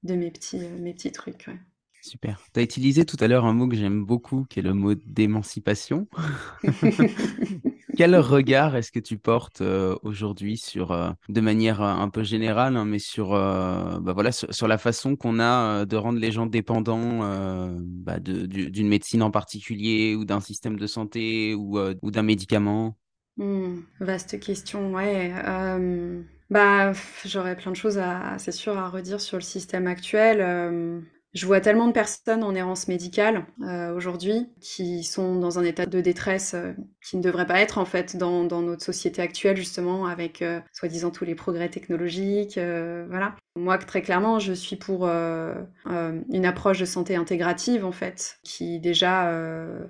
de 0.04 0.15
mes 0.15 0.32
petits 0.32 0.60
mes 0.80 0.93
petits 0.93 1.12
trucs 1.12 1.46
ouais. 1.48 1.60
Super. 2.02 2.41
Tu 2.54 2.60
as 2.60 2.63
utilisé 2.63 3.06
tout 3.06 3.17
à 3.20 3.28
l'heure 3.28 3.46
un 3.46 3.54
mot 3.54 3.67
que 3.67 3.76
j'aime 3.76 4.06
beaucoup, 4.06 4.46
qui 4.46 4.60
est 4.60 4.62
le 4.62 4.74
mot 4.74 4.93
d'émancipation. 4.93 6.08
Quel 7.98 8.16
regard 8.16 8.76
est-ce 8.76 8.92
que 8.92 9.00
tu 9.00 9.18
portes 9.18 9.62
aujourd'hui 10.04 10.58
sur, 10.58 11.16
de 11.30 11.42
manière 11.42 11.82
un 11.82 12.10
peu 12.10 12.24
générale, 12.24 12.78
hein, 12.78 12.86
mais 12.86 13.00
sur, 13.00 13.32
bah 13.32 14.14
voilà, 14.14 14.32
sur, 14.32 14.68
la 14.68 14.78
façon 14.78 15.16
qu'on 15.16 15.40
a 15.40 15.86
de 15.86 15.96
rendre 15.98 16.20
les 16.20 16.32
gens 16.32 16.46
dépendants 16.46 17.20
bah 17.82 18.20
d'une 18.20 18.88
médecine 18.88 19.24
en 19.24 19.32
particulier 19.32 20.16
ou 20.16 20.26
d'un 20.26 20.40
système 20.40 20.78
de 20.78 20.88
santé 20.88 21.56
ou, 21.56 21.80
ou 22.02 22.12
d'un 22.12 22.24
médicament? 22.24 22.98
Mmh, 23.38 23.80
Vaste 24.00 24.40
question, 24.40 24.94
ouais. 24.94 25.34
Bah, 26.50 26.94
j'aurais 27.26 27.58
plein 27.58 27.72
de 27.72 27.76
choses 27.76 28.00
c'est 28.38 28.52
sûr, 28.52 28.78
à 28.78 28.90
redire 28.90 29.20
sur 29.20 29.38
le 29.38 29.44
système 29.44 29.88
actuel. 29.88 31.04
Je 31.38 31.45
vois 31.45 31.62
tellement 31.62 31.86
de 31.86 31.91
personnes 31.91 32.43
en 32.43 32.56
errance 32.56 32.88
médicale 32.88 33.45
euh, 33.62 33.93
aujourd'hui 33.93 34.47
qui 34.60 35.04
sont 35.04 35.36
dans 35.36 35.60
un 35.60 35.63
état 35.63 35.86
de 35.86 36.02
détresse 36.02 36.56
euh, 36.56 36.73
qui 37.08 37.15
ne 37.15 37.21
devrait 37.21 37.45
pas 37.45 37.60
être 37.60 37.78
en 37.78 37.86
fait 37.86 38.17
dans, 38.17 38.43
notre 38.43 38.84
société 38.84 39.21
actuelle 39.21 39.56
justement 39.56 40.08
avec 40.08 40.41
euh, 40.41 40.60
soi-disant 40.73 41.12
tous 41.12 41.26
les 41.26 41.36
progrès 41.36 41.69
technologiques. 41.69 42.56
voilà. 42.56 43.36
Moi 43.56 43.78
très 43.78 44.02
clairement 44.02 44.39
je 44.39 44.54
suis 44.54 44.78
pour 44.78 45.08
une 45.08 46.45
approche 46.45 46.80
de 46.80 46.86
santé 46.86 47.15
intégrative 47.15 47.86
en 47.86 47.91
fait 47.91 48.39
qui 48.43 48.80
déjà 48.80 49.32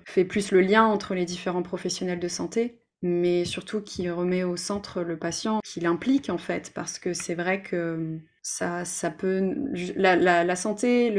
fait 0.05 0.25
plus 0.25 0.51
le 0.51 0.59
lien 0.59 0.83
entre 0.83 1.15
les 1.15 1.23
différents 1.23 1.63
professionnels 1.63 2.19
de 2.19 2.27
santé 2.27 2.81
mais 3.01 3.45
surtout 3.45 3.81
qui 3.81 4.09
remet 4.09 4.43
au 4.43 4.57
centre 4.57 5.03
le 5.03 5.17
patient, 5.17 5.59
qui 5.63 5.79
l'implique 5.79 6.29
en 6.29 6.39
fait, 6.39 6.71
parce 6.73 6.97
que 6.97 7.13
c'est 7.13 7.35
vrai 7.35 7.61
que 7.61 8.19
ça, 8.49 8.85
ça 8.85 9.11
peut 9.11 9.53
la, 9.97 10.55
santé, 10.55 11.13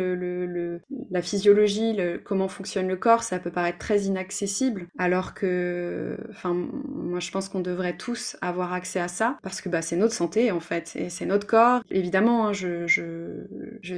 la 1.11 1.21
physiologie, 1.21 1.95
comment 2.25 2.49
fonctionne 2.49 2.89
le 2.89 2.97
corps, 2.97 3.23
ça 3.23 3.39
peut 3.39 3.51
paraître 3.51 3.77
très 3.77 4.01
inaccessible, 4.05 4.87
alors 4.97 5.35
que, 5.35 6.17
enfin, 6.31 6.55
moi 6.55 7.21
je 7.21 7.31
pense 7.31 7.51
qu'on 7.51 7.61
devrait 7.61 7.99
tous 7.99 8.39
avoir 8.41 8.73
accès 8.73 8.99
à 8.99 9.09
ça 9.09 9.39
parce 9.43 9.61
que 9.61 9.69
bah, 9.69 9.83
c'est 9.83 9.97
notre 9.97 10.15
santé 10.15 10.51
en 10.51 10.61
fait, 10.61 10.97
et 10.97 11.11
c'est 11.11 11.27
notre 11.27 11.47
corps. 11.47 11.83
Évidemment, 11.91 12.49
hein, 12.49 12.53
je, 12.55 12.87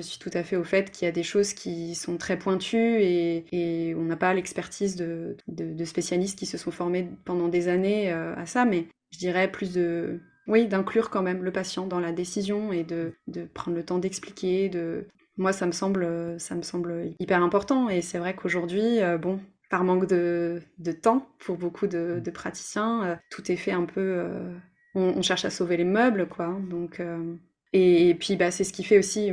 suis 0.02 0.18
tout 0.18 0.30
à 0.34 0.42
fait 0.42 0.56
au 0.56 0.64
fait 0.64 0.90
qu'il 0.90 1.06
y 1.06 1.08
a 1.08 1.12
des 1.12 1.22
choses 1.22 1.54
qui 1.54 1.94
sont 1.94 2.16
très 2.16 2.36
pointues 2.36 3.00
et, 3.00 3.94
on 3.96 4.02
n'a 4.02 4.16
pas 4.16 4.34
l'expertise 4.34 4.96
de, 4.96 5.36
spécialistes 5.84 6.36
qui 6.36 6.46
se 6.46 6.58
sont 6.58 6.72
formés 6.72 7.08
pendant 7.24 7.46
des 7.46 7.68
années 7.68 8.12
euh, 8.12 8.34
à 8.34 8.46
ça, 8.46 8.64
mais 8.64 8.88
je 9.12 9.18
dirais 9.18 9.48
plus 9.48 9.72
de 9.72 10.20
oui, 10.46 10.66
d'inclure 10.66 11.11
quand 11.11 11.22
même 11.22 11.42
le 11.42 11.53
patient 11.53 11.87
dans 11.87 12.00
la 12.00 12.12
décision 12.12 12.72
et 12.72 12.85
de, 12.85 13.14
prendre 13.55 13.76
le 13.76 13.85
temps 13.85 13.98
d'expliquer. 13.98 14.68
De... 14.68 15.07
Moi, 15.37 15.53
ça 15.53 15.66
me 15.66 15.72
semble, 15.72 16.38
ça 16.38 16.55
me 16.55 16.62
semble 16.62 17.14
hyper 17.18 17.42
important. 17.42 17.88
Et 17.88 18.03
c'est 18.03 18.18
vrai 18.18 18.35
qu'aujourd'hui, 18.35 19.00
euh, 19.00 19.18
bon, 19.18 19.40
par 19.70 19.85
manque 19.85 20.07
de, 20.07 20.61
temps 21.03 21.29
pour 21.38 21.57
beaucoup 21.57 21.87
de, 21.87 22.22
praticiens, 22.33 23.05
euh, 23.05 23.16
tout 23.31 23.50
est 23.50 23.57
fait 23.57 23.72
un 23.72 23.85
peu. 23.85 24.00
Euh, 24.00 24.55
on, 24.94 25.22
cherche 25.22 25.44
à 25.44 25.50
sauver 25.50 25.76
les 25.76 25.85
meubles, 25.85 26.26
quoi. 26.26 26.59
Donc, 26.68 27.00
et, 27.72 28.16
puis, 28.18 28.37
bah, 28.37 28.50
c'est 28.50 28.64
ce 28.64 28.72
qui 28.72 28.83
fait 28.83 28.98
aussi, 28.98 29.30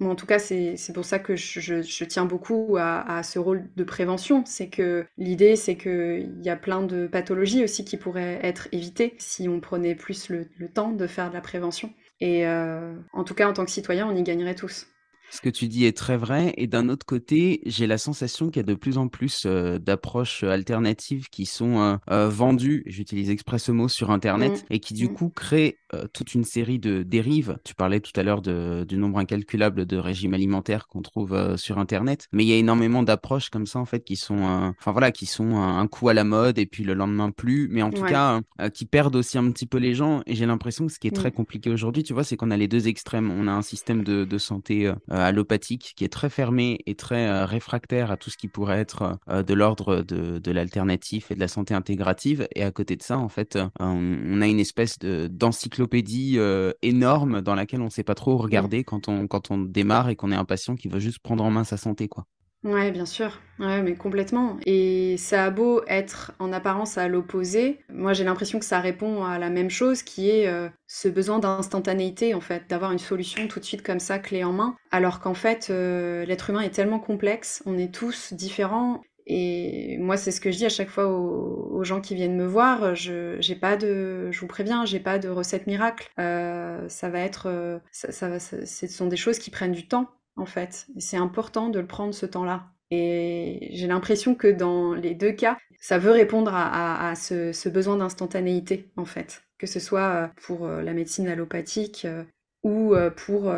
en 0.00 0.14
tout 0.14 0.24
cas, 0.24 0.38
c'est 0.38 0.92
pour 0.94 1.04
ça 1.04 1.18
que 1.18 1.36
je, 1.36 2.04
tiens 2.04 2.24
beaucoup 2.24 2.76
à, 2.78 3.22
ce 3.22 3.38
rôle 3.38 3.68
de 3.76 3.84
prévention. 3.84 4.42
C'est 4.46 4.68
que 4.68 5.04
l'idée, 5.18 5.54
c'est 5.56 5.76
qu'il 5.76 6.40
y 6.42 6.48
a 6.48 6.56
plein 6.56 6.82
de 6.82 7.06
pathologies 7.06 7.62
aussi 7.62 7.84
qui 7.84 7.98
pourraient 7.98 8.40
être 8.42 8.68
évitées 8.72 9.14
si 9.18 9.48
on 9.48 9.60
prenait 9.60 9.94
plus 9.94 10.30
le, 10.30 10.48
temps 10.72 10.92
de 10.92 11.06
faire 11.06 11.28
de 11.28 11.34
la 11.34 11.42
prévention. 11.42 11.92
Et 12.20 12.46
euh, 12.46 12.94
en 13.12 13.24
tout 13.24 13.34
cas, 13.34 13.48
en 13.48 13.52
tant 13.52 13.64
que 13.66 13.70
citoyen, 13.70 14.08
on 14.08 14.16
y 14.16 14.22
gagnerait 14.22 14.54
tous. 14.54 14.86
Ce 15.34 15.40
que 15.40 15.48
tu 15.48 15.66
dis 15.66 15.84
est 15.84 15.96
très 15.96 16.16
vrai. 16.16 16.54
Et 16.58 16.68
d'un 16.68 16.88
autre 16.88 17.04
côté, 17.04 17.60
j'ai 17.66 17.88
la 17.88 17.98
sensation 17.98 18.50
qu'il 18.50 18.58
y 18.58 18.60
a 18.60 18.62
de 18.62 18.74
plus 18.74 18.98
en 18.98 19.08
plus 19.08 19.46
euh, 19.46 19.80
d'approches 19.80 20.44
alternatives 20.44 21.28
qui 21.28 21.44
sont 21.44 21.80
euh, 21.80 21.96
euh, 22.08 22.28
vendues, 22.28 22.84
j'utilise 22.86 23.30
exprès 23.30 23.58
ce 23.58 23.72
mot, 23.72 23.88
sur 23.88 24.12
Internet 24.12 24.52
mmh. 24.52 24.72
et 24.72 24.78
qui 24.78 24.94
du 24.94 25.08
mmh. 25.08 25.14
coup 25.14 25.30
créent 25.30 25.78
toute 26.12 26.34
une 26.34 26.42
série 26.42 26.80
de 26.80 27.04
dérives. 27.04 27.56
Tu 27.62 27.76
parlais 27.76 28.00
tout 28.00 28.10
à 28.16 28.24
l'heure 28.24 28.42
du 28.42 28.96
nombre 28.96 29.18
incalculable 29.20 29.86
de 29.86 29.96
régimes 29.96 30.34
alimentaires 30.34 30.88
qu'on 30.88 31.02
trouve 31.02 31.56
sur 31.56 31.78
Internet. 31.78 32.26
Mais 32.32 32.42
il 32.44 32.48
y 32.48 32.52
a 32.52 32.56
énormément 32.56 33.04
d'approches 33.04 33.48
comme 33.48 33.64
ça, 33.64 33.78
en 33.78 33.84
fait, 33.84 34.02
qui 34.02 34.16
sont, 34.16 34.74
enfin 34.76 34.90
voilà, 34.90 35.12
qui 35.12 35.26
sont 35.26 35.54
un 35.54 35.86
coup 35.86 36.08
à 36.08 36.14
la 36.14 36.24
mode 36.24 36.58
et 36.58 36.66
puis 36.66 36.82
le 36.82 36.94
lendemain 36.94 37.30
plus. 37.30 37.68
Mais 37.70 37.80
en 37.82 37.92
tout 37.92 38.02
cas, 38.02 38.40
qui 38.72 38.86
perdent 38.86 39.14
aussi 39.14 39.38
un 39.38 39.48
petit 39.52 39.66
peu 39.66 39.78
les 39.78 39.94
gens. 39.94 40.22
Et 40.26 40.34
j'ai 40.34 40.46
l'impression 40.46 40.88
que 40.88 40.92
ce 40.92 40.98
qui 40.98 41.06
est 41.06 41.12
très 41.12 41.28
mmh. 41.28 41.34
compliqué 41.34 41.70
aujourd'hui, 41.70 42.02
tu 42.02 42.12
vois, 42.12 42.24
c'est 42.24 42.36
qu'on 42.36 42.50
a 42.50 42.56
les 42.56 42.66
deux 42.66 42.88
extrêmes. 42.88 43.30
On 43.30 43.46
a 43.46 43.52
un 43.52 43.62
système 43.62 44.02
de, 44.02 44.24
de 44.24 44.38
santé 44.38 44.92
allopathique 45.26 45.94
qui 45.96 46.04
est 46.04 46.12
très 46.12 46.30
fermé 46.30 46.78
et 46.86 46.94
très 46.94 47.28
euh, 47.28 47.46
réfractaire 47.46 48.10
à 48.10 48.16
tout 48.16 48.30
ce 48.30 48.36
qui 48.36 48.48
pourrait 48.48 48.78
être 48.78 49.18
euh, 49.28 49.42
de 49.42 49.54
l'ordre 49.54 50.02
de, 50.02 50.38
de 50.38 50.50
l'alternatif 50.52 51.30
et 51.30 51.34
de 51.34 51.40
la 51.40 51.48
santé 51.48 51.74
intégrative. 51.74 52.48
Et 52.54 52.62
à 52.62 52.70
côté 52.70 52.96
de 52.96 53.02
ça, 53.02 53.18
en 53.18 53.28
fait, 53.28 53.56
euh, 53.56 53.66
on 53.80 54.40
a 54.40 54.46
une 54.46 54.60
espèce 54.60 54.98
de, 54.98 55.26
d'encyclopédie 55.26 56.38
énorme 56.82 57.40
dans 57.40 57.54
laquelle 57.54 57.80
on 57.80 57.86
ne 57.86 57.90
sait 57.90 58.04
pas 58.04 58.14
trop 58.14 58.36
regarder 58.36 58.84
quand, 58.84 59.08
on, 59.08 59.26
quand 59.26 59.50
on 59.50 59.58
démarre 59.58 60.08
et 60.08 60.16
qu'on 60.16 60.32
est 60.32 60.36
un 60.36 60.44
patient 60.44 60.76
qui 60.76 60.88
veut 60.88 61.00
juste 61.00 61.18
prendre 61.18 61.44
en 61.44 61.50
main 61.50 61.64
sa 61.64 61.76
santé. 61.76 62.08
quoi. 62.08 62.26
Ouais, 62.64 62.90
bien 62.90 63.04
sûr. 63.04 63.40
Ouais, 63.58 63.82
mais 63.82 63.94
complètement. 63.94 64.56
Et 64.64 65.16
ça 65.18 65.44
a 65.44 65.50
beau 65.50 65.82
être 65.86 66.32
en 66.38 66.50
apparence 66.50 66.96
à 66.96 67.08
l'opposé, 67.08 67.78
moi 67.90 68.14
j'ai 68.14 68.24
l'impression 68.24 68.58
que 68.58 68.64
ça 68.64 68.80
répond 68.80 69.22
à 69.24 69.38
la 69.38 69.50
même 69.50 69.70
chose 69.70 70.02
qui 70.02 70.30
est 70.30 70.48
euh, 70.48 70.68
ce 70.86 71.08
besoin 71.08 71.38
d'instantanéité 71.38 72.34
en 72.34 72.40
fait, 72.40 72.64
d'avoir 72.68 72.90
une 72.90 72.98
solution 72.98 73.46
tout 73.46 73.60
de 73.60 73.64
suite 73.64 73.82
comme 73.82 74.00
ça, 74.00 74.18
clé 74.18 74.42
en 74.44 74.52
main. 74.52 74.76
Alors 74.90 75.20
qu'en 75.20 75.34
fait, 75.34 75.68
euh, 75.70 76.24
l'être 76.24 76.50
humain 76.50 76.62
est 76.62 76.70
tellement 76.74 76.98
complexe, 76.98 77.62
on 77.66 77.76
est 77.76 77.94
tous 77.94 78.32
différents. 78.32 79.02
Et 79.26 79.96
moi, 79.98 80.16
c'est 80.16 80.30
ce 80.30 80.40
que 80.40 80.50
je 80.50 80.58
dis 80.58 80.66
à 80.66 80.70
chaque 80.70 80.90
fois 80.90 81.06
aux, 81.06 81.82
gens 81.84 82.00
qui 82.00 82.14
viennent 82.14 82.36
me 82.36 82.46
voir. 82.46 82.94
Je, 82.94 83.36
j'ai 83.40 83.54
pas 83.54 83.76
de, 83.76 84.30
je 84.30 84.40
vous 84.40 84.46
préviens, 84.46 84.84
j'ai 84.84 85.00
pas 85.00 85.18
de 85.18 85.28
recette 85.28 85.66
miracle. 85.66 86.10
Euh, 86.18 86.86
ça 86.88 87.08
va 87.08 87.20
être, 87.20 87.80
ça, 87.90 88.12
ça, 88.12 88.38
ce 88.38 88.86
sont 88.86 89.06
des 89.06 89.16
choses 89.16 89.38
qui 89.38 89.50
prennent 89.50 89.72
du 89.72 89.86
temps 89.86 90.10
en 90.36 90.46
fait. 90.46 90.86
C'est 90.98 91.16
important 91.16 91.68
de 91.68 91.80
le 91.80 91.86
prendre 91.86 92.14
ce 92.14 92.26
temps-là. 92.26 92.66
Et 92.90 93.68
j'ai 93.72 93.86
l'impression 93.86 94.34
que 94.34 94.48
dans 94.48 94.94
les 94.94 95.14
deux 95.14 95.32
cas, 95.32 95.56
ça 95.80 95.98
veut 95.98 96.12
répondre 96.12 96.52
à, 96.54 97.14
ce, 97.16 97.68
besoin 97.68 97.96
d'instantanéité, 97.96 98.90
en 98.96 99.04
fait. 99.04 99.42
Que 99.58 99.66
ce 99.66 99.80
soit 99.80 100.00
euh, 100.00 100.26
pour 100.42 100.66
euh, 100.66 100.82
la 100.82 100.92
médecine 100.92 101.28
allopathique 101.28 102.04
euh, 102.04 102.24
ou 102.62 102.94
pour 103.14 103.52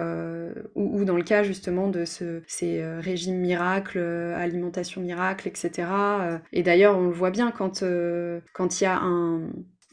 ou, 0.75 1.05
dans 1.05 1.17
le 1.17 1.23
cas 1.23 1.45
justement 1.45 1.87
de 1.87 2.05
ce, 2.05 2.43
ces 2.49 2.85
régimes 2.99 3.39
miracles, 3.39 4.01
alimentation 4.01 5.01
miracle, 5.01 5.47
etc. 5.47 5.87
Et 6.53 6.65
d'ailleurs, 6.65 6.99
on 6.99 7.05
le 7.05 7.13
voit 7.13 7.31
bien 7.31 7.53
quand 7.53 7.85
quand 8.53 8.81
il 8.81 8.83
y 8.83 8.87
a 8.89 8.99
un, 8.99 9.49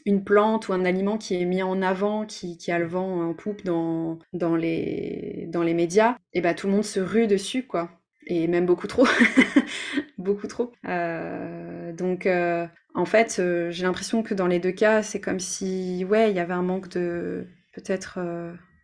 une 0.06 0.24
plante 0.24 0.68
ou 0.68 0.72
un 0.72 0.84
aliment 0.84 1.18
qui 1.18 1.40
est 1.40 1.44
mis 1.44 1.62
en 1.62 1.80
avant, 1.82 2.26
qui, 2.26 2.58
a 2.70 2.78
le 2.78 2.86
vent 2.86 3.28
en 3.28 3.34
poupe 3.34 3.64
dans, 3.64 4.18
dans, 4.32 4.56
les, 4.56 5.46
dans 5.48 5.62
les 5.62 5.74
médias, 5.74 6.16
et 6.32 6.40
bah 6.40 6.54
tout 6.54 6.66
le 6.66 6.74
monde 6.74 6.84
se 6.84 7.00
rue 7.00 7.26
dessus, 7.26 7.66
quoi. 7.66 7.90
Et 8.26 8.46
même 8.46 8.66
beaucoup 8.66 8.86
trop. 8.86 9.06
beaucoup 10.18 10.46
trop. 10.46 10.72
Euh, 10.86 11.92
donc, 11.92 12.26
euh, 12.26 12.66
en 12.94 13.04
fait, 13.04 13.36
euh, 13.38 13.70
j'ai 13.70 13.84
l'impression 13.84 14.22
que 14.22 14.34
dans 14.34 14.46
les 14.46 14.58
deux 14.58 14.72
cas, 14.72 15.02
c'est 15.02 15.20
comme 15.20 15.40
si, 15.40 16.04
ouais, 16.08 16.30
il 16.30 16.36
y 16.36 16.40
avait 16.40 16.54
un 16.54 16.62
manque 16.62 16.88
de. 16.88 17.46
Peut-être. 17.72 18.18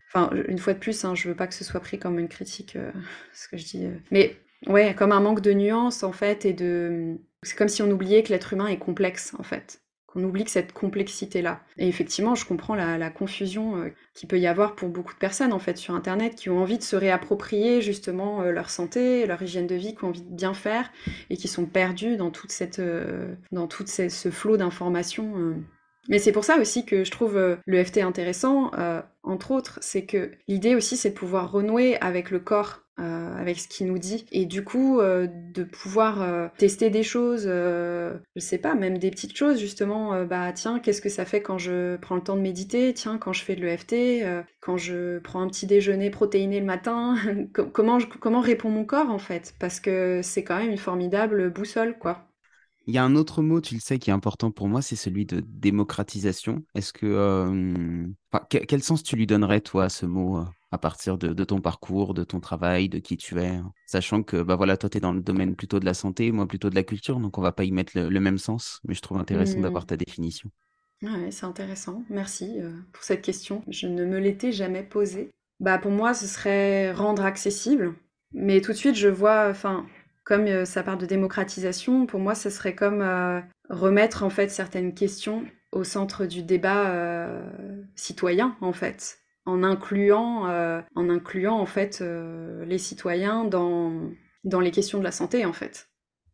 Enfin, 0.09 0.31
une 0.49 0.59
fois 0.59 0.75
de 0.75 0.79
plus, 0.79 1.05
hein, 1.05 1.15
je 1.15 1.29
veux 1.29 1.37
pas 1.37 1.47
que 1.47 1.55
ce 1.55 1.65
soit 1.65 1.81
pris 1.81 1.99
comme 1.99 2.19
une 2.19 2.29
critique, 2.29 2.77
ce 3.33 3.49
que 3.49 3.57
je 3.57 3.65
dis. 3.65 3.89
Mais, 4.11 4.37
ouais, 4.67 4.95
comme 4.95 5.13
un 5.13 5.21
manque 5.21 5.41
de 5.41 5.53
nuances, 5.53 6.03
en 6.03 6.13
fait, 6.13 6.45
et 6.45 6.53
de. 6.53 7.19
C'est 7.43 7.57
comme 7.57 7.69
si 7.69 7.83
on 7.83 7.91
oubliait 7.91 8.23
que 8.23 8.31
l'être 8.31 8.53
humain 8.53 8.67
est 8.67 8.79
complexe, 8.79 9.35
en 9.39 9.43
fait 9.43 9.81
qu'on 10.13 10.25
oublie 10.25 10.45
cette 10.51 10.73
complexité-là. 10.73 11.61
Et 11.79 11.89
effectivement, 11.89 12.35
je 12.35 12.45
comprends 12.45 12.75
la, 12.75 13.11
confusion 13.11 13.77
euh, 13.77 13.89
qu'il 14.15 14.29
peut 14.29 14.39
y 14.39 14.47
avoir 14.47 14.75
pour 14.75 14.89
beaucoup 14.89 15.13
de 15.13 15.19
personnes 15.19 15.53
en 15.53 15.59
fait 15.59 15.77
sur 15.77 15.95
Internet 15.95 16.35
qui 16.35 16.49
ont 16.49 16.61
envie 16.61 16.79
de 16.79 16.83
se 16.83 16.97
réapproprier 16.97 17.81
justement 17.81 18.43
euh, 18.43 18.53
leur 18.53 18.71
santé, 18.71 19.27
leur 19.27 19.43
hygiène 19.43 19.67
de 19.67 19.75
vie, 19.75 19.95
qui 19.95 20.05
ont 20.05 20.09
envie 20.09 20.23
de 20.23 20.35
bien 20.35 20.55
faire 20.55 20.91
et 21.29 21.37
qui 21.37 21.49
sont 21.49 21.67
cette, 22.49 22.79
euh, 22.79 23.35
dans 23.53 23.67
tout 23.67 23.85
ce 23.87 24.31
flot 24.31 24.57
d'informations. 24.57 25.55
Mais 26.09 26.19
c'est 26.19 26.33
pour 26.33 26.45
ça 26.45 26.59
aussi 26.59 26.85
que 26.85 27.05
je 27.05 27.11
trouve 27.11 27.39
le 27.65 27.85
FT 27.85 27.99
intéressant, 27.99 28.71
entre 29.23 29.51
autres, 29.51 29.79
c'est 29.83 30.07
que 30.07 30.33
l'idée 30.49 30.75
aussi 30.75 30.97
c'est 30.97 31.11
de 31.11 31.15
pouvoir 31.15 31.53
renouer 31.53 31.97
avec 32.01 32.31
le 32.31 32.41
corps 32.41 32.81
euh, 33.01 33.35
avec 33.39 33.59
ce 33.59 33.67
qu'il 33.67 33.87
nous 33.87 33.99
dit. 33.99 34.27
Et 34.31 34.45
du 34.45 34.63
coup, 34.63 35.01
euh, 35.01 35.27
de 35.27 35.65
pouvoir 35.65 36.21
euh, 36.21 36.49
tester 36.59 36.91
des 36.91 37.03
choses, 37.03 37.45
je 37.47 38.19
sais 38.37 38.59
pas, 38.59 38.75
même 38.75 38.99
des 38.99 39.11
petites 39.11 39.37
choses, 39.37 39.59
justement, 39.59 40.25
bah 40.25 40.53
tiens, 40.53 40.81
qu'est-ce 40.81 41.01
que 41.01 41.09
ça 41.09 41.25
fait 41.25 41.41
quand 41.41 41.57
je 41.57 41.97
prends 41.97 42.17
le 42.17 42.21
temps 42.21 42.37
de 42.37 42.43
méditer? 42.43 42.93
Tiens, 42.93 43.17
quand 43.17 43.33
je 43.33 43.43
fais 43.43 43.57
de 43.57 43.63
l'EFT, 43.63 43.95
quand 44.61 44.77
je 44.77 45.19
prends 45.21 45.41
un 45.41 45.49
petit 45.49 45.67
déjeuner 45.67 46.11
protéiné 46.11 46.61
le 46.61 46.67
matin, 46.67 47.17
comment, 47.73 47.99
comment 48.21 48.41
répond 48.41 48.69
mon 48.69 48.85
corps 48.85 49.11
en 49.11 49.19
fait? 49.19 49.55
Parce 49.59 49.81
que 49.81 50.21
c'est 50.23 50.45
quand 50.45 50.59
même 50.59 50.71
une 50.71 50.79
formidable 50.79 51.51
boussole, 51.51 51.97
quoi. 51.99 52.30
Il 52.87 52.95
y 52.95 52.99
a 52.99 53.05
un 53.05 53.15
autre 53.15 53.43
mot, 53.43 53.61
tu 53.61 53.75
le 53.75 53.81
sais, 53.81 53.99
qui 53.99 54.11
est 54.11 54.13
important 54.13 54.51
pour 54.51 54.69
moi, 54.69 54.83
c'est 54.83 54.97
celui 54.97 55.27
de 55.27 55.41
démocratisation. 55.41 56.65
Est-ce 56.75 56.93
que, 56.93 57.07
euh, 57.07 58.07
quel 58.49 58.83
sens 58.83 59.03
tu 59.03 59.17
lui 59.17 59.27
donnerais, 59.27 59.61
toi, 59.61 59.85
à 59.85 59.89
ce 59.89 60.07
mot, 60.07 60.39
euh, 60.39 60.45
à 60.73 60.79
partir 60.79 61.19
de, 61.19 61.45
ton 61.45 61.61
parcours, 61.61 62.15
de 62.15 62.25
ton 62.25 62.41
travail, 62.41 62.89
de 62.89 62.99
qui 62.99 63.17
tu 63.17 63.39
es, 63.39 63.49
hein? 63.49 63.73
Sachant 63.87 64.23
que, 64.23 64.43
bah 64.43 64.57
voilà, 64.57 64.77
toi, 64.77 64.89
tu 64.89 64.99
es 64.99 65.01
dans 65.01 65.13
le 65.13 65.21
domaine 65.21 65.57
plutôt 65.57 65.79
de 65.79 65.85
la 65.85 65.95
santé, 65.95 66.33
moi 66.33 66.47
plutôt 66.47 66.71
de 66.71 66.75
la 66.75 66.83
culture, 66.83 67.21
donc 67.21 67.39
on 67.39 67.43
va 67.43 67.53
pas 67.53 67.65
y 67.65 67.73
mettre 67.73 67.93
le, 67.95 68.21
même 68.21 68.39
sens, 68.39 68.81
mais 68.85 68.95
je 68.95 69.01
trouve 69.01 69.19
intéressant 69.19 69.59
mmh. 69.59 69.63
d'avoir 69.63 69.87
ta 69.87 69.97
définition. 69.97 70.51
Ouais, 71.03 71.31
c'est 71.31 71.47
intéressant. 71.47 72.05
Merci 72.11 72.61
euh, 72.61 72.73
pour 72.93 73.03
cette 73.05 73.23
question. 73.23 73.63
Je 73.69 73.87
ne 73.87 74.05
me 74.05 74.19
l'étais 74.19 74.53
jamais 74.53 74.83
posée. 74.83 75.31
Bah, 75.59 75.79
pour 75.79 75.91
moi, 75.91 76.15
ce 76.15 76.27
serait 76.27 76.93
rendre 76.93 77.25
accessible. 77.25 77.95
Mais 78.33 78.61
tout 78.61 78.73
de 78.73 78.77
suite, 78.77 78.95
je 78.95 79.09
vois, 79.09 79.49
enfin, 79.51 79.87
comme 80.25 80.47
euh, 80.47 80.65
ça 80.65 80.83
parle 80.83 80.99
de 80.99 81.07
démocratisation, 81.07 82.07
pour 82.07 82.21
moi, 82.21 82.35
ce 82.35 82.51
serait 82.51 82.75
comme 82.75 83.03
euh, 83.03 83.41
remettre 83.69 84.23
en 84.23 84.31
fait 84.31 84.49
certaines 84.49 84.95
questions 84.95 85.45
au 85.73 85.85
centre 85.85 86.27
du 86.27 86.43
débat 86.43 86.91
euh, 86.91 87.43
citoyen, 87.95 88.57
en 88.61 88.73
fait, 88.73 89.19
en 89.47 89.63
incluant, 89.63 90.47
en 90.95 91.11
incluant 91.11 91.59
en 91.59 91.67
fait 91.67 92.03
les 92.67 92.79
citoyens 92.79 93.45
dans, 93.45 94.11
dans 94.45 94.61
les 94.61 94.73
questions 94.73 94.99
de 94.99 95.05
la 95.05 95.13
santé, 95.13 95.45
en 95.47 95.53
fait. 95.53 95.89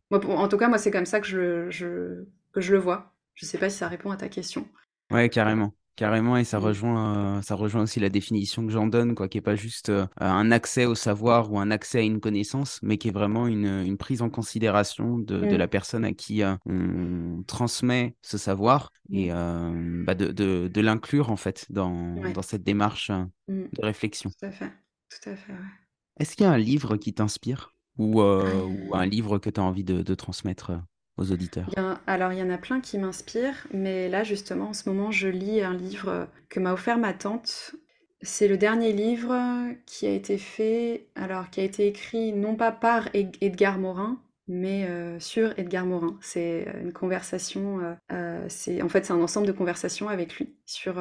Moi, 0.09 0.25
en 0.25 0.47
tout 0.47 0.57
cas, 0.57 0.67
moi, 0.67 0.77
c'est 0.79 0.91
comme 0.91 1.05
ça 1.05 1.19
que 1.19 1.27
je, 1.27 1.69
je, 1.69 2.25
que 2.51 2.61
je 2.61 2.73
le 2.73 2.79
vois. 2.79 3.13
Je 3.35 3.45
ne 3.45 3.49
sais 3.49 3.59
pas 3.59 3.69
si 3.69 3.77
ça 3.77 3.87
répond 3.87 4.09
à 4.09 4.17
ta 4.17 4.27
question. 4.27 4.67
Ouais, 5.11 5.29
carrément. 5.29 5.73
Carrément, 5.97 6.37
et 6.37 6.43
ça 6.43 6.59
mmh. 6.59 6.63
rejoint, 6.63 7.37
euh, 7.37 7.41
ça 7.41 7.55
rejoint 7.55 7.81
aussi 7.81 7.99
la 7.99 8.09
définition 8.09 8.63
que 8.63 8.71
j'en 8.71 8.85
donne, 8.85 9.15
quoi, 9.15 9.27
qui 9.27 9.39
est 9.39 9.41
pas 9.41 9.55
juste 9.55 9.89
euh, 9.89 10.05
un 10.17 10.51
accès 10.51 10.85
au 10.85 10.93
savoir 10.93 11.51
ou 11.51 11.59
un 11.59 11.71
accès 11.71 11.97
à 11.97 12.01
une 12.03 12.19
connaissance, 12.19 12.79
mais 12.83 12.99
qui 12.99 13.07
est 13.07 13.11
vraiment 13.11 13.47
une, 13.47 13.65
une 13.65 13.97
prise 13.97 14.21
en 14.21 14.29
considération 14.29 15.17
de, 15.17 15.39
de, 15.39 15.45
mmh. 15.47 15.57
la 15.57 15.67
personne 15.67 16.05
à 16.05 16.13
qui 16.13 16.43
euh, 16.43 16.55
on 16.67 17.41
transmet 17.47 18.15
ce 18.21 18.37
savoir 18.37 18.91
et 19.11 19.33
mmh. 19.33 20.03
bah 20.05 20.13
de, 20.13 20.27
de, 20.27 20.69
de 20.71 20.81
l'inclure 20.81 21.31
en 21.31 21.35
fait 21.35 21.65
dans, 21.71 22.13
dans 22.31 22.43
cette 22.43 22.63
démarche 22.63 23.09
de 23.47 23.81
réflexion. 23.81 24.29
Tout 24.39 24.45
à 24.45 24.51
fait, 24.51 24.71
tout 25.09 25.29
à 25.31 25.35
fait. 25.35 25.51
Ouais. 25.51 25.59
Est-ce 26.19 26.35
qu'il 26.35 26.45
y 26.45 26.47
a 26.47 26.51
un 26.51 26.59
livre 26.59 26.97
qui 26.97 27.15
t'inspire 27.15 27.73
ou, 27.97 28.21
ou, 28.21 28.93
un 28.93 29.05
livre 29.07 29.39
que 29.39 29.49
tu 29.49 29.59
as 29.59 29.63
envie 29.63 29.83
de, 29.83 30.03
de 30.03 30.13
transmettre 30.13 30.73
aux 31.17 31.31
auditeurs 31.31 31.69
Alors, 32.05 32.33
il 32.33 32.39
y 32.39 32.43
en 32.43 32.49
a 32.49 32.57
plein 32.57 32.79
qui 32.79 32.97
m'inspirent, 32.97 33.67
mais 33.73 34.09
là, 34.09 34.23
justement, 34.23 34.69
en 34.69 34.73
ce 34.73 34.89
moment, 34.89 35.11
je 35.11 35.27
lis 35.27 35.61
un 35.61 35.73
livre 35.73 36.27
que 36.49 36.59
m'a 36.59 36.73
offert 36.73 36.97
ma 36.97 37.13
tante. 37.13 37.75
C'est 38.21 38.47
le 38.47 38.57
dernier 38.57 38.93
livre 38.93 39.35
qui 39.85 40.07
a 40.07 40.11
été 40.11 40.37
fait, 40.37 41.07
alors 41.15 41.49
qui 41.49 41.59
a 41.59 41.63
été 41.63 41.87
écrit 41.87 42.33
non 42.33 42.55
pas 42.55 42.71
par 42.71 43.09
Edgar 43.13 43.77
Morin, 43.77 44.19
mais 44.47 44.85
euh, 44.85 45.19
sur 45.19 45.57
Edgar 45.59 45.85
Morin. 45.85 46.17
C'est 46.21 46.67
euh, 46.67 46.81
une 46.81 46.93
conversation, 46.93 47.97
euh, 48.11 48.45
c'est 48.47 48.81
en 48.81 48.89
fait 48.89 49.05
c'est 49.05 49.13
un 49.13 49.21
ensemble 49.21 49.47
de 49.47 49.51
conversations 49.51 50.09
avec 50.09 50.35
lui 50.35 50.55
sur 50.65 50.95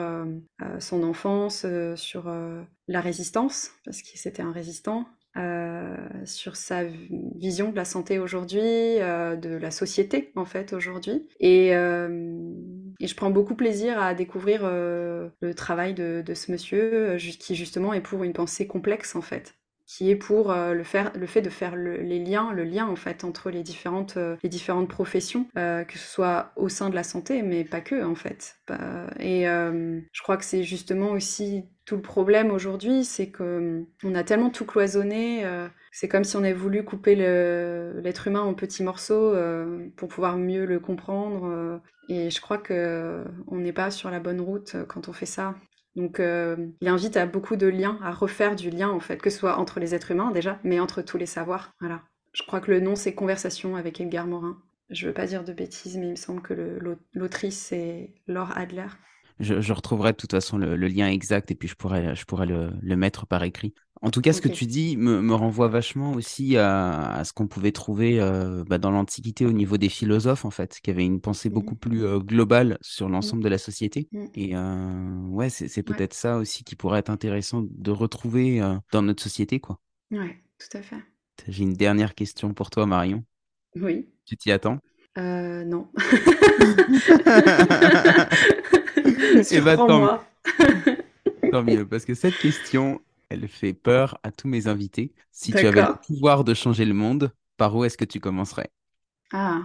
son 0.78 1.02
enfance, 1.02 1.66
sur 1.96 2.32
la 2.88 3.00
résistance, 3.00 3.70
parce 3.84 4.02
que 4.02 4.08
c'était 4.14 4.42
un 4.42 4.52
résistant, 4.52 5.06
sur 6.24 6.56
sa 6.56 6.84
vision 6.84 7.70
de 7.70 7.76
la 7.76 7.84
santé 7.84 8.18
aujourd'hui, 8.18 8.60
euh, 8.60 9.36
de 9.36 9.50
la 9.50 9.70
société 9.70 10.32
en 10.36 10.44
fait 10.44 10.72
aujourd'hui. 10.72 11.26
Et, 11.40 11.74
euh, 11.74 12.28
je 13.00 13.14
prends 13.14 13.30
beaucoup 13.30 13.54
plaisir 13.54 14.02
à 14.02 14.14
découvrir 14.14 14.62
le 14.64 15.54
travail 15.54 15.94
de, 15.94 16.22
ce 16.34 16.50
monsieur 16.50 17.16
qui 17.18 17.54
justement 17.54 17.92
est 17.92 18.00
pour 18.00 18.24
une 18.24 18.32
pensée 18.32 18.66
complexe 18.66 19.14
en 19.14 19.20
fait 19.20 19.54
qui 19.86 20.10
est 20.10 20.16
pour 20.16 20.52
le, 20.52 20.82
faire, 20.82 21.12
le 21.14 21.26
fait 21.26 21.42
de 21.42 21.50
faire 21.50 21.76
les 21.76 22.18
liens, 22.18 22.52
le 22.52 22.64
lien 22.64 22.86
en 22.86 22.96
fait 22.96 23.22
entre 23.22 23.50
les 23.50 23.62
différentes, 23.62 24.18
les 24.42 24.48
différentes 24.48 24.88
professions, 24.88 25.46
que 25.54 25.92
ce 25.92 26.10
soit 26.10 26.52
au 26.56 26.68
sein 26.68 26.90
de 26.90 26.94
la 26.96 27.04
santé, 27.04 27.42
mais 27.42 27.64
pas 27.64 27.80
que 27.80 28.04
en 28.04 28.16
fait. 28.16 28.56
Et 29.20 29.44
je 29.44 30.22
crois 30.22 30.36
que 30.36 30.44
c'est 30.44 30.64
justement 30.64 31.10
aussi 31.10 31.64
tout 31.86 31.94
le 31.94 32.02
problème 32.02 32.50
aujourd'hui, 32.50 33.04
c'est 33.04 33.28
que 33.28 33.84
on 34.02 34.14
a 34.14 34.24
tellement 34.24 34.50
tout 34.50 34.66
cloisonné. 34.66 35.46
Euh, 35.46 35.68
c'est 35.92 36.08
comme 36.08 36.24
si 36.24 36.36
on 36.36 36.40
avait 36.40 36.52
voulu 36.52 36.84
couper 36.84 37.14
l'être 37.14 38.26
humain 38.26 38.40
en 38.40 38.54
petits 38.54 38.82
morceaux 38.82 39.32
euh, 39.34 39.88
pour 39.96 40.08
pouvoir 40.08 40.36
mieux 40.36 40.66
le 40.66 40.80
comprendre. 40.80 41.46
Euh, 41.46 41.78
et 42.08 42.30
je 42.30 42.40
crois 42.40 42.58
que 42.58 43.24
on 43.46 43.56
n'est 43.58 43.72
pas 43.72 43.92
sur 43.92 44.10
la 44.10 44.18
bonne 44.18 44.40
route 44.40 44.76
quand 44.88 45.08
on 45.08 45.12
fait 45.12 45.26
ça. 45.26 45.54
Donc, 45.96 46.20
il 46.20 46.88
invite 46.88 47.16
à 47.16 47.26
beaucoup 47.26 47.56
de 47.56 47.66
liens, 47.66 47.98
à 48.02 48.12
refaire 48.12 48.54
du 48.54 48.70
lien 48.70 48.90
en 48.90 49.00
fait, 49.00 49.16
que 49.16 49.30
ce 49.30 49.38
soit 49.38 49.58
entre 49.58 49.80
les 49.80 49.94
êtres 49.94 50.12
humains 50.12 50.30
déjà, 50.30 50.60
mais 50.62 50.78
entre 50.78 51.02
tous 51.02 51.18
les 51.18 51.26
savoirs. 51.26 51.72
Voilà. 51.80 52.02
Je 52.32 52.42
crois 52.42 52.60
que 52.60 52.70
le 52.70 52.80
nom 52.80 52.94
c'est 52.94 53.14
Conversation 53.14 53.76
avec 53.76 54.00
Edgar 54.00 54.26
Morin. 54.26 54.62
Je 54.90 55.06
veux 55.06 55.14
pas 55.14 55.26
dire 55.26 55.42
de 55.42 55.52
bêtises, 55.52 55.96
mais 55.96 56.06
il 56.06 56.10
me 56.10 56.16
semble 56.16 56.42
que 56.42 56.78
l'autrice 57.14 57.58
c'est 57.58 58.14
Laure 58.28 58.56
Adler 58.56 58.86
je, 59.38 59.72
retrouverai 59.72 60.12
de 60.12 60.16
toute 60.16 60.30
façon 60.30 60.58
le, 60.58 60.76
lien 60.76 61.08
exact 61.08 61.50
et 61.50 61.54
puis 61.54 61.68
je 61.68 61.74
pourrais, 61.74 62.14
je 62.14 62.24
pourrais 62.24 62.46
le, 62.46 62.96
mettre 62.96 63.26
par 63.26 63.42
écrit. 63.42 63.74
En 64.02 64.10
tout 64.10 64.20
cas, 64.20 64.34
ce 64.34 64.42
que 64.42 64.48
tu 64.48 64.66
dis 64.66 64.96
me, 64.96 65.34
renvoie 65.34 65.68
vachement 65.68 66.12
aussi 66.12 66.56
à, 66.56 67.22
ce 67.24 67.32
qu'on 67.32 67.46
pouvait 67.46 67.72
trouver 67.72 68.20
euh, 68.20 68.62
bah, 68.66 68.78
dans 68.78 68.90
l'Antiquité 68.90 69.46
au 69.46 69.52
niveau 69.52 69.78
des 69.78 69.88
philosophes, 69.88 70.44
en 70.44 70.50
fait, 70.50 70.80
qui 70.82 70.90
avaient 70.90 71.04
une 71.04 71.20
pensée 71.20 71.48
beaucoup 71.48 71.74
mmh. 71.74 71.78
plus 71.78 72.04
euh, 72.04 72.18
globale 72.18 72.78
sur 72.82 73.08
mmh. 73.08 73.12
l'ensemble 73.12 73.42
de 73.42 73.48
la 73.48 73.58
société. 73.58 74.08
Mmh. 74.12 74.24
Et 74.34 74.50
euh, 74.54 75.20
ouais, 75.28 75.48
c'est 75.48 75.82
peut-être 75.82 76.14
ça 76.14 76.36
aussi 76.36 76.62
qui 76.62 76.76
pourrait 76.76 77.00
être 77.00 77.10
intéressant 77.10 77.64
de 77.66 77.90
retrouver 77.90 78.60
dans 78.92 79.02
notre 79.02 79.22
société, 79.22 79.60
quoi. 79.60 79.80
Ouais, 80.10 80.42
tout 80.58 80.76
à 80.76 80.82
fait. 80.82 81.02
J'ai 81.48 81.64
une 81.64 81.74
dernière 81.74 82.14
question 82.14 82.54
pour 82.54 82.70
toi, 82.70 82.86
Marion. 82.86 83.24
Oui. 83.74 84.08
Tu 84.24 84.36
t'y 84.36 84.52
attends? 84.52 84.78
Non. 85.16 85.88
Et 89.50 89.60
bah, 89.60 89.76
tant, 89.76 90.20
tant 91.50 91.62
mieux, 91.62 91.86
parce 91.86 92.04
que 92.04 92.14
cette 92.14 92.38
question, 92.38 93.00
elle 93.28 93.48
fait 93.48 93.72
peur 93.72 94.18
à 94.22 94.30
tous 94.30 94.48
mes 94.48 94.68
invités. 94.68 95.12
Si 95.32 95.54
tu 95.54 95.66
avais 95.66 95.82
le 95.82 95.94
pouvoir 95.94 96.44
de 96.44 96.54
changer 96.54 96.84
le 96.84 96.94
monde, 96.94 97.32
par 97.56 97.74
où 97.76 97.84
est-ce 97.84 97.98
que 97.98 98.04
tu 98.04 98.20
commencerais? 98.20 98.70
Ah, 99.32 99.62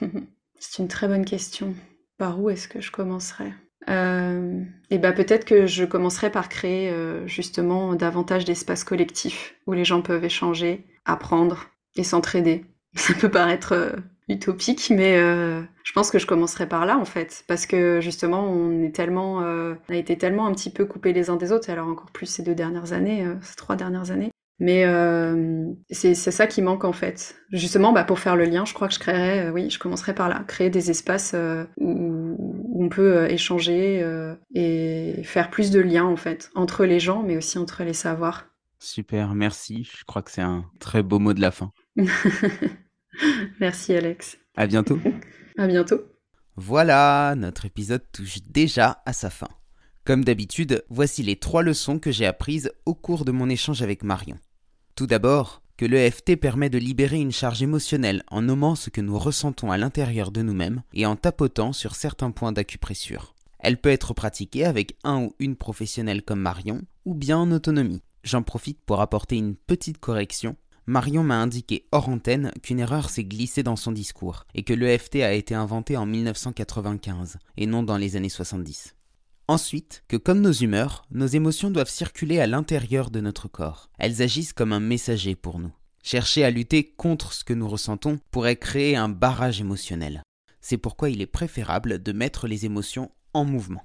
c'est 0.58 0.82
une 0.82 0.88
très 0.88 1.08
bonne 1.08 1.24
question. 1.24 1.74
Par 2.18 2.40
où 2.40 2.50
est-ce 2.50 2.68
que 2.68 2.80
je 2.80 2.90
commencerais? 2.90 3.52
Euh, 3.88 4.64
Et 4.90 4.98
bah 4.98 5.12
peut-être 5.12 5.44
que 5.44 5.66
je 5.66 5.84
commencerais 5.84 6.30
par 6.30 6.48
créer 6.48 6.90
euh, 6.90 7.26
justement 7.26 7.94
davantage 7.94 8.44
d'espaces 8.44 8.84
collectifs 8.84 9.56
où 9.66 9.72
les 9.72 9.84
gens 9.84 10.02
peuvent 10.02 10.24
échanger, 10.24 10.86
apprendre 11.04 11.66
et 11.96 12.04
s'entraider. 12.04 12.64
Ça 12.94 13.14
peut 13.14 13.30
paraître 13.30 13.72
euh, 13.72 13.96
utopique, 14.28 14.90
mais 14.90 15.16
euh, 15.16 15.62
je 15.84 15.92
pense 15.92 16.10
que 16.10 16.18
je 16.18 16.26
commencerai 16.26 16.68
par 16.68 16.86
là 16.86 16.96
en 16.96 17.04
fait, 17.04 17.44
parce 17.48 17.66
que 17.66 18.00
justement 18.00 18.44
on 18.44 18.82
est 18.82 18.94
tellement, 18.94 19.42
euh, 19.42 19.74
a 19.88 19.96
été 19.96 20.16
tellement 20.16 20.46
un 20.46 20.52
petit 20.52 20.70
peu 20.70 20.84
coupés 20.84 21.12
les 21.12 21.30
uns 21.30 21.36
des 21.36 21.52
autres, 21.52 21.70
alors 21.70 21.88
encore 21.88 22.10
plus 22.10 22.26
ces 22.26 22.42
deux 22.42 22.54
dernières 22.54 22.92
années, 22.92 23.24
euh, 23.24 23.34
ces 23.42 23.56
trois 23.56 23.76
dernières 23.76 24.10
années. 24.10 24.30
Mais 24.60 24.84
c'est 25.90 26.14
ça 26.14 26.46
qui 26.46 26.62
manque 26.62 26.84
en 26.84 26.92
fait. 26.92 27.34
Justement, 27.50 27.92
bah, 27.92 28.04
pour 28.04 28.20
faire 28.20 28.36
le 28.36 28.44
lien, 28.44 28.64
je 28.64 28.72
crois 28.74 28.86
que 28.86 28.94
je 28.94 29.00
créerais, 29.00 29.50
oui, 29.50 29.70
je 29.70 29.78
commencerai 29.80 30.14
par 30.14 30.28
là, 30.28 30.44
créer 30.46 30.70
des 30.70 30.88
espaces 30.88 31.34
où, 31.78 31.86
où, 31.88 32.84
on 32.84 32.88
peut 32.88 33.28
échanger 33.28 34.06
et 34.54 35.20
faire 35.24 35.50
plus 35.50 35.72
de 35.72 35.80
liens 35.80 36.04
en 36.04 36.14
fait 36.14 36.52
entre 36.54 36.84
les 36.84 37.00
gens, 37.00 37.24
mais 37.24 37.36
aussi 37.36 37.58
entre 37.58 37.82
les 37.82 37.92
savoirs. 37.92 38.46
Super, 38.78 39.34
merci. 39.34 39.88
Je 39.98 40.04
crois 40.04 40.22
que 40.22 40.30
c'est 40.30 40.42
un 40.42 40.64
très 40.78 41.02
beau 41.02 41.18
mot 41.18 41.32
de 41.34 41.40
la 41.40 41.50
fin. 41.50 41.72
Merci 43.60 43.94
Alex. 43.94 44.38
À 44.56 44.66
bientôt. 44.66 44.98
à 45.58 45.66
bientôt. 45.66 46.00
Voilà, 46.56 47.34
notre 47.36 47.64
épisode 47.64 48.04
touche 48.12 48.42
déjà 48.48 49.02
à 49.06 49.12
sa 49.12 49.30
fin. 49.30 49.48
Comme 50.04 50.24
d'habitude, 50.24 50.84
voici 50.90 51.22
les 51.22 51.36
trois 51.36 51.62
leçons 51.62 51.98
que 51.98 52.10
j'ai 52.10 52.26
apprises 52.26 52.72
au 52.86 52.94
cours 52.94 53.24
de 53.24 53.32
mon 53.32 53.48
échange 53.48 53.82
avec 53.82 54.02
Marion. 54.02 54.36
Tout 54.96 55.06
d'abord, 55.06 55.62
que 55.76 55.86
l'EFT 55.86 56.36
permet 56.36 56.70
de 56.70 56.78
libérer 56.78 57.18
une 57.18 57.32
charge 57.32 57.62
émotionnelle 57.62 58.22
en 58.28 58.42
nommant 58.42 58.74
ce 58.74 58.90
que 58.90 59.00
nous 59.00 59.18
ressentons 59.18 59.70
à 59.70 59.78
l'intérieur 59.78 60.30
de 60.30 60.42
nous-mêmes 60.42 60.82
et 60.92 61.06
en 61.06 61.16
tapotant 61.16 61.72
sur 61.72 61.94
certains 61.94 62.30
points 62.30 62.52
d'acupressure. 62.52 63.34
Elle 63.58 63.78
peut 63.78 63.90
être 63.90 64.12
pratiquée 64.12 64.64
avec 64.64 64.96
un 65.04 65.22
ou 65.22 65.34
une 65.38 65.56
professionnelle 65.56 66.22
comme 66.22 66.40
Marion, 66.40 66.82
ou 67.04 67.14
bien 67.14 67.38
en 67.38 67.50
autonomie. 67.52 68.02
J'en 68.24 68.42
profite 68.42 68.80
pour 68.84 69.00
apporter 69.00 69.36
une 69.36 69.54
petite 69.54 69.98
correction. 69.98 70.56
Marion 70.92 71.24
m'a 71.24 71.40
indiqué 71.40 71.86
hors 71.90 72.10
antenne 72.10 72.52
qu'une 72.62 72.78
erreur 72.78 73.08
s'est 73.08 73.24
glissée 73.24 73.62
dans 73.62 73.76
son 73.76 73.92
discours 73.92 74.44
et 74.54 74.62
que 74.62 74.74
l'EFT 74.74 75.22
a 75.22 75.32
été 75.32 75.54
inventé 75.54 75.96
en 75.96 76.04
1995 76.04 77.38
et 77.56 77.64
non 77.64 77.82
dans 77.82 77.96
les 77.96 78.14
années 78.16 78.28
70. 78.28 78.94
Ensuite, 79.48 80.04
que 80.06 80.18
comme 80.18 80.42
nos 80.42 80.52
humeurs, 80.52 81.06
nos 81.10 81.26
émotions 81.26 81.70
doivent 81.70 81.88
circuler 81.88 82.40
à 82.40 82.46
l'intérieur 82.46 83.10
de 83.10 83.22
notre 83.22 83.48
corps. 83.48 83.88
Elles 83.98 84.20
agissent 84.20 84.52
comme 84.52 84.74
un 84.74 84.80
messager 84.80 85.34
pour 85.34 85.60
nous. 85.60 85.72
Chercher 86.02 86.44
à 86.44 86.50
lutter 86.50 86.84
contre 86.84 87.32
ce 87.32 87.42
que 87.42 87.54
nous 87.54 87.68
ressentons 87.70 88.18
pourrait 88.30 88.56
créer 88.56 88.94
un 88.94 89.08
barrage 89.08 89.62
émotionnel. 89.62 90.22
C'est 90.60 90.76
pourquoi 90.76 91.08
il 91.08 91.22
est 91.22 91.26
préférable 91.26 92.02
de 92.02 92.12
mettre 92.12 92.46
les 92.46 92.66
émotions 92.66 93.10
en 93.32 93.46
mouvement. 93.46 93.84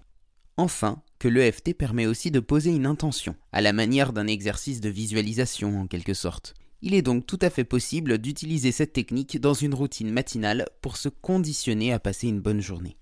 Enfin, 0.58 1.02
que 1.20 1.30
l'EFT 1.30 1.74
permet 1.74 2.06
aussi 2.06 2.32
de 2.32 2.42
poser 2.42 2.72
une 2.72 2.86
intention, 2.86 3.38
à 3.54 3.62
la 3.62 3.72
manière 3.72 4.12
d'un 4.12 4.28
exercice 4.28 4.82
de 4.82 4.90
visualisation 4.90 5.80
en 5.80 5.88
quelque 5.88 6.14
sorte 6.14 6.54
Il 6.82 6.94
est 6.94 7.02
donc 7.02 7.26
tout 7.26 7.40
à 7.42 7.50
fait 7.50 7.64
possible 7.64 8.18
d'utiliser 8.20 8.72
cette 8.72 8.94
technique 8.94 9.40
dans 9.40 9.54
une 9.54 9.74
routine 9.74 10.12
matinale 10.12 10.68
pour 10.82 10.98
se 10.98 11.10
conditionner 11.10 11.92
à 11.92 12.00
passer 12.00 12.28
une 12.28 12.42
bonne 12.42 12.62
journée. 12.62 12.98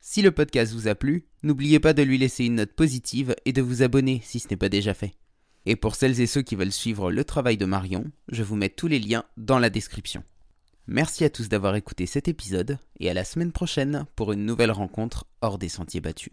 Si 0.00 0.22
le 0.22 0.30
podcast 0.30 0.72
vous 0.72 0.86
a 0.86 0.94
plu, 0.94 1.26
n'oubliez 1.42 1.80
pas 1.80 1.92
de 1.92 2.02
lui 2.02 2.18
laisser 2.18 2.44
une 2.44 2.56
note 2.56 2.72
positive 2.72 3.34
et 3.44 3.52
de 3.52 3.62
vous 3.62 3.82
abonner 3.82 4.20
si 4.24 4.38
ce 4.38 4.46
n'est 4.48 4.56
pas 4.56 4.68
déjà 4.68 4.94
fait. 4.94 5.14
Et 5.64 5.74
pour 5.74 5.96
celles 5.96 6.20
et 6.20 6.28
ceux 6.28 6.42
qui 6.42 6.54
veulent 6.54 6.70
suivre 6.70 7.10
le 7.10 7.24
travail 7.24 7.56
de 7.56 7.66
Marion, 7.66 8.04
je 8.30 8.44
vous 8.44 8.54
mets 8.54 8.68
tous 8.68 8.86
les 8.86 9.00
liens 9.00 9.24
dans 9.36 9.58
la 9.58 9.68
description. 9.68 10.22
Merci 10.86 11.24
à 11.24 11.30
tous 11.30 11.48
d'avoir 11.48 11.74
écouté 11.74 12.06
cet 12.06 12.28
épisode 12.28 12.78
et 13.00 13.10
à 13.10 13.14
la 13.14 13.24
semaine 13.24 13.50
prochaine 13.50 14.06
pour 14.14 14.32
une 14.32 14.46
nouvelle 14.46 14.70
rencontre 14.70 15.26
hors 15.40 15.58
des 15.58 15.68
sentiers 15.68 16.00
battus. 16.00 16.30